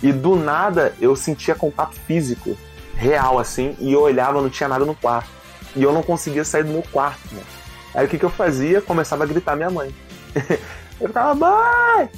E 0.02 0.12
do 0.12 0.36
nada 0.36 0.94
eu 1.00 1.16
sentia 1.16 1.56
contato 1.56 1.94
físico, 1.94 2.58
real, 2.96 3.40
assim, 3.40 3.76
e 3.80 3.94
eu 3.94 4.02
olhava, 4.02 4.42
não 4.42 4.50
tinha 4.50 4.70
nada 4.70 4.86
no 4.86 4.96
quarto. 4.96 5.30
E 5.76 5.84
eu 5.84 5.94
não 5.94 6.02
conseguia 6.04 6.44
sair 6.44 6.64
do 6.64 6.72
meu 6.72 6.84
quarto, 6.92 7.22
mano. 7.34 7.46
Aí 7.94 8.06
o 8.06 8.10
que, 8.10 8.18
que 8.18 8.26
eu 8.26 8.30
fazia? 8.30 8.82
Começava 8.82 9.24
a 9.24 9.28
gritar 9.28 9.56
minha 9.56 9.70
mãe. 9.70 9.94
eu 11.00 11.08
ficava, 11.08 11.34
mãe! 11.36 12.10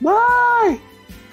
Mãe! 0.00 0.80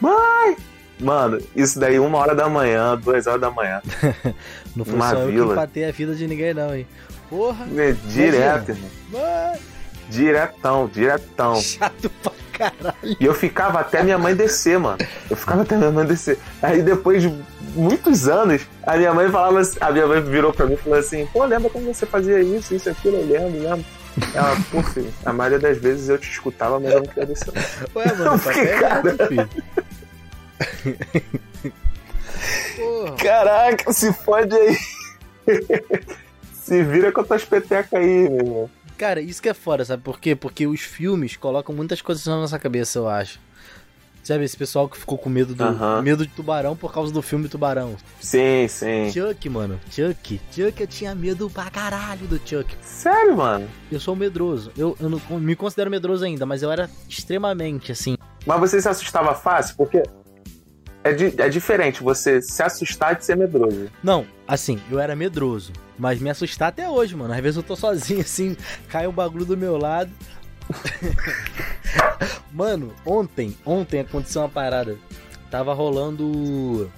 Mãe! 0.01 0.57
Mano, 0.99 1.39
isso 1.55 1.79
daí 1.79 1.99
uma 1.99 2.17
hora 2.17 2.33
da 2.33 2.47
manhã, 2.47 2.97
duas 2.97 3.27
horas 3.27 3.41
da 3.41 3.51
manhã. 3.51 3.81
Não 4.75 4.85
foi 4.85 4.95
Uma 4.95 5.09
só 5.11 5.17
eu 5.17 5.25
que 5.27 5.33
vila. 5.33 5.53
empatei 5.53 5.85
a 5.85 5.91
vida 5.91 6.15
de 6.15 6.27
ninguém, 6.27 6.53
não, 6.53 6.73
hein? 6.73 6.87
Porra. 7.29 7.65
É, 7.75 7.91
Direto, 8.07 8.69
irmão. 8.69 8.89
Mano, 9.09 9.59
Diretão, 10.09 10.87
diretão. 10.87 11.55
chato 11.55 12.09
pra 12.21 12.31
caralho. 12.53 13.17
E 13.19 13.25
eu 13.25 13.33
ficava 13.33 13.79
até 13.79 14.03
minha 14.03 14.17
mãe 14.17 14.35
descer, 14.35 14.79
mano. 14.79 14.97
Eu 15.29 15.35
ficava 15.35 15.63
até 15.63 15.75
minha 15.75 15.91
mãe 15.91 16.05
descer. 16.05 16.37
Aí 16.61 16.81
depois 16.81 17.21
de 17.21 17.33
muitos 17.73 18.27
anos, 18.27 18.61
a 18.83 18.95
minha 18.97 19.13
mãe 19.13 19.29
falava 19.29 19.59
assim, 19.59 19.77
a 19.81 19.91
minha 19.91 20.07
mãe 20.07 20.21
virou 20.21 20.53
pra 20.53 20.65
mim 20.65 20.73
e 20.73 20.77
falou 20.77 20.97
assim, 20.97 21.27
pô, 21.27 21.43
lembra 21.45 21.69
quando 21.69 21.85
você 21.85 22.05
fazia 22.05 22.41
isso, 22.41 22.73
isso, 22.73 22.89
aquilo, 22.89 23.17
eu 23.17 23.25
lembro, 23.25 23.61
lembro. 23.61 23.85
Ela, 24.33 24.55
pô, 24.71 24.81
filho, 24.81 25.13
a 25.25 25.33
maioria 25.33 25.59
das 25.59 25.77
vezes 25.77 26.07
eu 26.07 26.17
te 26.17 26.31
escutava, 26.31 26.79
mas 26.79 26.93
eu 26.93 27.01
não 27.01 27.07
queria 27.07 27.25
descer. 27.25 27.51
não." 27.53 28.01
Ué, 28.01 28.13
mano, 28.13 28.39
tá 28.39 28.53
fiquei, 28.53 28.79
cara. 28.79 29.27
filho. 29.27 29.49
Porra. 32.75 33.15
Caraca, 33.17 33.93
se 33.93 34.13
fode 34.13 34.55
aí. 34.55 34.77
se 36.53 36.83
vira 36.83 37.11
com 37.11 37.21
as 37.21 37.27
tuas 37.27 37.43
petecas 37.43 37.99
aí, 37.99 38.29
meu 38.29 38.39
irmão. 38.39 38.69
Cara, 38.97 39.19
isso 39.21 39.41
que 39.41 39.49
é 39.49 39.53
foda, 39.53 39.83
sabe 39.83 40.01
por 40.03 40.19
quê? 40.19 40.35
Porque 40.35 40.65
os 40.65 40.81
filmes 40.81 41.35
colocam 41.35 41.75
muitas 41.75 42.01
coisas 42.01 42.25
na 42.25 42.37
nossa 42.37 42.57
cabeça, 42.57 42.99
eu 42.99 43.07
acho. 43.09 43.39
Sabe, 44.23 44.43
esse 44.43 44.57
pessoal 44.57 44.89
que 44.89 44.97
ficou 44.97 45.19
com 45.19 45.29
medo 45.29 45.53
do 45.53 46.01
medo 46.01 46.25
de 46.25 46.33
tubarão 46.33 46.75
por 46.75 46.91
causa 46.91 47.13
do 47.13 47.21
filme 47.21 47.47
Tubarão. 47.47 47.95
Sim, 48.19 48.67
sim. 48.67 49.11
Chuck, 49.13 49.47
mano. 49.49 49.79
Chuck. 49.91 50.41
Chuck, 50.51 50.81
eu 50.81 50.87
tinha 50.87 51.13
medo 51.13 51.47
pra 51.47 51.69
caralho 51.69 52.25
do 52.25 52.39
Chuck. 52.43 52.75
Sério, 52.81 53.37
mano? 53.37 53.67
Eu 53.91 53.99
sou 53.99 54.15
medroso. 54.15 54.71
Eu, 54.75 54.97
eu 54.99 55.09
não 55.11 55.21
me 55.39 55.55
considero 55.55 55.91
medroso 55.91 56.25
ainda, 56.25 56.43
mas 56.43 56.63
eu 56.63 56.71
era 56.71 56.89
extremamente, 57.07 57.91
assim. 57.91 58.17
Mas 58.47 58.59
você 58.59 58.81
se 58.81 58.89
assustava 58.89 59.35
fácil? 59.35 59.75
Porque 59.75 60.01
é, 61.03 61.13
di- 61.13 61.35
é 61.39 61.47
diferente 61.47 62.01
você 62.01 62.41
se 62.41 62.63
assustar 62.63 63.13
de 63.15 63.23
ser 63.25 63.37
medroso. 63.37 63.91
Não, 64.01 64.25
assim, 64.47 64.81
eu 64.89 64.99
era 64.99 65.15
medroso. 65.15 65.71
Mas 65.97 66.19
me 66.19 66.29
assustar 66.29 66.69
até 66.69 66.89
hoje, 66.89 67.15
mano. 67.15 67.33
Às 67.33 67.39
vezes 67.39 67.57
eu 67.57 67.63
tô 67.63 67.75
sozinho, 67.75 68.21
assim, 68.21 68.55
cai 68.89 69.07
um 69.07 69.11
bagulho 69.11 69.45
do 69.45 69.57
meu 69.57 69.77
lado. 69.77 70.11
mano, 72.51 72.93
ontem, 73.05 73.55
ontem 73.65 73.99
aconteceu 74.01 74.41
uma 74.41 74.49
parada. 74.49 74.97
Tava 75.49 75.73
rolando 75.73 76.91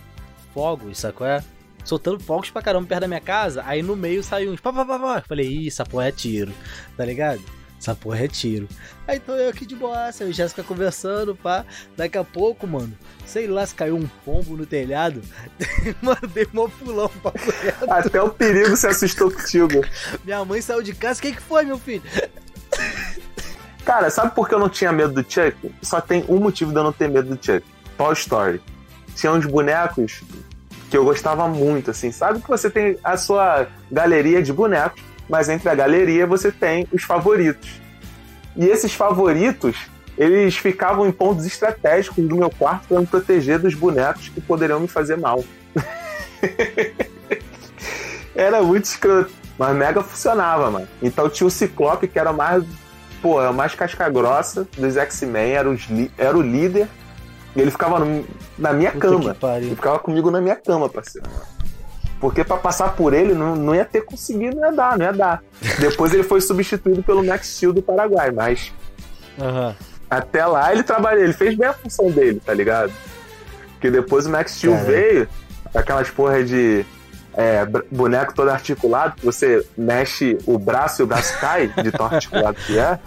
fogos, 0.53 0.97
sacou? 0.99 1.27
É? 1.27 1.43
Soltando 1.83 2.19
fogos 2.19 2.49
pra 2.49 2.61
caramba 2.61 2.87
perto 2.87 3.01
da 3.01 3.07
minha 3.07 3.21
casa. 3.21 3.63
Aí 3.65 3.81
no 3.81 3.95
meio 3.95 4.23
saiu 4.23 4.51
uns 4.51 4.59
pá, 4.59 4.73
pá, 4.73 4.85
pá, 4.85 4.99
pá. 4.99 5.23
Falei, 5.27 5.67
essa 5.67 5.85
porra 5.85 6.07
é 6.07 6.11
tiro, 6.11 6.51
tá 6.95 7.05
ligado? 7.05 7.41
Essa 7.79 7.93
porra 7.95 8.25
é 8.25 8.27
tiro. 8.27 8.67
Aí 9.07 9.19
tô 9.19 9.33
eu 9.33 9.49
aqui 9.49 9.65
de 9.65 9.75
boaça, 9.75 10.23
eu 10.23 10.29
e 10.29 10.33
Jéssica 10.33 10.63
conversando, 10.63 11.35
pá. 11.35 11.63
Daqui 11.95 12.17
a 12.17 12.23
pouco, 12.23 12.65
mano, 12.65 12.91
sei 13.25 13.47
lá 13.47 13.65
se 13.65 13.75
caiu 13.75 13.95
um 13.95 14.07
pombo 14.25 14.57
no 14.57 14.65
telhado. 14.65 15.21
mano, 16.01 16.27
dei 16.33 16.47
mó 16.51 16.67
pulão 16.67 17.09
pra 17.21 17.31
Até 17.89 18.21
o 18.21 18.29
perigo 18.29 18.75
se 18.75 18.87
assustou 18.87 19.31
contigo. 19.31 19.85
Minha 20.25 20.43
mãe 20.43 20.61
saiu 20.61 20.81
de 20.81 20.93
casa, 20.93 21.19
o 21.19 21.21
que, 21.21 21.33
que 21.33 21.41
foi, 21.41 21.65
meu 21.65 21.77
filho? 21.77 22.03
Cara, 23.85 24.09
sabe 24.09 24.35
por 24.35 24.49
que 24.49 24.55
eu 24.55 24.59
não 24.59 24.69
tinha 24.69 24.91
medo 24.91 25.13
do 25.13 25.21
Chuck? 25.21 25.55
Só 25.81 26.01
tem 26.01 26.25
um 26.27 26.39
motivo 26.39 26.71
de 26.71 26.77
eu 26.77 26.83
não 26.83 26.91
ter 26.91 27.09
medo 27.09 27.33
do 27.33 27.45
Chuck. 27.45 27.65
Toy 27.97 28.13
Story. 28.13 28.61
Tinha 29.15 29.31
uns 29.31 29.45
bonecos 29.45 30.23
que 30.89 30.97
eu 30.97 31.05
gostava 31.05 31.47
muito, 31.47 31.91
assim. 31.91 32.11
Sabe 32.11 32.41
que 32.41 32.47
você 32.47 32.69
tem 32.69 32.97
a 33.03 33.17
sua 33.17 33.67
galeria 33.91 34.41
de 34.41 34.51
bonecos, 34.51 35.01
mas 35.29 35.49
entre 35.49 35.69
a 35.69 35.75
galeria 35.75 36.25
você 36.27 36.51
tem 36.51 36.87
os 36.91 37.03
favoritos. 37.03 37.79
E 38.55 38.65
esses 38.65 38.93
favoritos, 38.93 39.77
eles 40.17 40.57
ficavam 40.57 41.07
em 41.07 41.11
pontos 41.11 41.45
estratégicos 41.45 42.27
do 42.27 42.35
meu 42.35 42.49
quarto 42.49 42.87
para 42.87 42.99
me 42.99 43.05
proteger 43.07 43.59
dos 43.59 43.73
bonecos 43.75 44.29
que 44.29 44.41
poderiam 44.41 44.79
me 44.79 44.87
fazer 44.87 45.17
mal. 45.17 45.43
era 48.35 48.61
muito 48.61 48.85
escroto, 48.85 49.31
mas 49.57 49.75
mega 49.75 50.01
funcionava, 50.03 50.69
mano. 50.71 50.87
Então 51.01 51.29
tinha 51.29 51.47
o 51.47 51.51
Ciclope, 51.51 52.07
que 52.07 52.19
era 52.19 52.31
o 52.31 52.35
mais, 52.35 52.63
pô, 53.21 53.41
o 53.41 53.53
mais 53.53 53.73
casca 53.75 54.09
grossa 54.09 54.67
dos 54.77 54.97
X-Men, 54.97 55.51
era, 55.51 55.69
os 55.69 55.87
era 56.17 56.37
o 56.37 56.41
líder, 56.41 56.87
e 57.55 57.61
ele 57.61 57.71
ficava 57.71 57.99
no- 57.99 58.25
na 58.57 58.73
minha 58.73 58.91
Puta 58.91 59.07
cama. 59.07 59.35
Ele 59.57 59.75
ficava 59.75 59.99
comigo 59.99 60.29
na 60.31 60.41
minha 60.41 60.55
cama, 60.55 60.89
parceiro. 60.89 61.29
Porque 62.19 62.43
pra 62.43 62.57
passar 62.57 62.95
por 62.95 63.13
ele 63.13 63.33
não, 63.33 63.55
não 63.55 63.75
ia 63.75 63.85
ter 63.85 64.01
conseguido, 64.01 64.55
não 64.55 64.69
ia 64.69 64.75
dar, 64.75 64.97
não 64.97 65.05
ia 65.05 65.13
dar. 65.13 65.43
Depois 65.79 66.13
ele 66.13 66.23
foi 66.23 66.41
substituído 66.41 67.03
pelo 67.03 67.23
Max 67.23 67.47
Steel 67.55 67.73
do 67.73 67.81
Paraguai, 67.81 68.31
mas 68.31 68.73
Aham. 69.39 69.75
até 70.09 70.45
lá 70.45 70.71
ele 70.73 70.83
trabalhou, 70.83 71.23
ele 71.23 71.33
fez 71.33 71.55
bem 71.55 71.67
a 71.67 71.73
função 71.73 72.09
dele, 72.09 72.41
tá 72.43 72.53
ligado? 72.53 72.91
Porque 73.73 73.91
depois 73.91 74.25
o 74.25 74.31
Max 74.31 74.53
Steel 74.53 74.73
Caralho. 74.73 74.91
veio, 74.91 75.29
aquelas 75.75 76.09
porra 76.09 76.43
de 76.43 76.83
é, 77.35 77.63
boneco 77.91 78.33
todo 78.33 78.49
articulado, 78.49 79.15
que 79.15 79.23
você 79.23 79.63
mexe 79.77 80.39
o 80.47 80.57
braço 80.57 81.01
e 81.01 81.03
o 81.03 81.07
braço 81.07 81.39
cai, 81.39 81.67
de 81.67 81.91
tão 81.91 82.07
articulado 82.07 82.57
que 82.65 82.79
é. 82.79 82.97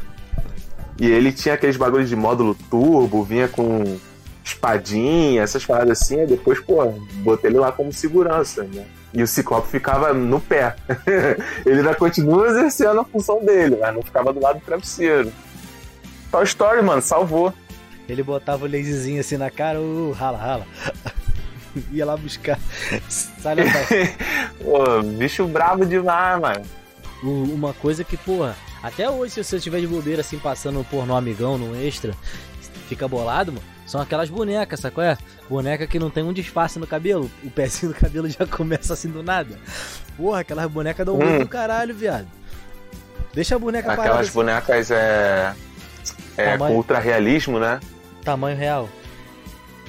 E 1.01 1.11
ele 1.11 1.33
tinha 1.33 1.55
aqueles 1.55 1.77
bagulhos 1.77 2.09
de 2.09 2.15
módulo 2.15 2.55
turbo, 2.71 3.25
vinha 3.25 3.49
com 3.49 3.99
espadinha, 4.45 5.43
essas 5.43 5.65
paradas 5.65 6.01
assim, 6.01 6.21
aí 6.21 6.27
depois, 6.27 6.61
pô, 6.61 6.85
botei 7.25 7.51
ele 7.51 7.59
lá 7.59 7.73
como 7.73 7.93
segurança, 7.93 8.63
né? 8.63 8.87
E 9.13 9.23
o 9.23 9.27
Ciclope 9.27 9.69
ficava 9.69 10.13
no 10.13 10.41
pé. 10.41 10.77
ele 11.67 11.81
ainda 11.81 11.95
continua 11.95 12.49
exercendo 12.49 13.01
a 13.01 13.05
função 13.05 13.45
dele, 13.45 13.77
mas 13.81 13.95
não 13.95 14.03
ficava 14.03 14.33
do 14.33 14.41
lado 14.41 14.61
do 14.61 14.65
travesseiro. 14.65 15.33
Toy 16.31 16.45
Story, 16.45 16.83
mano, 16.83 17.03
salvou. 17.03 17.53
Ele 18.09 18.23
botava 18.23 18.65
o 18.65 18.69
laserzinho 18.69 19.21
assim 19.21 19.37
na 19.37 19.51
cara, 19.51 19.81
uh, 19.81 20.13
rala, 20.13 20.39
rala. 20.39 20.67
Ia 21.93 22.07
lá 22.07 22.17
buscar. 22.17 22.59
Pai. 23.43 23.57
Pô, 24.63 25.03
bicho 25.03 25.47
brabo 25.47 25.85
demais, 25.87 26.41
mano. 26.41 26.65
Uma 27.23 27.73
coisa 27.75 28.03
que, 28.03 28.17
porra, 28.17 28.57
até 28.83 29.09
hoje, 29.09 29.35
se 29.35 29.45
você 29.45 29.57
estiver 29.57 29.81
de 29.81 29.87
bobeira 29.87 30.23
assim, 30.23 30.39
passando 30.39 30.85
por 30.85 31.07
no 31.07 31.15
amigão, 31.15 31.59
no 31.59 31.77
extra, 31.77 32.15
fica 32.89 33.07
bolado, 33.07 33.53
mano. 33.53 33.80
São 33.91 34.01
aquelas 34.01 34.31
bonecas, 34.31 34.79
sabe 34.79 34.95
qual 34.95 35.05
é? 35.05 35.19
Boneca 35.49 35.85
que 35.85 35.99
não 35.99 36.11
tem 36.11 36.23
um 36.23 36.33
disfarce 36.33 36.79
no 36.79 36.87
cabelo. 36.87 37.29
O 37.43 37.51
pezinho 37.51 37.93
do 37.93 37.99
cabelo 37.99 38.29
já 38.29 38.47
começa 38.47 38.93
assim 38.93 39.09
do 39.11 39.21
nada. 39.21 39.59
Porra, 40.17 40.41
aquelas 40.41 40.71
bonecas 40.71 41.05
dão 41.05 41.17
um 41.19 41.23
Hum. 41.25 41.39
do 41.41 41.49
caralho, 41.49 41.93
viado. 41.93 42.29
Deixa 43.35 43.57
a 43.57 43.59
boneca 43.59 43.89
parada 43.89 44.03
Aquelas 44.03 44.27
assim, 44.29 44.35
bonecas 44.35 44.91
é. 44.93 45.53
É, 46.37 46.53
Tamanho. 46.53 46.71
com 46.73 46.77
ultra 46.77 47.01
realismo, 47.01 47.59
né? 47.59 47.81
tamanho 48.25 48.57
real. 48.57 48.89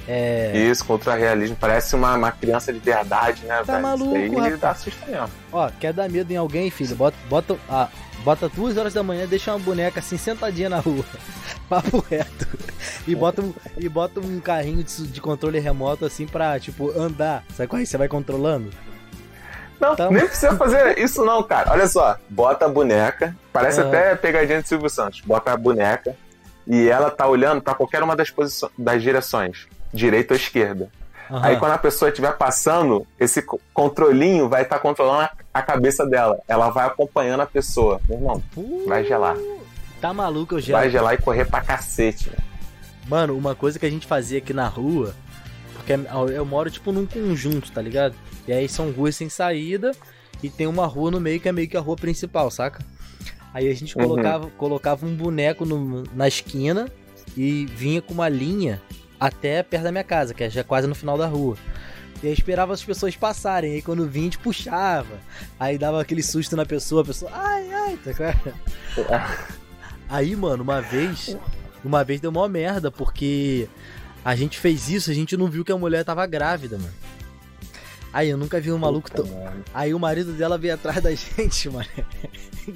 É. 0.08 0.50
Isso, 0.52 0.84
contra 0.84 1.12
o 1.14 1.16
realismo. 1.16 1.56
Parece 1.60 1.94
uma, 1.94 2.16
uma 2.16 2.32
criança 2.32 2.72
de 2.72 2.80
verdade, 2.80 3.44
né, 3.44 3.62
Tá 3.64 3.74
velho? 3.74 3.82
maluco, 3.82 4.16
Isso 4.16 4.24
aí 4.34 4.34
rapaz. 4.50 4.60
dá 4.60 4.74
susto 4.74 5.06
mesmo. 5.08 5.28
Ó, 5.52 5.70
quer 5.78 5.92
dar 5.92 6.08
medo 6.10 6.32
em 6.32 6.36
alguém, 6.36 6.70
filho? 6.72 6.96
Bota, 6.96 7.16
bota, 7.28 7.56
ah, 7.70 7.88
bota 8.24 8.48
duas 8.48 8.76
horas 8.76 8.94
da 8.94 9.02
manhã, 9.02 9.26
deixa 9.26 9.52
uma 9.52 9.58
boneca 9.58 10.00
assim 10.00 10.16
sentadinha 10.16 10.68
na 10.68 10.78
rua. 10.78 11.04
Papo 11.68 12.04
reto. 12.08 12.46
E 13.06 13.14
bota 13.14 13.42
um, 13.42 13.52
e 13.76 13.88
bota 13.88 14.20
um 14.20 14.40
carrinho 14.40 14.82
de, 14.84 15.06
de 15.06 15.20
controle 15.20 15.58
remoto 15.58 16.04
assim 16.04 16.26
pra, 16.26 16.58
tipo, 16.60 16.90
andar. 16.98 17.44
Sabe 17.54 17.68
qual 17.68 17.80
é? 17.80 17.84
Você 17.84 17.96
vai 17.98 18.08
controlando? 18.08 18.70
Não, 19.80 19.96
Tá 19.96 20.08
nem 20.10 20.26
precisa 20.26 20.56
fazer 20.56 20.98
isso 20.98 21.24
não, 21.24 21.42
cara. 21.42 21.72
Olha 21.72 21.88
só, 21.88 22.16
bota 22.28 22.66
a 22.66 22.68
boneca, 22.68 23.36
parece 23.52 23.80
Aham. 23.80 23.88
até 23.88 24.14
pegadinha 24.14 24.62
de 24.62 24.68
Silvio 24.68 24.88
Santos. 24.88 25.20
Bota 25.22 25.50
a 25.52 25.56
boneca 25.56 26.14
e 26.66 26.88
ela 26.88 27.10
tá 27.10 27.26
olhando 27.26 27.60
pra 27.60 27.74
qualquer 27.74 28.02
uma 28.02 28.14
das 28.14 28.30
posições, 28.30 28.72
das 28.78 29.02
direções, 29.02 29.66
direita 29.92 30.34
ou 30.34 30.38
esquerda. 30.38 30.88
Aham. 31.28 31.40
Aí 31.44 31.56
quando 31.56 31.72
a 31.72 31.78
pessoa 31.78 32.10
estiver 32.10 32.36
passando, 32.36 33.04
esse 33.18 33.42
co- 33.42 33.60
controlinho 33.74 34.48
vai 34.48 34.62
estar 34.62 34.78
controlando 34.78 35.28
a, 35.52 35.62
cabeça 35.62 36.04
dela. 36.06 36.38
Ela 36.48 36.70
vai 36.70 36.86
acompanhando 36.86 37.40
a 37.40 37.46
pessoa. 37.46 38.00
Meu 38.08 38.18
irmão, 38.18 38.42
vai 38.86 39.04
gelar. 39.04 39.36
Tá 40.00 40.12
maluco, 40.12 40.56
eu 40.56 40.60
já. 40.60 40.78
Vai 40.78 40.90
gelar 40.90 41.14
e 41.14 41.18
correr 41.18 41.44
pra 41.44 41.60
cacete. 41.60 42.30
né? 42.30 42.36
Mano, 43.08 43.36
uma 43.36 43.54
coisa 43.54 43.78
que 43.78 43.86
a 43.86 43.90
gente 43.90 44.06
fazia 44.06 44.38
aqui 44.38 44.52
na 44.52 44.66
rua, 44.68 45.14
porque 45.74 45.92
eu 46.34 46.44
moro 46.44 46.70
tipo 46.70 46.92
num 46.92 47.06
conjunto, 47.06 47.70
tá 47.72 47.82
ligado? 47.82 48.14
E 48.46 48.52
aí 48.52 48.68
são 48.68 48.90
ruas 48.90 49.14
sem 49.16 49.28
saída 49.28 49.92
e 50.42 50.48
tem 50.50 50.66
uma 50.66 50.86
rua 50.86 51.10
no 51.10 51.20
meio 51.20 51.40
que 51.40 51.48
é 51.48 51.52
meio 51.52 51.68
que 51.68 51.76
a 51.76 51.80
rua 51.80 51.96
principal, 51.96 52.50
saca? 52.50 52.84
Aí 53.54 53.68
a 53.68 53.74
gente 53.74 53.96
Uhum. 53.98 54.04
colocava, 54.04 54.50
colocava 54.56 55.06
um 55.06 55.14
boneco 55.14 55.64
no- 55.64 56.04
na 56.14 56.26
esquina 56.26 56.88
e 57.36 57.66
vinha 57.66 58.00
com 58.00 58.14
uma 58.14 58.28
linha 58.28 58.80
até 59.20 59.62
perto 59.62 59.84
da 59.84 59.92
minha 59.92 60.02
casa, 60.04 60.32
que 60.34 60.42
é 60.42 60.50
já 60.50 60.64
quase 60.64 60.86
no 60.88 60.94
final 60.94 61.16
da 61.18 61.26
rua. 61.26 61.56
E 62.22 62.28
aí 62.28 62.32
esperava 62.32 62.72
as 62.72 62.84
pessoas 62.84 63.16
passarem, 63.16 63.72
aí 63.72 63.82
quando 63.82 64.08
vinha 64.08 64.22
a 64.22 64.26
gente 64.26 64.38
puxava. 64.38 65.18
Aí 65.58 65.76
dava 65.76 66.00
aquele 66.00 66.22
susto 66.22 66.56
na 66.56 66.64
pessoa, 66.64 67.02
a 67.02 67.04
pessoa, 67.04 67.30
ai, 67.34 67.70
ai, 67.72 67.98
tá? 67.98 69.32
Aí, 70.08 70.36
mano, 70.36 70.62
uma 70.62 70.82
vez, 70.82 71.34
uma 71.82 72.04
vez 72.04 72.20
deu 72.20 72.30
mó 72.30 72.46
merda, 72.46 72.90
porque 72.90 73.66
a 74.22 74.36
gente 74.36 74.58
fez 74.58 74.90
isso, 74.90 75.10
a 75.10 75.14
gente 75.14 75.38
não 75.38 75.48
viu 75.48 75.64
que 75.64 75.72
a 75.72 75.76
mulher 75.78 76.04
tava 76.04 76.26
grávida, 76.26 76.76
mano. 76.76 76.92
Aí 78.12 78.28
eu 78.28 78.36
nunca 78.36 78.60
vi 78.60 78.70
um 78.70 78.76
maluco 78.76 79.10
tão. 79.10 79.26
Aí 79.72 79.94
o 79.94 79.98
marido 79.98 80.32
dela 80.34 80.58
veio 80.58 80.74
atrás 80.74 81.00
da 81.02 81.10
gente, 81.16 81.70
mano. 81.70 81.88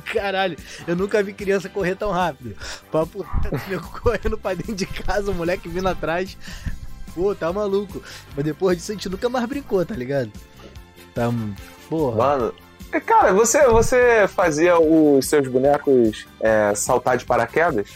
Caralho, 0.07 0.57
eu 0.87 0.97
nunca 0.97 1.23
vi 1.23 1.35
criança 1.35 1.69
correr 1.69 1.95
tão 1.95 2.11
rápido. 2.11 2.57
Papo 2.91 3.21
reto, 3.21 3.81
correndo 4.03 4.39
pra 4.39 4.55
dentro 4.55 4.75
de 4.75 4.87
casa, 4.87 5.31
o 5.31 5.35
moleque 5.35 5.69
vindo 5.69 5.87
atrás. 5.89 6.39
Pô, 7.17 7.35
tá 7.35 7.51
maluco. 7.51 8.03
Mas 8.37 8.45
depois 8.45 8.77
disso 8.77 8.93
a 8.93 8.95
gente 8.95 9.09
nunca 9.09 9.27
mais 9.31 9.47
brincou, 9.47 9.85
tá 9.87 9.95
ligado? 9.95 10.31
Tá. 11.15 11.33
Porra. 11.89 12.17
Mano, 12.17 12.55
cara, 13.07 13.33
você, 13.33 13.67
você 13.69 14.29
fazia 14.29 14.79
os 14.79 15.27
seus 15.27 15.49
bonecos 15.49 16.27
é, 16.39 16.75
saltar 16.75 17.17
de 17.17 17.25
paraquedas? 17.25 17.89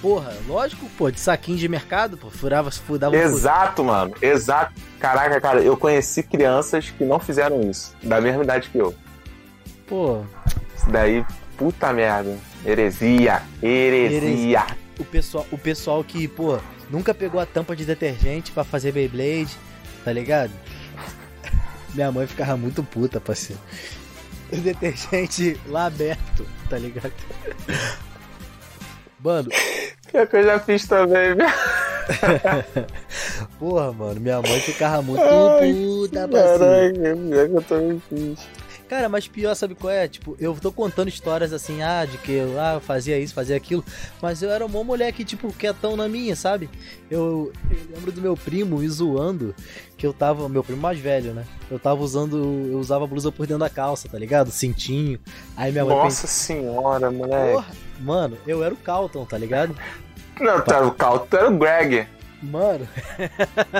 Porra, 0.00 0.32
lógico, 0.48 0.86
pô, 0.96 1.10
de 1.10 1.20
saquinho 1.20 1.58
de 1.58 1.68
mercado, 1.68 2.16
pô, 2.16 2.30
furava, 2.30 2.70
furava 2.70 3.14
Exato, 3.14 3.84
mano. 3.84 4.14
Exato. 4.22 4.72
Caraca, 4.98 5.38
cara, 5.38 5.60
eu 5.60 5.76
conheci 5.76 6.22
crianças 6.22 6.90
que 6.90 7.04
não 7.04 7.18
fizeram 7.18 7.60
isso. 7.60 7.94
Da 8.02 8.20
mesma 8.20 8.42
idade 8.42 8.70
que 8.70 8.78
eu. 8.78 8.94
Pô, 9.86 10.22
Isso 10.74 10.90
daí, 10.90 11.24
puta 11.58 11.92
merda. 11.92 12.36
Heresia. 12.64 13.42
Heresia. 13.62 14.66
o 14.98 15.04
pessoal, 15.04 15.46
o 15.52 15.58
pessoal 15.58 16.02
que, 16.02 16.26
pô, 16.26 16.58
nunca 16.90 17.14
pegou 17.14 17.40
a 17.40 17.46
tampa 17.46 17.74
de 17.74 17.84
detergente 17.84 18.52
pra 18.52 18.64
fazer 18.64 18.92
Beyblade, 18.92 19.56
tá 20.04 20.12
ligado? 20.12 20.52
Minha 21.94 22.12
mãe 22.12 22.26
ficava 22.26 22.56
muito 22.56 22.82
puta, 22.82 23.20
parceiro. 23.20 23.60
O 24.52 24.56
detergente 24.56 25.58
lá 25.66 25.86
aberto, 25.86 26.46
tá 26.68 26.78
ligado? 26.78 27.12
Mano, 29.18 29.48
Pior 30.10 30.26
que 30.26 30.36
eu 30.36 30.44
já 30.44 30.60
fiz 30.60 30.86
também, 30.86 31.34
viu? 31.34 31.46
porra, 33.58 33.92
mano, 33.92 34.20
minha 34.20 34.40
mãe 34.40 34.60
ficava 34.60 35.02
muito 35.02 35.22
Ai, 35.22 35.74
puta, 35.74 36.28
parceiro. 36.28 36.58
Caraca, 36.58 37.16
pior 37.16 37.48
que 37.48 37.54
eu 37.54 37.62
também 37.62 38.02
fiz. 38.08 38.38
Cara, 38.88 39.08
mas 39.08 39.26
pior, 39.26 39.54
sabe 39.54 39.74
qual 39.74 39.92
é? 39.92 40.06
Tipo, 40.06 40.36
eu 40.38 40.54
tô 40.54 40.70
contando 40.70 41.08
histórias 41.08 41.52
assim, 41.52 41.82
ah, 41.82 42.04
de 42.04 42.18
que 42.18 42.32
eu 42.32 42.60
ah, 42.60 42.80
fazia 42.80 43.18
isso, 43.18 43.34
fazia 43.34 43.56
aquilo, 43.56 43.84
mas 44.22 44.42
eu 44.42 44.50
era 44.50 44.64
uma 44.64 44.84
moleque, 44.84 45.24
tipo, 45.24 45.52
quietão 45.52 45.96
na 45.96 46.08
minha, 46.08 46.36
sabe? 46.36 46.70
Eu, 47.10 47.52
eu 47.70 47.78
lembro 47.94 48.12
do 48.12 48.20
meu 48.20 48.36
primo 48.36 48.78
me 48.78 48.88
zoando, 48.88 49.54
que 49.96 50.06
eu 50.06 50.12
tava, 50.12 50.48
meu 50.48 50.62
primo 50.62 50.80
mais 50.80 50.98
velho, 50.98 51.32
né? 51.32 51.44
Eu 51.68 51.78
tava 51.78 52.00
usando, 52.00 52.36
eu 52.70 52.78
usava 52.78 53.06
blusa 53.06 53.32
por 53.32 53.46
dentro 53.46 53.60
da 53.60 53.70
calça, 53.70 54.08
tá 54.08 54.18
ligado? 54.18 54.52
Cintinho. 54.52 55.18
Aí 55.56 55.72
minha 55.72 55.84
mãe 55.84 55.96
Nossa 55.96 56.28
senhora, 56.28 57.10
moleque. 57.10 57.52
Porra, 57.54 57.66
mano, 58.00 58.38
eu 58.46 58.62
era 58.62 58.72
o 58.72 58.76
Calton, 58.76 59.24
tá 59.24 59.36
ligado? 59.36 59.76
Não, 60.40 60.60
tu 60.60 60.72
era 60.72 60.86
o 60.86 60.92
Cal, 60.92 61.20
tu 61.20 61.36
era 61.36 61.50
o 61.50 61.58
Greg. 61.58 62.06
Mano, 62.42 62.86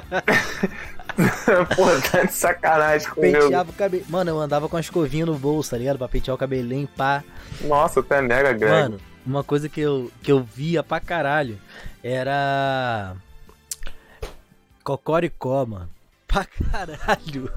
Pô, 1.76 1.86
tá 2.10 2.24
de 2.24 2.32
sacanagem 2.34 3.08
comigo. 3.08 3.38
penteava 3.40 3.70
o 3.70 3.72
cabelo. 3.74 4.04
Mano, 4.08 4.30
eu 4.30 4.40
andava 4.40 4.68
com 4.68 4.76
a 4.76 4.80
escovinha 4.80 5.24
no 5.26 5.34
bolso, 5.38 5.70
tá 5.70 5.78
ligado? 5.78 5.96
Pra 5.98 6.08
pentear 6.08 6.34
o 6.34 6.38
cabelinho, 6.38 6.88
pá. 6.96 7.24
Nossa, 7.62 8.02
tu 8.02 8.12
é 8.14 8.20
mega 8.20 8.52
Greg. 8.52 8.70
Mano, 8.72 9.00
uma 9.24 9.42
coisa 9.42 9.68
que 9.68 9.80
eu, 9.80 10.10
que 10.22 10.30
eu 10.30 10.42
via 10.42 10.82
pra 10.82 11.00
caralho 11.00 11.58
era. 12.04 13.14
Cocoricó, 14.84 15.64
mano. 15.66 15.88
Pra 16.28 16.44
caralho. 16.44 17.50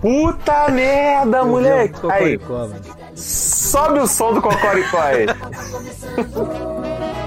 Puta 0.00 0.68
merda, 0.70 1.38
Eu 1.38 1.46
moleque. 1.46 1.92
muito 2.00 2.10
Aí, 2.10 2.36
Cocoricó, 2.38 2.68
mano. 2.68 3.14
sobe 3.14 3.98
o 4.00 4.06
som 4.08 4.34
do 4.34 4.42
Cocoricó 4.42 4.98
aí. 4.98 5.26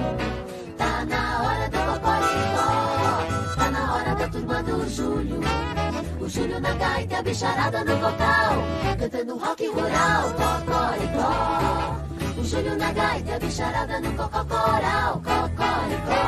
Júlio 6.42 6.60
na 6.60 6.74
gaita, 6.74 7.20
a 7.20 7.22
bicharada 7.22 7.86
no 7.86 7.96
vocal, 7.98 8.64
cantando 8.98 9.38
rock 9.38 9.68
rural, 9.68 10.34
cocoricó. 10.34 11.96
O 12.36 12.44
Júlio 12.44 12.76
na 12.78 12.92
gaita, 12.92 13.36
a 13.36 13.39
bicharada 13.39 14.00
no 14.00 14.12
cococoral, 14.14 15.22
cocoricó. 15.22 16.24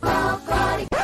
Cocoricó. 0.00 1.02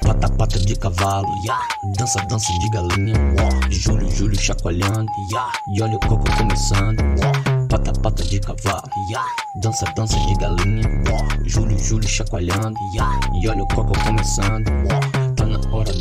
Pata, 0.00 0.28
pata 0.28 0.58
de 0.60 0.76
cavalo, 0.76 1.26
ya. 1.44 1.58
Dança, 1.98 2.20
dança 2.28 2.52
de 2.52 2.70
galinha, 2.70 3.16
ó. 3.42 3.70
Júlio, 3.72 4.08
Júlio 4.08 4.40
chacoalhando, 4.40 5.10
ya. 5.32 5.50
E 5.74 5.82
olha 5.82 5.96
o 5.96 6.00
coco 6.06 6.24
começando, 6.38 7.00
ó. 7.24 7.66
Pata, 7.68 7.92
pata 8.00 8.22
de 8.22 8.38
cavalo, 8.38 8.88
ya. 9.10 9.24
Dança, 9.60 9.84
dança 9.96 10.16
de 10.16 10.34
galinha, 10.36 10.88
ó. 11.10 11.48
Júlio, 11.48 11.76
Júlio 11.76 12.08
chacoalhando, 12.08 12.78
ya. 12.94 13.10
E 13.42 13.48
olha 13.48 13.64
o 13.64 13.68
coco 13.74 13.98
começando, 14.04 14.68
ó. 14.92 15.19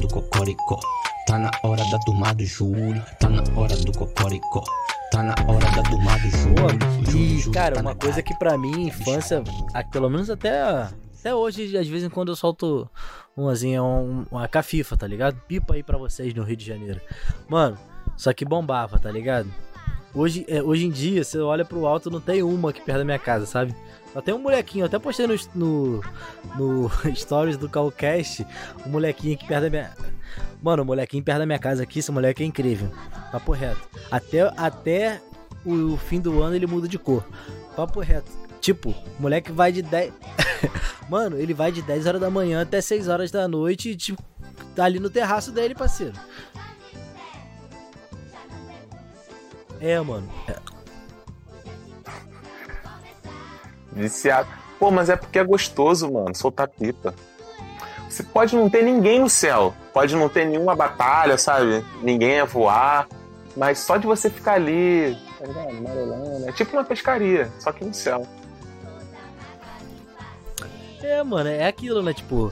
Cocoricó. 0.10 0.80
Tá 1.26 1.38
na 1.38 1.52
hora 1.64 1.84
da 1.92 2.00
turma 2.00 2.34
do 2.34 2.44
Júlio. 2.46 3.04
Tá 3.20 3.30
na 3.30 3.44
hora 3.56 3.76
do 3.78 3.92
cocoricó. 3.98 4.64
Tá 5.12 5.24
na 5.24 5.34
hora 5.48 5.66
da 5.72 5.84
turma 5.84 6.12
do 6.20 6.30
Júlio. 6.30 7.12
Júlio, 7.12 7.38
Júlio, 7.40 7.52
cara, 7.52 7.76
tá 7.76 7.82
uma 7.82 7.96
coisa 7.96 8.22
que 8.22 8.34
pra 8.36 8.58
mim, 8.58 8.88
infância, 8.88 9.44
a- 9.74 9.84
pelo 9.84 10.10
menos 10.10 10.30
até, 10.30 10.62
até 11.20 11.34
hoje, 11.34 11.76
às 11.78 11.88
vezes 11.88 12.06
em 12.06 12.10
quando 12.10 12.30
eu 12.32 12.36
solto 12.36 12.90
umazinha, 13.36 13.82
um, 13.84 14.26
uma 14.32 14.48
cafifa, 14.48 14.96
tá 14.98 15.08
ligado? 15.08 15.40
Pipa 15.48 15.74
aí 15.76 15.84
pra 15.84 15.98
vocês 15.98 16.34
no 16.34 16.44
Rio 16.44 16.56
de 16.58 16.66
Janeiro. 16.66 17.00
Mano, 17.48 17.78
só 18.18 18.34
que 18.34 18.46
bombava, 18.46 19.00
tá 19.00 19.12
ligado? 19.12 19.50
Hoje, 20.14 20.44
é, 20.48 20.62
hoje 20.62 20.86
em 20.86 20.90
dia, 20.92 21.24
você 21.24 21.38
olha 21.40 21.64
pro 21.64 21.86
alto, 21.86 22.10
não 22.10 22.20
tem 22.20 22.42
uma 22.42 22.72
aqui 22.72 22.82
perto 22.82 22.98
da 23.00 23.06
minha 23.06 23.20
casa, 23.20 23.46
sabe? 23.46 23.76
Tem 24.24 24.34
um 24.34 24.40
molequinho, 24.40 24.86
até 24.86 24.98
postei 24.98 25.28
no, 25.28 25.36
no, 25.56 26.02
no 26.58 26.92
stories 27.16 27.58
do 27.58 27.70
Calcast, 27.70 28.46
um 28.86 28.90
molequinho 28.90 29.36
aqui 29.36 29.46
perto 29.46 29.64
da 29.64 29.70
minha... 29.70 29.92
Mano, 30.62 30.84
o 30.84 30.86
molequinho 30.86 31.24
perto 31.24 31.40
da 31.40 31.46
minha 31.46 31.60
casa 31.60 31.84
aqui, 31.84 32.00
esse 32.00 32.12
moleque 32.12 32.44
é 32.44 32.46
incrível. 32.46 32.92
Papo 33.32 33.52
reto. 33.52 33.88
Até, 34.12 34.42
até 34.58 35.22
o 35.66 35.96
fim 35.98 36.20
do 36.20 36.42
ano 36.42 36.56
ele 36.56 36.68
muda 36.68 36.88
de 36.88 36.98
cor. 36.98 37.24
Papo 37.76 38.00
reto. 38.02 38.32
Tipo, 38.60 38.90
o 38.90 39.22
moleque 39.22 39.52
vai 39.52 39.72
de 39.72 39.82
10. 39.82 40.12
Mano, 41.10 41.38
ele 41.38 41.54
vai 41.54 41.72
de 41.72 41.82
10 41.82 42.06
horas 42.06 42.22
da 42.22 42.30
manhã 42.30 42.62
até 42.62 42.82
6 42.82 43.08
horas 43.08 43.32
da 43.32 43.48
noite 43.48 43.90
e, 43.90 43.96
tipo, 43.96 44.22
tá 44.76 44.84
ali 44.84 45.00
no 45.00 45.10
terraço 45.10 45.52
dele, 45.52 45.74
parceiro. 45.74 46.14
É, 49.80 50.00
mano. 50.02 50.30
É. 50.48 50.69
Viciado. 53.92 54.48
Pô, 54.80 54.92
mas 54.92 55.10
é 55.10 55.16
porque 55.16 55.40
é 55.40 55.44
gostoso, 55.44 56.12
mano, 56.12 56.36
soltar 56.36 56.68
pipa. 56.68 57.14
Você 58.10 58.24
pode 58.24 58.56
não 58.56 58.70
ter 58.70 58.84
ninguém 58.84 59.20
no 59.20 59.30
céu, 59.30 59.74
pode 59.94 60.16
não 60.16 60.28
ter 60.28 60.46
nenhuma 60.46 60.76
batalha, 60.76 61.38
sabe? 61.38 61.86
Ninguém 62.02 62.38
ia 62.38 62.46
voar, 62.46 63.08
mas 63.56 63.80
só 63.80 63.98
de 63.98 64.08
você 64.08 64.30
ficar 64.30 64.54
ali, 64.54 65.16
tá 65.38 65.46
ligado? 65.46 65.74
Marolando, 65.82 66.50
é 66.50 66.52
tipo 66.52 66.76
uma 66.76 66.84
pescaria, 66.84 67.52
só 67.60 67.72
que 67.72 67.86
no 67.86 67.94
céu. 67.94 68.26
É, 71.04 71.22
mano, 71.24 71.50
é 71.50 71.68
aquilo, 71.68 72.02
né? 72.02 72.14
Tipo, 72.14 72.52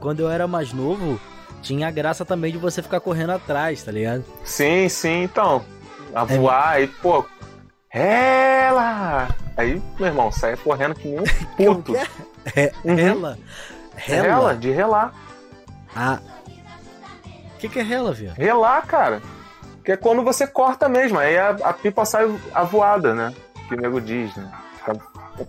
quando 0.00 0.20
eu 0.20 0.30
era 0.30 0.46
mais 0.48 0.72
novo, 0.72 1.20
tinha 1.62 1.88
a 1.88 1.90
graça 1.90 2.24
também 2.24 2.52
de 2.52 2.58
você 2.58 2.82
ficar 2.82 3.00
correndo 3.00 3.32
atrás, 3.32 3.82
tá 3.82 3.92
ligado? 3.92 4.24
Sim, 4.44 4.88
sim, 4.88 5.22
então. 5.22 5.64
A 6.14 6.24
voar 6.24 6.82
e, 6.82 6.86
pô. 6.86 7.24
Ela! 7.90 9.28
Aí, 9.56 9.82
meu 9.98 10.06
irmão, 10.08 10.30
saia 10.30 10.56
correndo 10.56 10.94
que 10.94 11.08
nem 11.08 11.20
um 11.20 11.24
puto. 11.82 11.96
É, 12.54 12.72
Uhum. 12.84 12.94
Rela? 12.94 13.38
Rela, 13.96 14.54
de 14.54 14.70
relar. 14.70 15.12
Ah. 15.94 16.18
O 17.54 17.58
que, 17.58 17.68
que 17.68 17.78
é 17.80 17.82
rela, 17.82 18.12
viu? 18.12 18.32
Relar, 18.32 18.86
cara. 18.86 19.22
Que 19.82 19.92
é 19.92 19.96
quando 19.96 20.22
você 20.22 20.46
corta 20.46 20.88
mesmo. 20.88 21.18
Aí 21.18 21.38
a, 21.38 21.50
a 21.50 21.72
pipa 21.72 22.04
sai 22.04 22.24
avoada, 22.54 23.14
né? 23.14 23.32
Que 23.68 23.74
o 23.74 23.80
nego 23.80 24.00
diz, 24.00 24.34
né? 24.36 24.50
Fica 24.78 24.94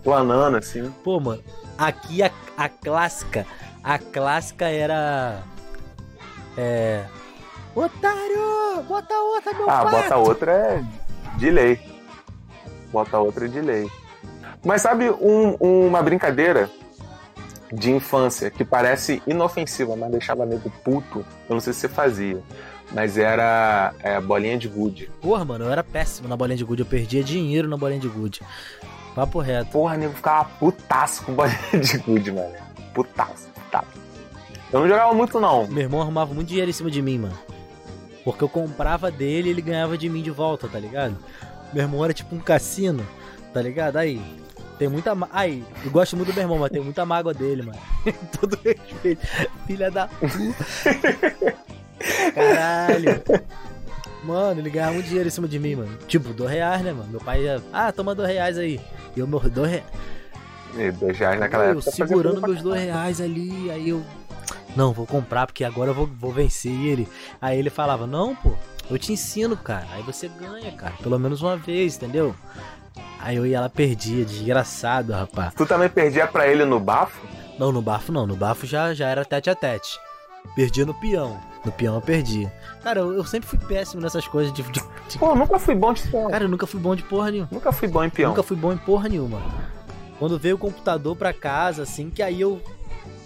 planando 0.02 0.56
assim. 0.56 0.90
Pô, 1.04 1.20
mano, 1.20 1.42
aqui 1.76 2.22
a, 2.22 2.30
a 2.56 2.68
clássica, 2.68 3.46
a 3.84 3.98
clássica 3.98 4.66
era. 4.68 5.42
É. 6.56 7.04
Otário! 7.74 8.82
Bota 8.88 9.14
outra, 9.14 9.52
meu 9.54 9.70
Ah, 9.70 9.84
pato! 9.84 9.90
bota 9.96 10.16
outra 10.16 10.52
é 10.52 10.84
de 11.36 11.50
lei. 11.50 11.97
Bota 12.92 13.18
outra 13.18 13.48
de 13.48 13.60
lei. 13.60 13.90
Mas 14.64 14.82
sabe 14.82 15.10
um- 15.10 15.54
uma 15.86 16.02
brincadeira 16.02 16.70
de 17.72 17.90
infância 17.92 18.50
que 18.50 18.64
parece 18.64 19.22
inofensiva, 19.26 19.94
mas 19.94 20.10
deixava 20.10 20.46
nego 20.46 20.70
puto? 20.82 21.24
Eu 21.48 21.54
não 21.54 21.60
sei 21.60 21.72
se 21.72 21.80
você 21.80 21.88
fazia. 21.88 22.42
Mas 22.92 23.18
era 23.18 23.92
é, 24.02 24.18
bolinha 24.20 24.56
de 24.56 24.66
gude. 24.66 25.10
Porra, 25.20 25.44
mano, 25.44 25.66
eu 25.66 25.70
era 25.72 25.84
péssimo 25.84 26.26
na 26.26 26.36
bolinha 26.36 26.56
de 26.56 26.64
gude, 26.64 26.80
eu 26.82 26.86
perdia 26.86 27.22
dinheiro 27.22 27.68
na 27.68 27.76
bolinha 27.76 28.00
de 28.00 28.08
gude. 28.08 28.40
Papo 29.14 29.40
reto. 29.40 29.70
Porra, 29.72 29.96
nego 29.98 30.14
ficava 30.14 30.48
putaço 30.58 31.22
com 31.24 31.34
bolinha 31.34 31.58
de 31.78 31.98
gude, 31.98 32.32
mano. 32.32 32.54
Putaço, 32.94 33.48
putaço. 33.54 33.86
Eu 34.72 34.80
não 34.80 34.88
jogava 34.88 35.12
muito, 35.12 35.38
não. 35.38 35.66
Meu 35.66 35.82
irmão 35.82 36.00
arrumava 36.00 36.32
muito 36.32 36.48
dinheiro 36.48 36.70
em 36.70 36.74
cima 36.74 36.90
de 36.90 37.02
mim, 37.02 37.18
mano. 37.18 37.38
Porque 38.24 38.42
eu 38.42 38.48
comprava 38.48 39.10
dele 39.10 39.48
e 39.48 39.50
ele 39.52 39.62
ganhava 39.62 39.96
de 39.98 40.08
mim 40.08 40.22
de 40.22 40.30
volta, 40.30 40.66
tá 40.68 40.78
ligado? 40.78 41.16
Meu 41.72 41.82
irmão 41.82 42.04
era 42.04 42.12
tipo 42.14 42.34
um 42.34 42.40
cassino, 42.40 43.06
tá 43.52 43.60
ligado? 43.60 43.96
Aí, 43.96 44.20
tem 44.78 44.88
muita. 44.88 45.16
Aí, 45.32 45.64
eu 45.84 45.90
gosto 45.90 46.16
muito 46.16 46.28
do 46.28 46.34
meu 46.34 46.42
irmão, 46.44 46.58
mas 46.58 46.70
tem 46.70 46.82
muita 46.82 47.04
mágoa 47.04 47.34
dele, 47.34 47.62
mano. 47.62 47.78
Todo 48.40 48.58
respeito. 48.64 49.26
Filha 49.66 49.90
da 49.90 50.06
puta. 50.08 51.56
Caralho. 52.34 53.22
Mano, 54.24 54.60
ele 54.60 54.70
ganhava 54.70 54.92
muito 54.92 55.06
dinheiro 55.06 55.28
em 55.28 55.30
cima 55.32 55.48
de 55.48 55.58
mim, 55.58 55.76
mano. 55.76 55.96
Tipo, 56.06 56.32
dois 56.32 56.50
reais, 56.50 56.82
né, 56.82 56.92
mano? 56.92 57.08
Meu 57.10 57.20
pai 57.20 57.42
ia. 57.42 57.62
Ah, 57.72 57.92
toma 57.92 58.14
dois 58.14 58.28
reais 58.28 58.58
aí. 58.58 58.80
E 59.16 59.20
eu, 59.20 59.26
meu, 59.26 59.40
dois 59.40 59.70
reais. 59.70 59.86
E 60.76 60.90
dois 60.92 61.18
reais 61.18 61.40
naquela 61.40 61.64
eu 61.64 61.70
época. 61.70 61.84
fazia 61.90 62.06
segurando 62.06 62.40
meus 62.40 62.62
dois 62.62 62.80
reais 62.80 63.20
ali, 63.20 63.70
aí 63.70 63.88
eu. 63.88 64.02
Não, 64.76 64.92
vou 64.92 65.06
comprar 65.06 65.46
porque 65.46 65.64
agora 65.64 65.90
eu 65.90 65.94
vou, 65.94 66.06
vou 66.06 66.32
vencer 66.32 66.70
E 66.70 66.88
ele. 66.88 67.08
Aí 67.40 67.58
ele 67.58 67.70
falava, 67.70 68.06
não, 68.06 68.36
pô, 68.36 68.52
eu 68.90 68.98
te 68.98 69.12
ensino, 69.12 69.56
cara. 69.56 69.86
Aí 69.92 70.02
você 70.02 70.28
ganha, 70.28 70.72
cara. 70.72 70.94
Pelo 71.02 71.18
menos 71.18 71.42
uma 71.42 71.56
vez, 71.56 71.96
entendeu? 71.96 72.34
Aí 73.20 73.36
eu 73.36 73.46
ia 73.46 73.60
lá 73.60 73.68
perdia, 73.68 74.24
desgraçado, 74.24 75.12
rapaz. 75.12 75.54
Tu 75.54 75.66
também 75.66 75.88
perdia 75.88 76.26
pra 76.26 76.46
ele 76.46 76.64
no 76.64 76.80
bafo? 76.80 77.26
Não, 77.58 77.72
no 77.72 77.82
bafo 77.82 78.12
não. 78.12 78.26
No 78.26 78.36
bafo 78.36 78.66
já, 78.66 78.94
já 78.94 79.08
era 79.08 79.24
tete 79.24 79.50
a 79.50 79.54
tete. 79.54 79.98
Perdia 80.54 80.86
no 80.86 80.94
peão. 80.94 81.38
No 81.64 81.72
peão 81.72 81.96
eu 81.96 82.00
perdia. 82.00 82.52
Cara, 82.82 83.00
eu, 83.00 83.12
eu 83.12 83.24
sempre 83.24 83.48
fui 83.48 83.58
péssimo 83.58 84.00
nessas 84.00 84.26
coisas 84.26 84.52
de. 84.52 84.62
de, 84.62 84.80
de... 85.08 85.18
Pô, 85.18 85.34
nunca 85.34 85.58
fui 85.58 85.74
bom 85.74 85.92
de 85.92 86.02
peão. 86.08 86.30
Cara, 86.30 86.44
eu 86.44 86.48
nunca 86.48 86.66
fui 86.66 86.80
bom 86.80 86.94
de 86.94 87.02
porra 87.02 87.30
nenhuma. 87.30 87.48
Nunca 87.50 87.72
fui 87.72 87.88
bom 87.88 88.04
em 88.04 88.10
peão. 88.10 88.30
Nunca 88.30 88.42
fui 88.42 88.56
bom 88.56 88.72
em 88.72 88.78
porra 88.78 89.08
nenhuma. 89.08 89.40
Quando 90.18 90.38
veio 90.38 90.54
o 90.54 90.58
computador 90.58 91.14
pra 91.16 91.32
casa, 91.32 91.82
assim, 91.82 92.10
que 92.10 92.22
aí 92.22 92.40
eu 92.40 92.62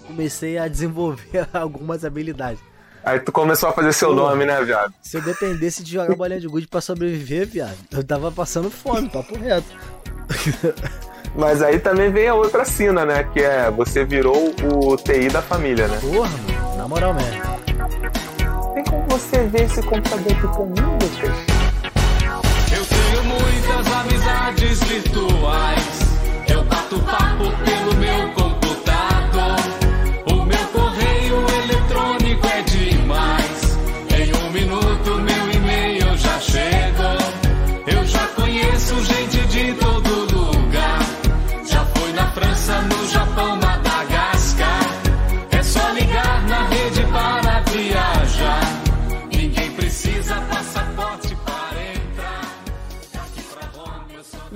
comecei 0.07 0.57
a 0.57 0.67
desenvolver 0.67 1.47
algumas 1.53 2.03
habilidades. 2.03 2.61
Aí 3.03 3.19
tu 3.19 3.31
começou 3.31 3.69
a 3.69 3.73
fazer 3.73 3.91
seu 3.93 4.09
Pô. 4.09 4.15
nome, 4.15 4.45
né, 4.45 4.63
viado? 4.63 4.93
Se 5.01 5.17
eu 5.17 5.21
dependesse 5.21 5.83
de 5.83 5.91
jogar 5.91 6.15
bolinha 6.15 6.39
de 6.39 6.47
gude 6.47 6.67
pra 6.67 6.79
sobreviver, 6.79 7.47
viado, 7.47 7.77
eu 7.91 8.03
tava 8.03 8.31
passando 8.31 8.69
fome, 8.71 9.09
papo 9.09 9.37
reto. 9.37 9.67
Mas 11.35 11.61
aí 11.61 11.79
também 11.79 12.11
vem 12.11 12.27
a 12.27 12.35
outra 12.35 12.63
sina, 12.63 13.05
né? 13.05 13.23
Que 13.33 13.41
é 13.41 13.69
você 13.71 14.05
virou 14.05 14.53
o 14.63 14.95
TI 14.95 15.29
da 15.29 15.41
família, 15.41 15.87
né? 15.87 15.97
Porra, 15.99 16.29
mano, 16.29 16.77
na 16.77 16.87
moral 16.87 17.13
mesmo. 17.13 17.41
Tem 18.75 18.83
como 18.85 19.07
você 19.07 19.43
ver 19.47 19.63
esse 19.63 19.81
computador 19.81 20.31
aqui 20.31 20.47
comigo? 20.55 20.97
Eu 22.71 22.85
tenho 22.85 23.23
muitas 23.23 23.93
amizades 23.93 24.83
virtuais. 24.83 25.99
Eu 26.47 26.63
bato 26.65 26.99
papo 26.99 27.51
pelo 27.65 27.95
meu 27.95 28.19
computador. 28.27 28.42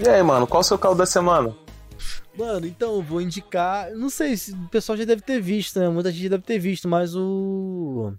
E 0.08 0.10
aí, 0.10 0.24
mano, 0.24 0.48
qual 0.48 0.62
o 0.62 0.64
seu 0.64 0.78
caldo 0.78 1.00
da 1.00 1.06
semana? 1.06 1.54
Mano, 2.38 2.66
então 2.66 3.02
vou 3.02 3.20
indicar. 3.20 3.92
Não 3.92 4.10
sei 4.10 4.38
se 4.38 4.54
o 4.54 4.70
pessoal 4.70 4.98
já 4.98 5.04
deve 5.04 5.22
ter 5.22 5.42
visto, 5.42 5.78
né? 5.82 5.90
Muita 5.90 6.14
gente 6.14 6.30
deve 6.30 6.44
ter 6.44 6.58
visto, 6.58 6.88
mas 6.88 7.14
o. 7.14 8.14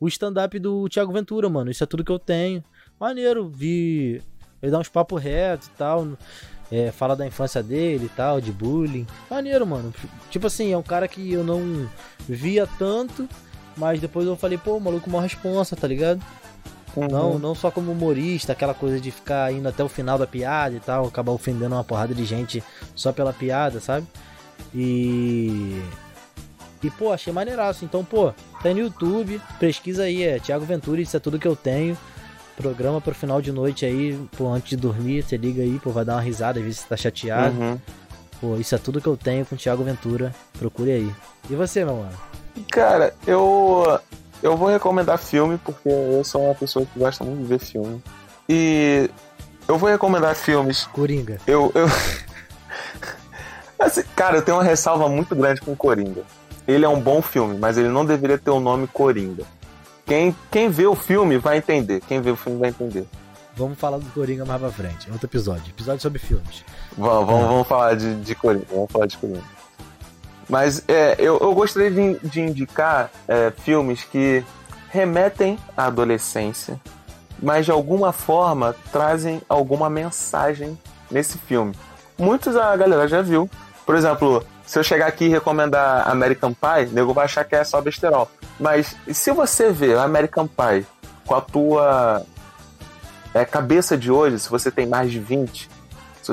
O 0.00 0.08
stand-up 0.08 0.58
do 0.58 0.88
Thiago 0.88 1.12
Ventura, 1.12 1.50
mano. 1.50 1.70
Isso 1.70 1.84
é 1.84 1.86
tudo 1.86 2.02
que 2.02 2.10
eu 2.10 2.18
tenho. 2.18 2.64
Maneiro, 2.98 3.50
vi. 3.50 4.22
Ele 4.62 4.72
dá 4.72 4.78
uns 4.78 4.88
papos 4.88 5.22
retos 5.22 5.68
e 5.68 5.72
tal. 5.72 6.08
É, 6.72 6.90
fala 6.90 7.14
da 7.14 7.26
infância 7.26 7.62
dele 7.62 8.06
e 8.06 8.16
tal, 8.16 8.40
de 8.40 8.50
bullying. 8.50 9.06
Maneiro, 9.28 9.66
mano. 9.66 9.92
Tipo 10.30 10.46
assim, 10.46 10.72
é 10.72 10.78
um 10.78 10.82
cara 10.82 11.06
que 11.06 11.34
eu 11.34 11.44
não 11.44 11.86
via 12.26 12.66
tanto, 12.78 13.28
mas 13.76 14.00
depois 14.00 14.26
eu 14.26 14.36
falei, 14.36 14.56
pô, 14.56 14.78
o 14.78 14.80
maluco 14.80 15.10
mó 15.10 15.20
responsa, 15.20 15.76
tá 15.76 15.86
ligado? 15.86 16.22
Não, 16.96 17.38
não 17.38 17.54
só 17.54 17.70
como 17.70 17.92
humorista, 17.92 18.52
aquela 18.52 18.74
coisa 18.74 19.00
de 19.00 19.10
ficar 19.10 19.52
indo 19.52 19.68
até 19.68 19.82
o 19.82 19.88
final 19.88 20.18
da 20.18 20.26
piada 20.26 20.74
e 20.74 20.80
tal, 20.80 21.06
acabar 21.06 21.32
ofendendo 21.32 21.74
uma 21.74 21.84
porrada 21.84 22.14
de 22.14 22.24
gente 22.24 22.62
só 22.94 23.12
pela 23.12 23.32
piada, 23.32 23.80
sabe? 23.80 24.06
E. 24.74 25.82
E, 26.82 26.90
pô, 26.90 27.12
achei 27.12 27.32
maneiraço. 27.32 27.84
Então, 27.84 28.04
pô, 28.04 28.32
tá 28.62 28.70
no 28.70 28.78
YouTube, 28.78 29.40
pesquisa 29.58 30.04
aí, 30.04 30.22
é 30.22 30.38
Thiago 30.38 30.64
Ventura, 30.64 31.00
isso 31.00 31.16
é 31.16 31.20
tudo 31.20 31.38
que 31.38 31.48
eu 31.48 31.54
tenho. 31.54 31.96
Programa 32.56 33.00
pro 33.00 33.14
final 33.14 33.40
de 33.40 33.52
noite 33.52 33.84
aí, 33.86 34.18
pô, 34.36 34.52
antes 34.52 34.70
de 34.70 34.76
dormir, 34.76 35.22
você 35.22 35.36
liga 35.36 35.62
aí, 35.62 35.78
pô, 35.78 35.90
vai 35.90 36.04
dar 36.04 36.14
uma 36.14 36.20
risada, 36.20 36.58
às 36.58 36.64
vezes 36.64 36.80
você 36.80 36.88
tá 36.88 36.96
chateado. 36.96 37.58
Uhum. 37.58 37.78
Pô, 38.40 38.56
isso 38.56 38.74
é 38.74 38.78
tudo 38.78 39.00
que 39.00 39.06
eu 39.06 39.16
tenho 39.16 39.44
com 39.44 39.54
o 39.54 39.58
Thiago 39.58 39.84
Ventura. 39.84 40.34
Procure 40.58 40.90
aí. 40.90 41.14
E 41.48 41.54
você, 41.54 41.84
meu 41.84 41.96
mano? 41.96 42.18
Cara, 42.70 43.14
eu. 43.26 44.00
Eu 44.42 44.56
vou 44.56 44.68
recomendar 44.68 45.18
filme 45.18 45.58
porque 45.58 45.88
eu 45.88 46.22
sou 46.24 46.44
uma 46.44 46.54
pessoa 46.54 46.86
que 46.86 46.98
gosta 46.98 47.24
muito 47.24 47.40
de 47.40 47.44
ver 47.44 47.58
filme. 47.58 48.02
E 48.48 49.10
eu 49.68 49.78
vou 49.78 49.88
recomendar 49.88 50.34
filmes. 50.34 50.84
Coringa. 50.86 51.38
Eu. 51.46 51.70
eu... 51.74 51.86
Assim, 53.78 54.02
cara, 54.14 54.38
eu 54.38 54.42
tenho 54.42 54.56
uma 54.56 54.64
ressalva 54.64 55.08
muito 55.08 55.34
grande 55.34 55.60
com 55.60 55.74
Coringa. 55.74 56.22
Ele 56.66 56.84
é 56.84 56.88
um 56.88 57.00
bom 57.00 57.22
filme, 57.22 57.56
mas 57.58 57.78
ele 57.78 57.88
não 57.88 58.04
deveria 58.04 58.38
ter 58.38 58.50
o 58.50 58.60
nome 58.60 58.86
Coringa. 58.86 59.44
Quem, 60.04 60.34
quem 60.50 60.68
vê 60.68 60.86
o 60.86 60.94
filme 60.94 61.38
vai 61.38 61.58
entender. 61.58 62.00
Quem 62.06 62.20
vê 62.20 62.30
o 62.30 62.36
filme 62.36 62.58
vai 62.58 62.70
entender. 62.70 63.06
Vamos 63.54 63.78
falar 63.78 63.98
do 63.98 64.06
Coringa 64.06 64.44
mais 64.44 64.60
pra 64.60 64.70
frente. 64.70 65.10
Outro 65.10 65.26
episódio. 65.26 65.70
Episódio 65.70 66.00
sobre 66.00 66.18
filmes. 66.18 66.64
Vamos, 66.96 67.26
vamos, 67.26 67.46
vamos 67.46 67.68
falar 67.68 67.94
de, 67.94 68.16
de 68.16 68.34
Coringa. 68.34 68.66
Vamos 68.70 68.90
falar 68.90 69.06
de 69.06 69.16
Coringa. 69.16 69.59
Mas 70.50 70.82
é, 70.88 71.14
eu, 71.16 71.38
eu 71.38 71.54
gostaria 71.54 71.90
de, 71.90 72.18
de 72.28 72.40
indicar 72.40 73.08
é, 73.28 73.52
filmes 73.52 74.02
que 74.02 74.44
remetem 74.90 75.56
à 75.76 75.86
adolescência, 75.86 76.78
mas 77.40 77.64
de 77.64 77.70
alguma 77.70 78.12
forma 78.12 78.74
trazem 78.90 79.40
alguma 79.48 79.88
mensagem 79.88 80.76
nesse 81.08 81.38
filme. 81.38 81.72
Muitos 82.18 82.56
a 82.56 82.76
galera 82.76 83.06
já 83.06 83.22
viu. 83.22 83.48
Por 83.86 83.94
exemplo, 83.94 84.44
se 84.66 84.76
eu 84.76 84.82
chegar 84.82 85.06
aqui 85.06 85.26
e 85.26 85.28
recomendar 85.28 86.08
American 86.08 86.52
Pie, 86.52 86.90
o 86.90 86.94
nego 86.94 87.14
vai 87.14 87.26
achar 87.26 87.44
que 87.44 87.54
é 87.54 87.62
só 87.62 87.80
besterol. 87.80 88.28
Mas 88.58 88.96
se 89.12 89.30
você 89.30 89.70
vê 89.70 89.94
American 89.94 90.48
Pie 90.48 90.84
com 91.24 91.34
a 91.36 91.40
tua 91.40 92.26
é, 93.32 93.44
cabeça 93.44 93.96
de 93.96 94.10
hoje, 94.10 94.40
se 94.40 94.50
você 94.50 94.68
tem 94.68 94.84
mais 94.84 95.12
de 95.12 95.20
20, 95.20 95.62
se 95.62 95.68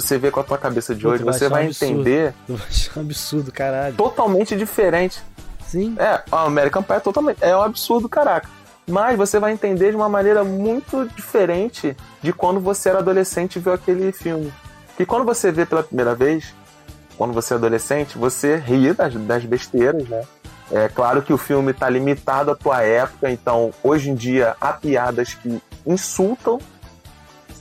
você 0.01 0.17
vê 0.17 0.29
com 0.29 0.39
a 0.39 0.43
tua 0.43 0.57
cabeça 0.57 0.93
de 0.93 1.07
hoje, 1.07 1.23
você 1.23 1.49
vai 1.49 1.65
um 1.65 1.69
entender 1.69 2.33
Tu 2.45 2.53
vai 2.55 2.67
achar 2.67 2.99
um 2.99 3.01
absurdo, 3.03 3.51
caralho. 3.51 3.95
totalmente 3.95 4.55
diferente. 4.55 5.21
Sim. 5.67 5.95
É, 5.99 6.21
o 6.31 6.35
American 6.35 6.83
Pie 6.83 6.93
é 6.93 6.99
totalmente. 6.99 7.37
É 7.43 7.55
um 7.55 7.61
absurdo, 7.61 8.07
caraca. 8.07 8.49
Mas 8.89 9.17
você 9.17 9.37
vai 9.37 9.51
entender 9.51 9.89
de 9.89 9.97
uma 9.97 10.07
maneira 10.07 10.43
muito 10.43 11.05
diferente 11.13 11.95
de 12.21 12.31
quando 12.31 12.59
você 12.59 12.89
era 12.89 12.99
adolescente 12.99 13.57
e 13.57 13.59
viu 13.59 13.73
aquele 13.73 14.11
filme. 14.13 14.53
Que 14.95 15.05
quando 15.05 15.25
você 15.25 15.51
vê 15.51 15.65
pela 15.65 15.83
primeira 15.83 16.15
vez, 16.15 16.53
quando 17.17 17.33
você 17.33 17.53
é 17.53 17.57
adolescente, 17.57 18.17
você 18.17 18.55
ri 18.55 18.93
das, 18.93 19.13
das 19.13 19.43
besteiras, 19.43 20.07
né? 20.07 20.23
É 20.71 20.87
claro 20.87 21.21
que 21.21 21.33
o 21.33 21.37
filme 21.37 21.71
está 21.71 21.89
limitado 21.89 22.51
à 22.51 22.55
tua 22.55 22.81
época, 22.81 23.29
então 23.29 23.73
hoje 23.83 24.09
em 24.09 24.15
dia 24.15 24.55
há 24.59 24.73
piadas 24.73 25.33
que 25.33 25.61
insultam. 25.85 26.59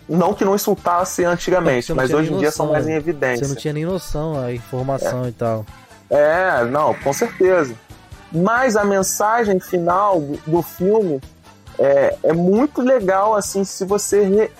Não 0.09 0.33
que 0.35 0.45
não 0.45 0.55
insultasse 0.55 1.25
antigamente, 1.25 1.93
mas 1.93 2.13
hoje 2.13 2.33
em 2.33 2.39
dia 2.39 2.53
são 2.53 2.71
mais 2.71 2.87
em 2.87 2.93
evidência. 2.95 3.45
Você 3.45 3.49
não 3.55 3.61
tinha 3.61 3.75
nem 3.75 3.85
noção, 3.85 4.41
a 4.41 4.53
informação 4.53 5.27
e 5.29 5.33
tal. 5.33 5.67
É, 6.09 6.65
não, 6.65 6.95
com 6.95 7.13
certeza. 7.13 7.75
Mas 8.33 8.77
a 8.77 8.85
mensagem 8.85 9.59
final 9.59 10.21
do, 10.21 10.39
do 10.47 10.63
filme 10.63 11.21
é, 11.79 12.17
é 12.23 12.33
muito 12.33 12.83
legal, 12.83 13.35
assim, 13.35 13.65
se 13.65 13.85
você 13.85 14.51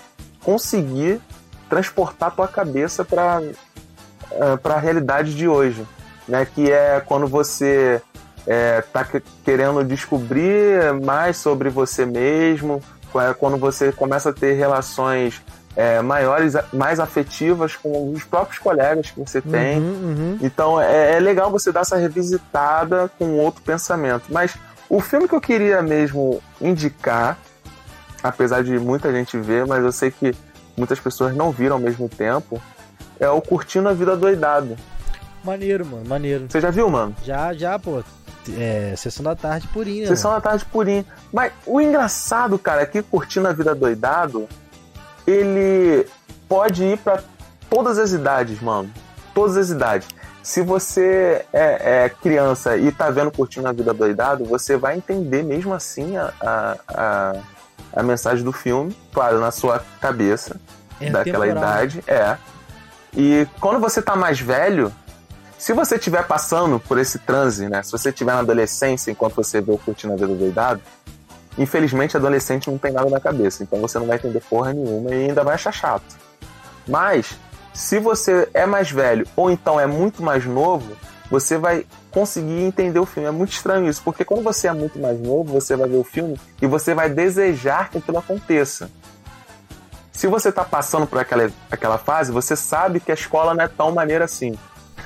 conseguir 0.43 1.21
transportar 1.69 2.31
tua 2.35 2.47
cabeça 2.47 3.03
para 3.05 3.41
para 4.61 4.75
a 4.75 4.79
realidade 4.79 5.33
de 5.35 5.47
hoje, 5.47 5.85
né? 6.27 6.45
Que 6.45 6.69
é 6.71 7.01
quando 7.05 7.27
você 7.27 8.01
é, 8.45 8.81
tá 8.93 9.03
que- 9.03 9.21
querendo 9.43 9.83
descobrir 9.83 10.93
mais 11.03 11.37
sobre 11.37 11.69
você 11.69 12.05
mesmo, 12.05 12.81
é 13.15 13.33
quando 13.33 13.57
você 13.57 13.91
começa 13.91 14.29
a 14.29 14.33
ter 14.33 14.53
relações 14.53 15.41
é, 15.75 16.01
maiores, 16.01 16.55
mais 16.73 16.99
afetivas 16.99 17.75
com 17.75 18.11
os 18.11 18.23
próprios 18.23 18.57
colegas 18.59 19.11
que 19.11 19.19
você 19.19 19.41
tem. 19.41 19.77
Uhum, 19.77 20.37
Então 20.41 20.81
é, 20.81 21.13
é 21.13 21.19
legal 21.19 21.51
você 21.51 21.71
dar 21.71 21.81
essa 21.81 21.97
revisitada 21.97 23.09
com 23.19 23.37
outro 23.37 23.61
pensamento. 23.61 24.23
Mas 24.29 24.55
o 24.89 24.99
filme 24.99 25.27
que 25.27 25.35
eu 25.35 25.41
queria 25.41 25.81
mesmo 25.81 26.41
indicar, 26.59 27.37
apesar 28.23 28.63
de 28.63 28.79
muita 28.79 29.11
gente 29.11 29.37
ver, 29.37 29.65
mas 29.67 29.83
eu 29.83 29.91
sei 29.91 30.09
que 30.09 30.35
muitas 30.75 30.99
pessoas 30.99 31.35
não 31.35 31.51
viram 31.51 31.75
ao 31.75 31.81
mesmo 31.81 32.09
tempo, 32.09 32.61
é 33.19 33.29
o 33.29 33.41
Curtindo 33.41 33.89
a 33.89 33.93
Vida 33.93 34.15
Doidado. 34.15 34.75
Maneiro, 35.43 35.85
mano, 35.85 36.05
maneiro. 36.07 36.45
Você 36.49 36.59
já 36.59 36.71
viu, 36.71 36.89
mano? 36.89 37.15
Já, 37.23 37.53
já, 37.53 37.77
pô. 37.77 38.03
É, 38.57 38.93
sessão 38.95 39.23
da 39.23 39.35
tarde 39.35 39.67
purinha. 39.67 40.07
Sessão 40.07 40.31
mano. 40.31 40.41
da 40.43 40.49
tarde 40.49 40.65
purinho. 40.65 41.05
Mas 41.33 41.51
o 41.65 41.81
engraçado, 41.81 42.57
cara, 42.59 42.81
é 42.81 42.85
que 42.85 43.01
Curtindo 43.01 43.47
a 43.47 43.53
Vida 43.53 43.73
Doidado, 43.73 44.47
ele 45.25 46.07
pode 46.47 46.83
ir 46.83 46.97
pra 46.97 47.21
todas 47.69 47.97
as 47.97 48.11
idades, 48.11 48.61
mano. 48.61 48.89
Todas 49.33 49.57
as 49.57 49.69
idades. 49.69 50.07
Se 50.41 50.61
você 50.61 51.45
é, 51.51 52.05
é 52.05 52.09
criança 52.09 52.77
e 52.77 52.91
tá 52.91 53.09
vendo 53.09 53.31
Curtindo 53.31 53.67
a 53.67 53.73
Vida 53.73 53.93
Doidado, 53.93 54.45
você 54.45 54.77
vai 54.77 54.95
entender 54.95 55.43
mesmo 55.43 55.73
assim 55.73 56.15
a, 56.15 56.31
a, 56.39 56.77
a, 56.87 57.33
a 57.97 58.03
mensagem 58.03 58.45
do 58.45 58.53
filme, 58.53 58.95
claro, 59.13 59.39
na 59.41 59.51
sua 59.51 59.83
cabeça, 59.99 60.55
É 61.01 61.09
daquela 61.09 61.45
temporal. 61.45 61.63
idade. 61.73 62.03
É. 62.07 62.37
E 63.15 63.45
quando 63.59 63.79
você 63.79 64.01
tá 64.01 64.15
mais 64.15 64.39
velho, 64.39 64.93
se 65.57 65.73
você 65.73 65.95
estiver 65.95 66.25
passando 66.27 66.79
por 66.79 66.97
esse 66.97 67.19
transe, 67.19 67.67
né? 67.67 67.81
Se 67.81 67.91
você 67.91 68.09
estiver 68.09 68.33
na 68.33 68.39
adolescência 68.39 69.11
enquanto 69.11 69.35
você 69.35 69.59
vê 69.59 69.71
o 69.71 69.77
Curtindo 69.77 70.13
a 70.13 70.15
Vida 70.15 70.35
Doidado, 70.35 70.81
infelizmente 71.57 72.15
adolescente 72.15 72.69
não 72.69 72.77
tem 72.77 72.91
nada 72.91 73.09
na 73.09 73.19
cabeça, 73.19 73.63
então 73.63 73.79
você 73.79 73.97
não 73.97 74.05
vai 74.05 74.17
entender 74.17 74.41
porra 74.41 74.73
nenhuma 74.73 75.09
e 75.09 75.27
ainda 75.29 75.43
vai 75.43 75.55
achar 75.55 75.71
chato. 75.71 76.15
Mas, 76.87 77.37
se 77.73 77.99
você 77.99 78.47
é 78.53 78.65
mais 78.65 78.91
velho 78.91 79.27
ou 79.35 79.49
então 79.49 79.79
é 79.79 79.87
muito 79.87 80.21
mais 80.21 80.45
novo, 80.45 80.95
você 81.29 81.57
vai 81.57 81.85
conseguir 82.11 82.63
entender 82.63 82.99
o 82.99 83.05
filme. 83.05 83.27
É 83.27 83.31
muito 83.31 83.51
estranho 83.51 83.89
isso, 83.89 84.01
porque 84.03 84.23
quando 84.23 84.43
você 84.43 84.67
é 84.67 84.73
muito 84.73 84.97
mais 84.99 85.19
novo, 85.19 85.51
você 85.51 85.75
vai 85.75 85.89
ver 85.89 85.97
o 85.97 86.03
filme 86.03 86.39
e 86.61 86.67
você 86.67 86.93
vai 86.93 87.09
desejar 87.09 87.89
que 87.89 87.97
aquilo 87.97 88.19
aconteça. 88.19 88.89
Se 90.11 90.27
você 90.27 90.51
tá 90.51 90.63
passando 90.63 91.05
por 91.05 91.19
aquela, 91.19 91.51
aquela 91.69 91.97
fase, 91.97 92.31
você 92.31 92.55
sabe 92.55 92.99
que 92.99 93.11
a 93.11 93.13
escola 93.13 93.53
não 93.53 93.63
é 93.63 93.67
tão 93.67 93.91
maneira 93.91 94.25
assim. 94.25 94.57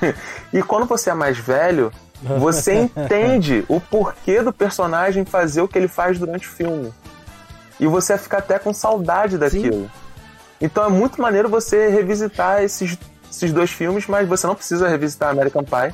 e 0.52 0.62
quando 0.62 0.86
você 0.86 1.10
é 1.10 1.14
mais 1.14 1.38
velho, 1.38 1.92
você 2.22 2.74
entende 2.96 3.64
o 3.68 3.80
porquê 3.80 4.42
do 4.42 4.52
personagem 4.52 5.24
fazer 5.24 5.62
o 5.62 5.68
que 5.68 5.78
ele 5.78 5.88
faz 5.88 6.18
durante 6.18 6.48
o 6.48 6.50
filme. 6.50 6.92
E 7.80 7.86
você 7.86 8.16
fica 8.16 8.38
até 8.38 8.58
com 8.58 8.72
saudade 8.72 9.38
daquilo. 9.38 9.90
Então 10.60 10.84
é 10.84 10.88
muito 10.88 11.20
maneiro 11.20 11.48
você 11.48 11.88
revisitar 11.88 12.62
esses, 12.62 12.96
esses 13.30 13.52
dois 13.52 13.70
filmes, 13.70 14.06
mas 14.06 14.28
você 14.28 14.46
não 14.46 14.54
precisa 14.54 14.88
revisitar 14.88 15.30
American 15.30 15.64
Pie. 15.64 15.92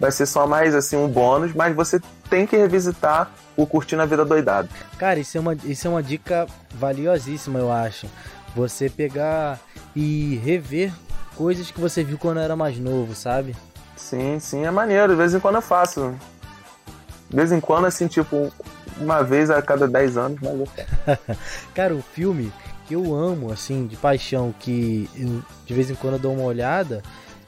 Vai 0.00 0.12
ser 0.12 0.26
só 0.26 0.46
mais 0.46 0.74
assim 0.74 0.96
um 0.96 1.08
bônus, 1.08 1.52
mas 1.52 1.74
você 1.74 2.00
tem 2.30 2.46
que 2.46 2.56
revisitar 2.56 3.30
o 3.56 3.66
Curtindo 3.66 4.00
a 4.00 4.06
Vida 4.06 4.24
Doidado. 4.24 4.68
Cara, 4.96 5.18
isso 5.18 5.36
é, 5.36 5.40
uma, 5.40 5.54
isso 5.64 5.86
é 5.86 5.90
uma 5.90 6.02
dica 6.02 6.46
valiosíssima, 6.72 7.58
eu 7.58 7.70
acho. 7.70 8.06
Você 8.54 8.88
pegar 8.88 9.58
e 9.94 10.40
rever 10.42 10.92
coisas 11.38 11.70
que 11.70 11.80
você 11.80 12.02
viu 12.02 12.18
quando 12.18 12.40
era 12.40 12.56
mais 12.56 12.76
novo, 12.80 13.14
sabe? 13.14 13.54
Sim, 13.96 14.40
sim, 14.40 14.66
é 14.66 14.70
maneiro. 14.72 15.12
De 15.12 15.14
vez 15.16 15.32
em 15.32 15.38
quando 15.38 15.54
eu 15.54 15.62
faço. 15.62 16.12
De 17.30 17.36
vez 17.36 17.52
em 17.52 17.60
quando, 17.60 17.86
assim, 17.86 18.08
tipo, 18.08 18.52
uma 18.96 19.22
vez 19.22 19.48
a 19.48 19.62
cada 19.62 19.86
10 19.86 20.16
anos, 20.16 20.40
mas 20.42 20.58
eu. 20.58 20.68
Cara, 21.72 21.94
o 21.94 22.02
filme 22.02 22.52
que 22.86 22.94
eu 22.94 23.14
amo, 23.14 23.52
assim, 23.52 23.86
de 23.86 23.96
paixão, 23.96 24.52
que 24.58 25.08
eu, 25.14 25.40
de 25.64 25.74
vez 25.74 25.88
em 25.88 25.94
quando 25.94 26.14
eu 26.14 26.18
dou 26.18 26.34
uma 26.34 26.42
olhada, 26.42 27.02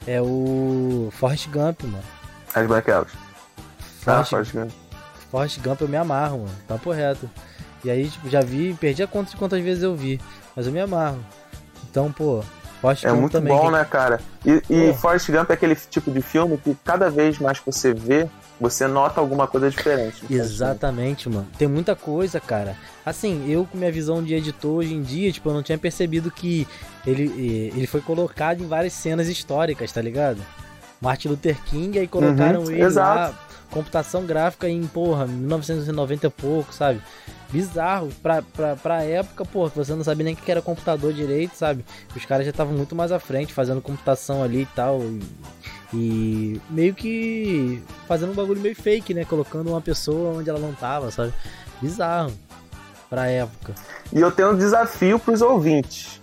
é 0.07 0.21
o 0.21 1.09
Forrest 1.11 1.49
Gump, 1.49 1.83
mano. 1.83 2.03
As 2.55 2.65
Branquelas. 2.65 3.11
Ah, 4.05 4.23
Forrest, 4.23 4.29
Forrest 4.29 4.53
Gump. 4.53 4.71
Forrest 5.29 5.59
Gump 5.59 5.81
eu 5.81 5.87
me 5.89 5.97
amarro, 5.97 6.39
mano. 6.39 6.55
Papo 6.65 6.91
reto. 6.91 7.29
E 7.83 7.91
aí, 7.91 8.09
tipo, 8.09 8.29
já 8.29 8.39
vi, 8.39 8.73
perdi 8.73 9.03
a 9.03 9.07
conta 9.07 9.31
de 9.31 9.35
quantas 9.35 9.61
vezes 9.61 9.83
eu 9.83 9.93
vi, 9.95 10.21
mas 10.55 10.65
eu 10.65 10.71
me 10.71 10.79
amarro. 10.79 11.19
Então, 11.89 12.09
pô, 12.09 12.41
Forrest 12.81 13.05
É 13.05 13.09
Gump 13.09 13.19
muito 13.19 13.31
também. 13.33 13.53
bom, 13.55 13.65
que- 13.65 13.71
né, 13.71 13.85
cara? 13.85 14.19
E, 14.45 14.61
e 14.69 14.87
Pô. 14.87 14.93
Forrest 14.95 15.29
Gump 15.31 15.49
é 15.49 15.53
aquele 15.53 15.75
tipo 15.75 16.09
de 16.11 16.21
filme 16.21 16.57
que 16.57 16.75
cada 16.83 17.09
vez 17.09 17.37
mais 17.39 17.59
que 17.59 17.65
você 17.67 17.93
vê, 17.93 18.27
você 18.59 18.87
nota 18.87 19.19
alguma 19.21 19.47
coisa 19.47 19.69
diferente. 19.69 20.23
Exatamente, 20.29 21.29
mano. 21.29 21.47
Tem 21.57 21.67
muita 21.67 21.95
coisa, 21.95 22.39
cara. 22.39 22.75
Assim, 23.05 23.49
eu 23.49 23.65
com 23.65 23.77
minha 23.77 23.91
visão 23.91 24.21
de 24.23 24.33
editor 24.35 24.71
hoje 24.77 24.93
em 24.93 25.01
dia, 25.01 25.31
tipo, 25.31 25.49
eu 25.49 25.53
não 25.53 25.63
tinha 25.63 25.77
percebido 25.77 26.29
que 26.31 26.67
ele, 27.05 27.71
ele 27.75 27.87
foi 27.87 28.01
colocado 28.01 28.61
em 28.61 28.67
várias 28.67 28.93
cenas 28.93 29.27
históricas, 29.27 29.91
tá 29.91 30.01
ligado? 30.01 30.39
Martin 30.99 31.29
Luther 31.29 31.57
King, 31.65 31.97
aí 31.97 32.07
colocaram 32.07 32.61
Uhum, 32.63 32.71
ele 32.71 32.83
exato. 32.83 33.33
lá, 33.33 33.39
computação 33.71 34.25
gráfica 34.25 34.69
em, 34.69 34.85
porra, 34.85 35.25
1990 35.25 36.27
e 36.27 36.29
pouco, 36.29 36.73
sabe? 36.73 37.01
Bizarro. 37.49 38.09
Pra, 38.21 38.41
pra, 38.41 38.75
pra 38.75 39.03
época, 39.03 39.43
porra, 39.45 39.71
você 39.75 39.95
não 39.95 40.03
sabia 40.03 40.25
nem 40.25 40.33
o 40.33 40.37
que 40.37 40.51
era 40.51 40.61
computador 40.61 41.11
direito, 41.13 41.55
sabe? 41.55 41.83
Os 42.15 42.25
caras 42.25 42.45
já 42.45 42.51
estavam 42.51 42.73
muito 42.73 42.95
mais 42.95 43.11
à 43.11 43.19
frente, 43.19 43.53
fazendo 43.53 43.81
computação 43.81 44.43
ali 44.43 44.61
e 44.61 44.65
tal. 44.67 45.01
E, 45.01 45.19
e 45.93 46.61
meio 46.69 46.93
que 46.93 47.81
fazendo 48.07 48.31
um 48.31 48.35
bagulho 48.35 48.61
meio 48.61 48.75
fake, 48.75 49.13
né? 49.13 49.25
Colocando 49.25 49.69
uma 49.69 49.81
pessoa 49.81 50.37
onde 50.37 50.49
ela 50.49 50.59
não 50.59 50.73
tava, 50.73 51.09
sabe? 51.09 51.33
Bizarro. 51.81 52.31
Pra 53.09 53.27
época. 53.27 53.73
E 54.13 54.21
eu 54.21 54.31
tenho 54.31 54.51
um 54.51 54.57
desafio 54.57 55.19
pros 55.19 55.41
ouvintes 55.41 56.21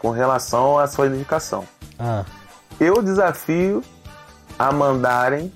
com 0.00 0.10
relação 0.10 0.78
à 0.78 0.86
sua 0.88 1.06
indicação. 1.06 1.64
Ah. 1.98 2.24
Eu 2.80 3.00
desafio 3.00 3.82
a 4.58 4.72
mandarem 4.72 5.52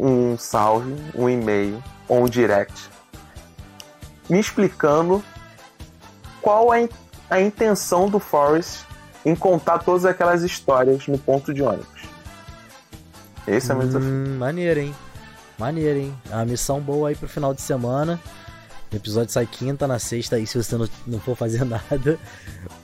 um 0.00 0.38
salve, 0.38 0.94
um 1.14 1.28
e-mail 1.28 1.82
ou 2.08 2.24
um 2.24 2.28
direct 2.28 2.90
me 4.30 4.38
explicando 4.38 5.22
qual 6.40 6.72
é 6.72 6.88
a 7.28 7.40
intenção 7.40 8.08
do 8.08 8.20
Forrest 8.20 8.84
em 9.24 9.34
contar 9.34 9.80
todas 9.80 10.04
aquelas 10.04 10.42
histórias 10.42 11.06
no 11.08 11.18
ponto 11.18 11.52
de 11.52 11.62
ônibus. 11.62 12.02
Esse 13.46 13.72
é 13.72 13.74
o 13.74 13.78
meu 13.78 13.86
desafio. 13.88 14.08
Hum, 14.08 14.38
maneiro, 14.38 14.80
hein? 14.80 14.94
Maneiro, 15.58 15.98
hein? 15.98 16.16
É 16.30 16.36
uma 16.36 16.44
missão 16.44 16.80
boa 16.80 17.08
aí 17.08 17.16
pro 17.16 17.28
final 17.28 17.52
de 17.52 17.60
semana. 17.60 18.20
O 18.92 18.96
episódio 18.96 19.32
sai 19.32 19.46
quinta, 19.46 19.86
na 19.86 19.98
sexta 20.00 20.34
aí, 20.36 20.46
se 20.46 20.60
você 20.60 20.76
não, 20.76 20.88
não 21.06 21.20
for 21.20 21.36
fazer 21.36 21.62
nada, 21.64 22.18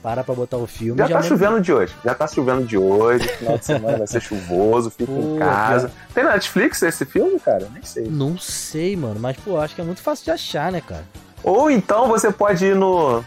para 0.01 0.23
pra 0.23 0.33
botar 0.33 0.55
o 0.57 0.65
filme. 0.65 0.97
Já 0.97 1.07
tá 1.07 1.15
manda- 1.15 1.27
chovendo 1.27 1.59
de 1.59 1.73
hoje. 1.73 1.93
Já 2.05 2.15
tá 2.15 2.27
chovendo 2.27 2.65
de 2.65 2.77
hoje. 2.77 3.27
Final 3.27 3.57
de 3.57 3.65
semana 3.65 3.97
vai 3.97 4.07
ser 4.07 4.21
chuvoso. 4.21 4.89
Fica 4.89 5.11
em 5.11 5.33
Pô, 5.33 5.39
casa. 5.39 5.89
cara. 5.89 5.93
Tem 6.13 6.23
na 6.23 6.33
Netflix 6.33 6.81
esse 6.81 7.03
filme, 7.05 7.37
cara? 7.39 7.67
Nem 7.73 7.83
sei. 7.83 8.05
Não 8.07 8.37
sei, 8.37 8.95
mano, 8.95 9.19
mas 9.19 9.35
pô, 9.37 9.59
acho 9.59 9.75
que 9.75 9.81
é 9.81 9.83
muito 9.83 10.01
fácil 10.01 10.23
de 10.25 10.31
achar, 10.31 10.71
né, 10.71 10.79
cara? 10.79 11.03
Ou 11.43 11.69
então 11.69 12.07
você 12.07 12.31
pode 12.31 12.65
ir 12.65 12.75
no. 12.75 13.23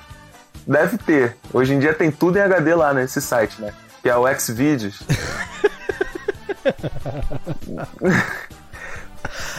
Deve 0.66 0.96
ter. 0.98 1.36
Hoje 1.52 1.74
em 1.74 1.78
dia 1.78 1.92
tem 1.92 2.10
tudo 2.10 2.38
em 2.38 2.42
HD 2.42 2.74
lá 2.74 2.94
nesse 2.94 3.20
site, 3.20 3.60
né? 3.60 3.74
Que 4.02 4.08
é 4.08 4.16
o 4.16 4.24
Xvideos. 4.38 5.00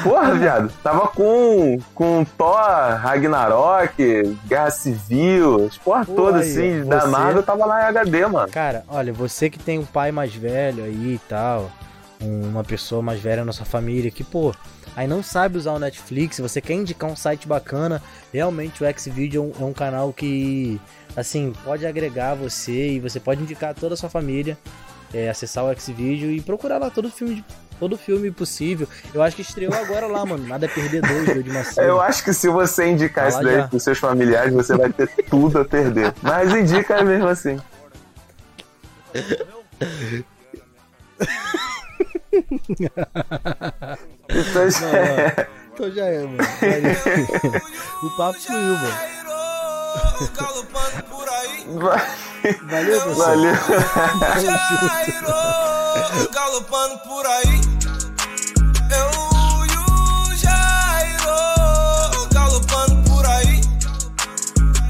Porra, 0.04 0.34
viado. 0.36 0.72
Tava 0.84 1.08
com, 1.08 1.80
com 1.94 2.26
Thor, 2.38 2.56
Ragnarok, 3.00 4.38
Guerra 4.48 4.72
Civil, 4.72 5.66
as 5.68 5.78
porra 5.78 6.06
Pô, 6.06 6.14
toda 6.16 6.40
aí, 6.40 6.50
assim, 6.52 6.82
ó, 6.82 6.86
da 6.86 7.00
você- 7.02 7.08
Marvel 7.08 7.44
tava 7.44 7.66
lá 7.66 7.82
em 7.84 7.86
HD, 7.86 8.26
mano. 8.28 8.52
Cara, 8.52 8.84
olha, 8.88 9.14
você 9.14 9.50
que 9.50 9.60
tem 9.60 9.80
um 9.80 9.86
pai 9.86 10.12
mais 10.12 10.34
velho 10.34 10.84
aí 10.84 11.14
e 11.16 11.22
tal, 11.28 11.72
um- 12.22 12.50
uma 12.50 12.64
pessoa 12.64 13.02
mais 13.02 13.20
velha 13.20 13.44
na 13.46 13.52
sua 13.54 13.66
família 13.66 14.12
que, 14.12 14.24
pô, 14.24 14.54
aí 14.96 15.08
não 15.08 15.24
sabe 15.24 15.58
usar 15.58 15.72
o 15.74 15.80
Netflix, 15.80 16.40
você 16.40 16.60
quer 16.62 16.74
indicar 16.74 17.10
um 17.10 17.16
site 17.16 17.48
bacana, 17.48 18.02
realmente 18.34 18.84
o 18.84 19.00
Xvideo 19.00 19.42
é 19.60 19.64
um, 19.64 19.66
é 19.66 19.70
um 19.70 19.74
canal 19.74 20.12
que, 20.14 20.80
assim, 21.16 21.54
pode 21.64 21.86
agregar 21.86 22.36
você 22.36 22.90
e 22.94 23.00
você 23.00 23.20
pode 23.20 23.42
indicar 23.42 23.74
toda 23.74 23.94
a 23.94 23.98
sua 23.98 24.10
família, 24.10 24.58
é, 25.14 25.30
acessar 25.30 25.66
o 25.66 25.74
Xvideo 25.80 26.32
e 26.32 26.40
procurar 26.42 26.78
lá 26.78 26.90
todo 26.90 27.10
filme 27.10 27.36
de 27.36 27.46
todo 27.82 27.98
filme 27.98 28.30
possível. 28.30 28.88
Eu 29.12 29.24
acho 29.24 29.36
que 29.36 29.42
estreou 29.42 29.74
agora 29.74 30.06
lá, 30.06 30.24
mano. 30.24 30.48
Nada 30.48 30.68
é 30.68 30.70
perder 30.70 31.02
dois, 31.02 31.34
do 31.34 31.42
de 31.42 31.50
Macedo. 31.50 31.82
Eu 31.90 32.00
acho 32.00 32.24
que 32.24 32.32
se 32.32 32.48
você 32.48 32.88
indicar 32.88 33.28
isso 33.28 33.42
daí 33.42 33.56
já. 33.56 33.68
pros 33.68 33.82
seus 33.82 33.98
familiares, 33.98 34.54
você 34.54 34.78
vai 34.78 34.94
ter 34.94 35.08
tudo 35.28 35.58
a 35.58 35.66
perder. 35.66 36.14
Mas 36.22 36.54
indica 36.54 37.04
mesmo 37.04 37.28
assim. 37.28 37.60
Então 44.30 44.70
já 44.70 44.88
é. 44.88 45.48
Então 45.74 45.92
já 45.92 46.06
é, 46.06 46.20
mano. 46.20 46.38
Valeu. 46.38 46.96
o 48.04 48.10
papo 48.16 48.40
fluiu, 48.40 48.78
mano. 48.78 48.94
Valeu, 52.70 53.02
pessoal. 53.02 53.28
Valeu. 53.28 53.56
Galopando 56.34 56.98
por 57.00 57.26
aí. 57.26 57.62
Eu 58.92 59.12
e 59.66 59.72
o 59.78 60.36
Jairo 60.36 62.28
galopando 62.34 63.10
por 63.10 63.26
aí. 63.26 63.62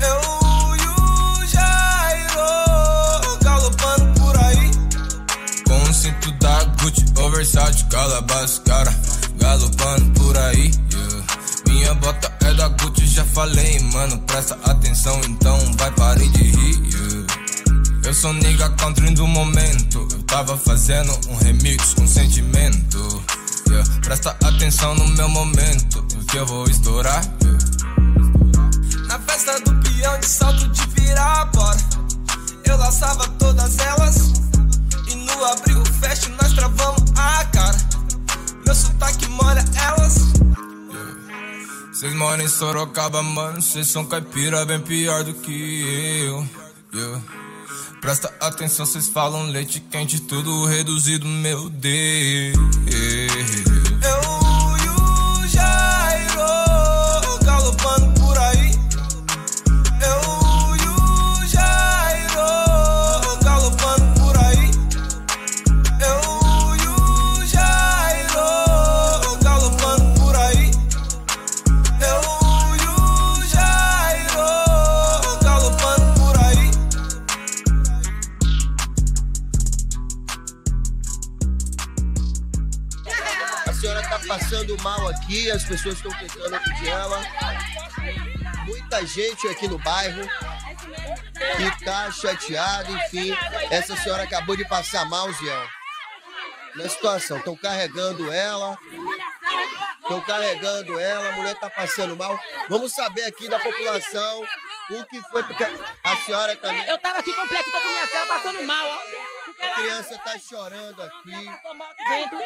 Eu 0.01 0.21
e 0.75 0.87
o 0.87 1.47
Jairo 1.47 3.39
galopando 3.43 4.19
por 4.19 4.37
aí. 4.37 4.71
Com 5.67 5.89
o 5.89 5.93
cinto 5.93 6.31
da 6.39 6.63
Gucci, 6.63 7.05
Versace, 7.31 7.85
Calabas, 7.85 8.59
cara, 8.65 8.93
galopando 9.37 10.19
por 10.19 10.37
aí. 10.37 10.71
Minha 11.67 11.93
bota 11.95 12.31
é 12.41 12.53
da 12.53 12.67
Gucci, 12.69 13.05
já 13.05 13.25
falei, 13.25 13.79
mano, 13.93 14.17
presta 14.19 14.57
atenção, 14.65 15.19
então 15.25 15.57
vai 15.77 15.91
parar 15.91 16.15
de 16.15 16.43
rir. 16.43 16.91
yeah. 16.91 17.10
Eu 18.11 18.15
sou 18.15 18.33
nigga 18.33 18.69
country 18.71 19.09
do 19.11 19.25
momento. 19.25 20.05
Eu 20.11 20.23
tava 20.23 20.57
fazendo 20.57 21.17
um 21.29 21.35
remix 21.37 21.93
com 21.93 22.05
sentimento. 22.05 23.23
yeah. 23.69 23.89
Presta 24.01 24.31
atenção 24.43 24.93
no 24.95 25.07
meu 25.15 25.29
momento, 25.29 26.05
que 26.29 26.37
eu 26.37 26.45
vou 26.45 26.69
estourar. 26.69 27.23
yeah. 27.41 29.07
Na 29.07 29.17
festa 29.17 29.57
do 29.61 29.73
peão 29.75 30.19
de 30.19 30.25
salto 30.25 30.67
de 30.67 30.87
virar 30.87 31.45
bora. 31.53 31.79
Eu 32.65 32.75
laçava 32.75 33.29
todas 33.39 33.79
elas. 33.79 34.33
E 35.07 35.15
no 35.15 35.45
abrigo 35.45 35.85
fecho 36.01 36.31
nós 36.31 36.51
travamos 36.51 37.03
a 37.15 37.45
cara. 37.45 37.77
Meu 38.65 38.75
sotaque 38.75 39.25
molha 39.29 39.63
elas. 39.87 40.15
Cês 41.93 42.13
moram 42.15 42.43
em 42.43 42.49
Sorocaba, 42.49 43.23
mano. 43.23 43.61
Cês 43.61 43.87
são 43.89 44.03
caipira 44.03 44.65
bem 44.65 44.81
pior 44.81 45.23
do 45.23 45.33
que 45.33 46.25
eu. 46.25 46.45
Yeah. 46.93 47.21
Presta 48.01 48.33
atenção, 48.39 48.83
cês 48.83 49.07
falam 49.09 49.43
leite 49.43 49.79
quente, 49.79 50.19
tudo 50.19 50.65
reduzido, 50.65 51.27
meu 51.27 51.69
Deus. 51.69 52.57
As 85.49 85.63
pessoas 85.63 85.95
estão 85.95 86.11
tentando 86.19 86.55
acudir 86.55 86.89
ela. 86.89 87.21
Muita 88.65 89.05
gente 89.05 89.47
aqui 89.47 89.67
no 89.67 89.79
bairro 89.79 90.27
que 91.57 91.85
tá 91.85 92.11
chateada, 92.11 92.91
enfim. 92.91 93.35
Essa 93.69 93.95
senhora 93.95 94.23
acabou 94.23 94.55
de 94.55 94.67
passar 94.67 95.05
mal, 95.05 95.31
Ziel. 95.33 95.67
Na 96.75 96.87
situação, 96.87 97.37
estão 97.37 97.55
carregando 97.55 98.31
ela. 98.31 98.77
Estão 100.01 100.21
carregando 100.21 100.99
ela, 100.99 101.29
a 101.29 101.31
mulher 101.33 101.55
tá 101.55 101.69
passando 101.69 102.15
mal. 102.15 102.39
Vamos 102.69 102.93
saber 102.93 103.23
aqui 103.23 103.47
da 103.47 103.59
população 103.59 104.45
o 104.89 105.05
que 105.05 105.21
foi, 105.29 105.43
porque 105.43 105.63
a 106.03 106.17
senhora 106.17 106.55
também. 106.57 106.85
Eu 106.87 106.97
tava 106.97 107.19
aqui 107.19 107.33
complexo, 107.33 107.71
tô 107.71 107.79
com 107.79 107.87
minha 107.87 108.07
filha 108.07 108.25
passando 108.25 108.63
mal, 108.63 108.87
ó. 108.87 109.40
A 109.61 109.73
criança 109.75 110.17
tá 110.19 110.39
chorando 110.39 111.01
aqui. 111.01 111.29
Dentro. 111.29 112.37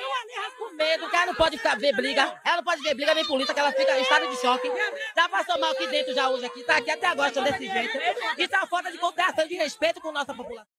com 0.57 0.69
medo, 0.75 1.09
que 1.09 1.15
ela 1.15 1.25
não 1.27 1.35
pode 1.35 1.57
ficar, 1.57 1.77
ver 1.77 1.95
briga. 1.95 2.41
Ela 2.43 2.57
não 2.57 2.63
pode 2.63 2.81
ver 2.81 2.93
briga 2.93 3.13
nem 3.13 3.25
polícia, 3.25 3.53
que 3.53 3.59
ela 3.59 3.71
fica 3.71 3.97
em 3.97 4.01
estado 4.01 4.27
de 4.29 4.35
choque. 4.37 4.71
Já 5.15 5.29
passou 5.29 5.59
mal 5.59 5.71
aqui 5.71 5.87
dentro 5.87 6.13
já 6.13 6.29
hoje 6.29 6.45
aqui, 6.45 6.63
tá 6.63 6.77
aqui 6.77 6.91
até 6.91 7.07
agora, 7.07 7.31
desse 7.31 7.67
jeito. 7.67 7.97
Isso 8.37 8.53
é 8.53 8.57
uma 8.57 8.67
falta 8.67 8.91
de 8.91 8.97
consideração 8.97 9.45
e 9.45 9.49
de 9.49 9.55
respeito 9.55 10.01
com 10.01 10.11
nossa 10.11 10.33
população. 10.33 10.75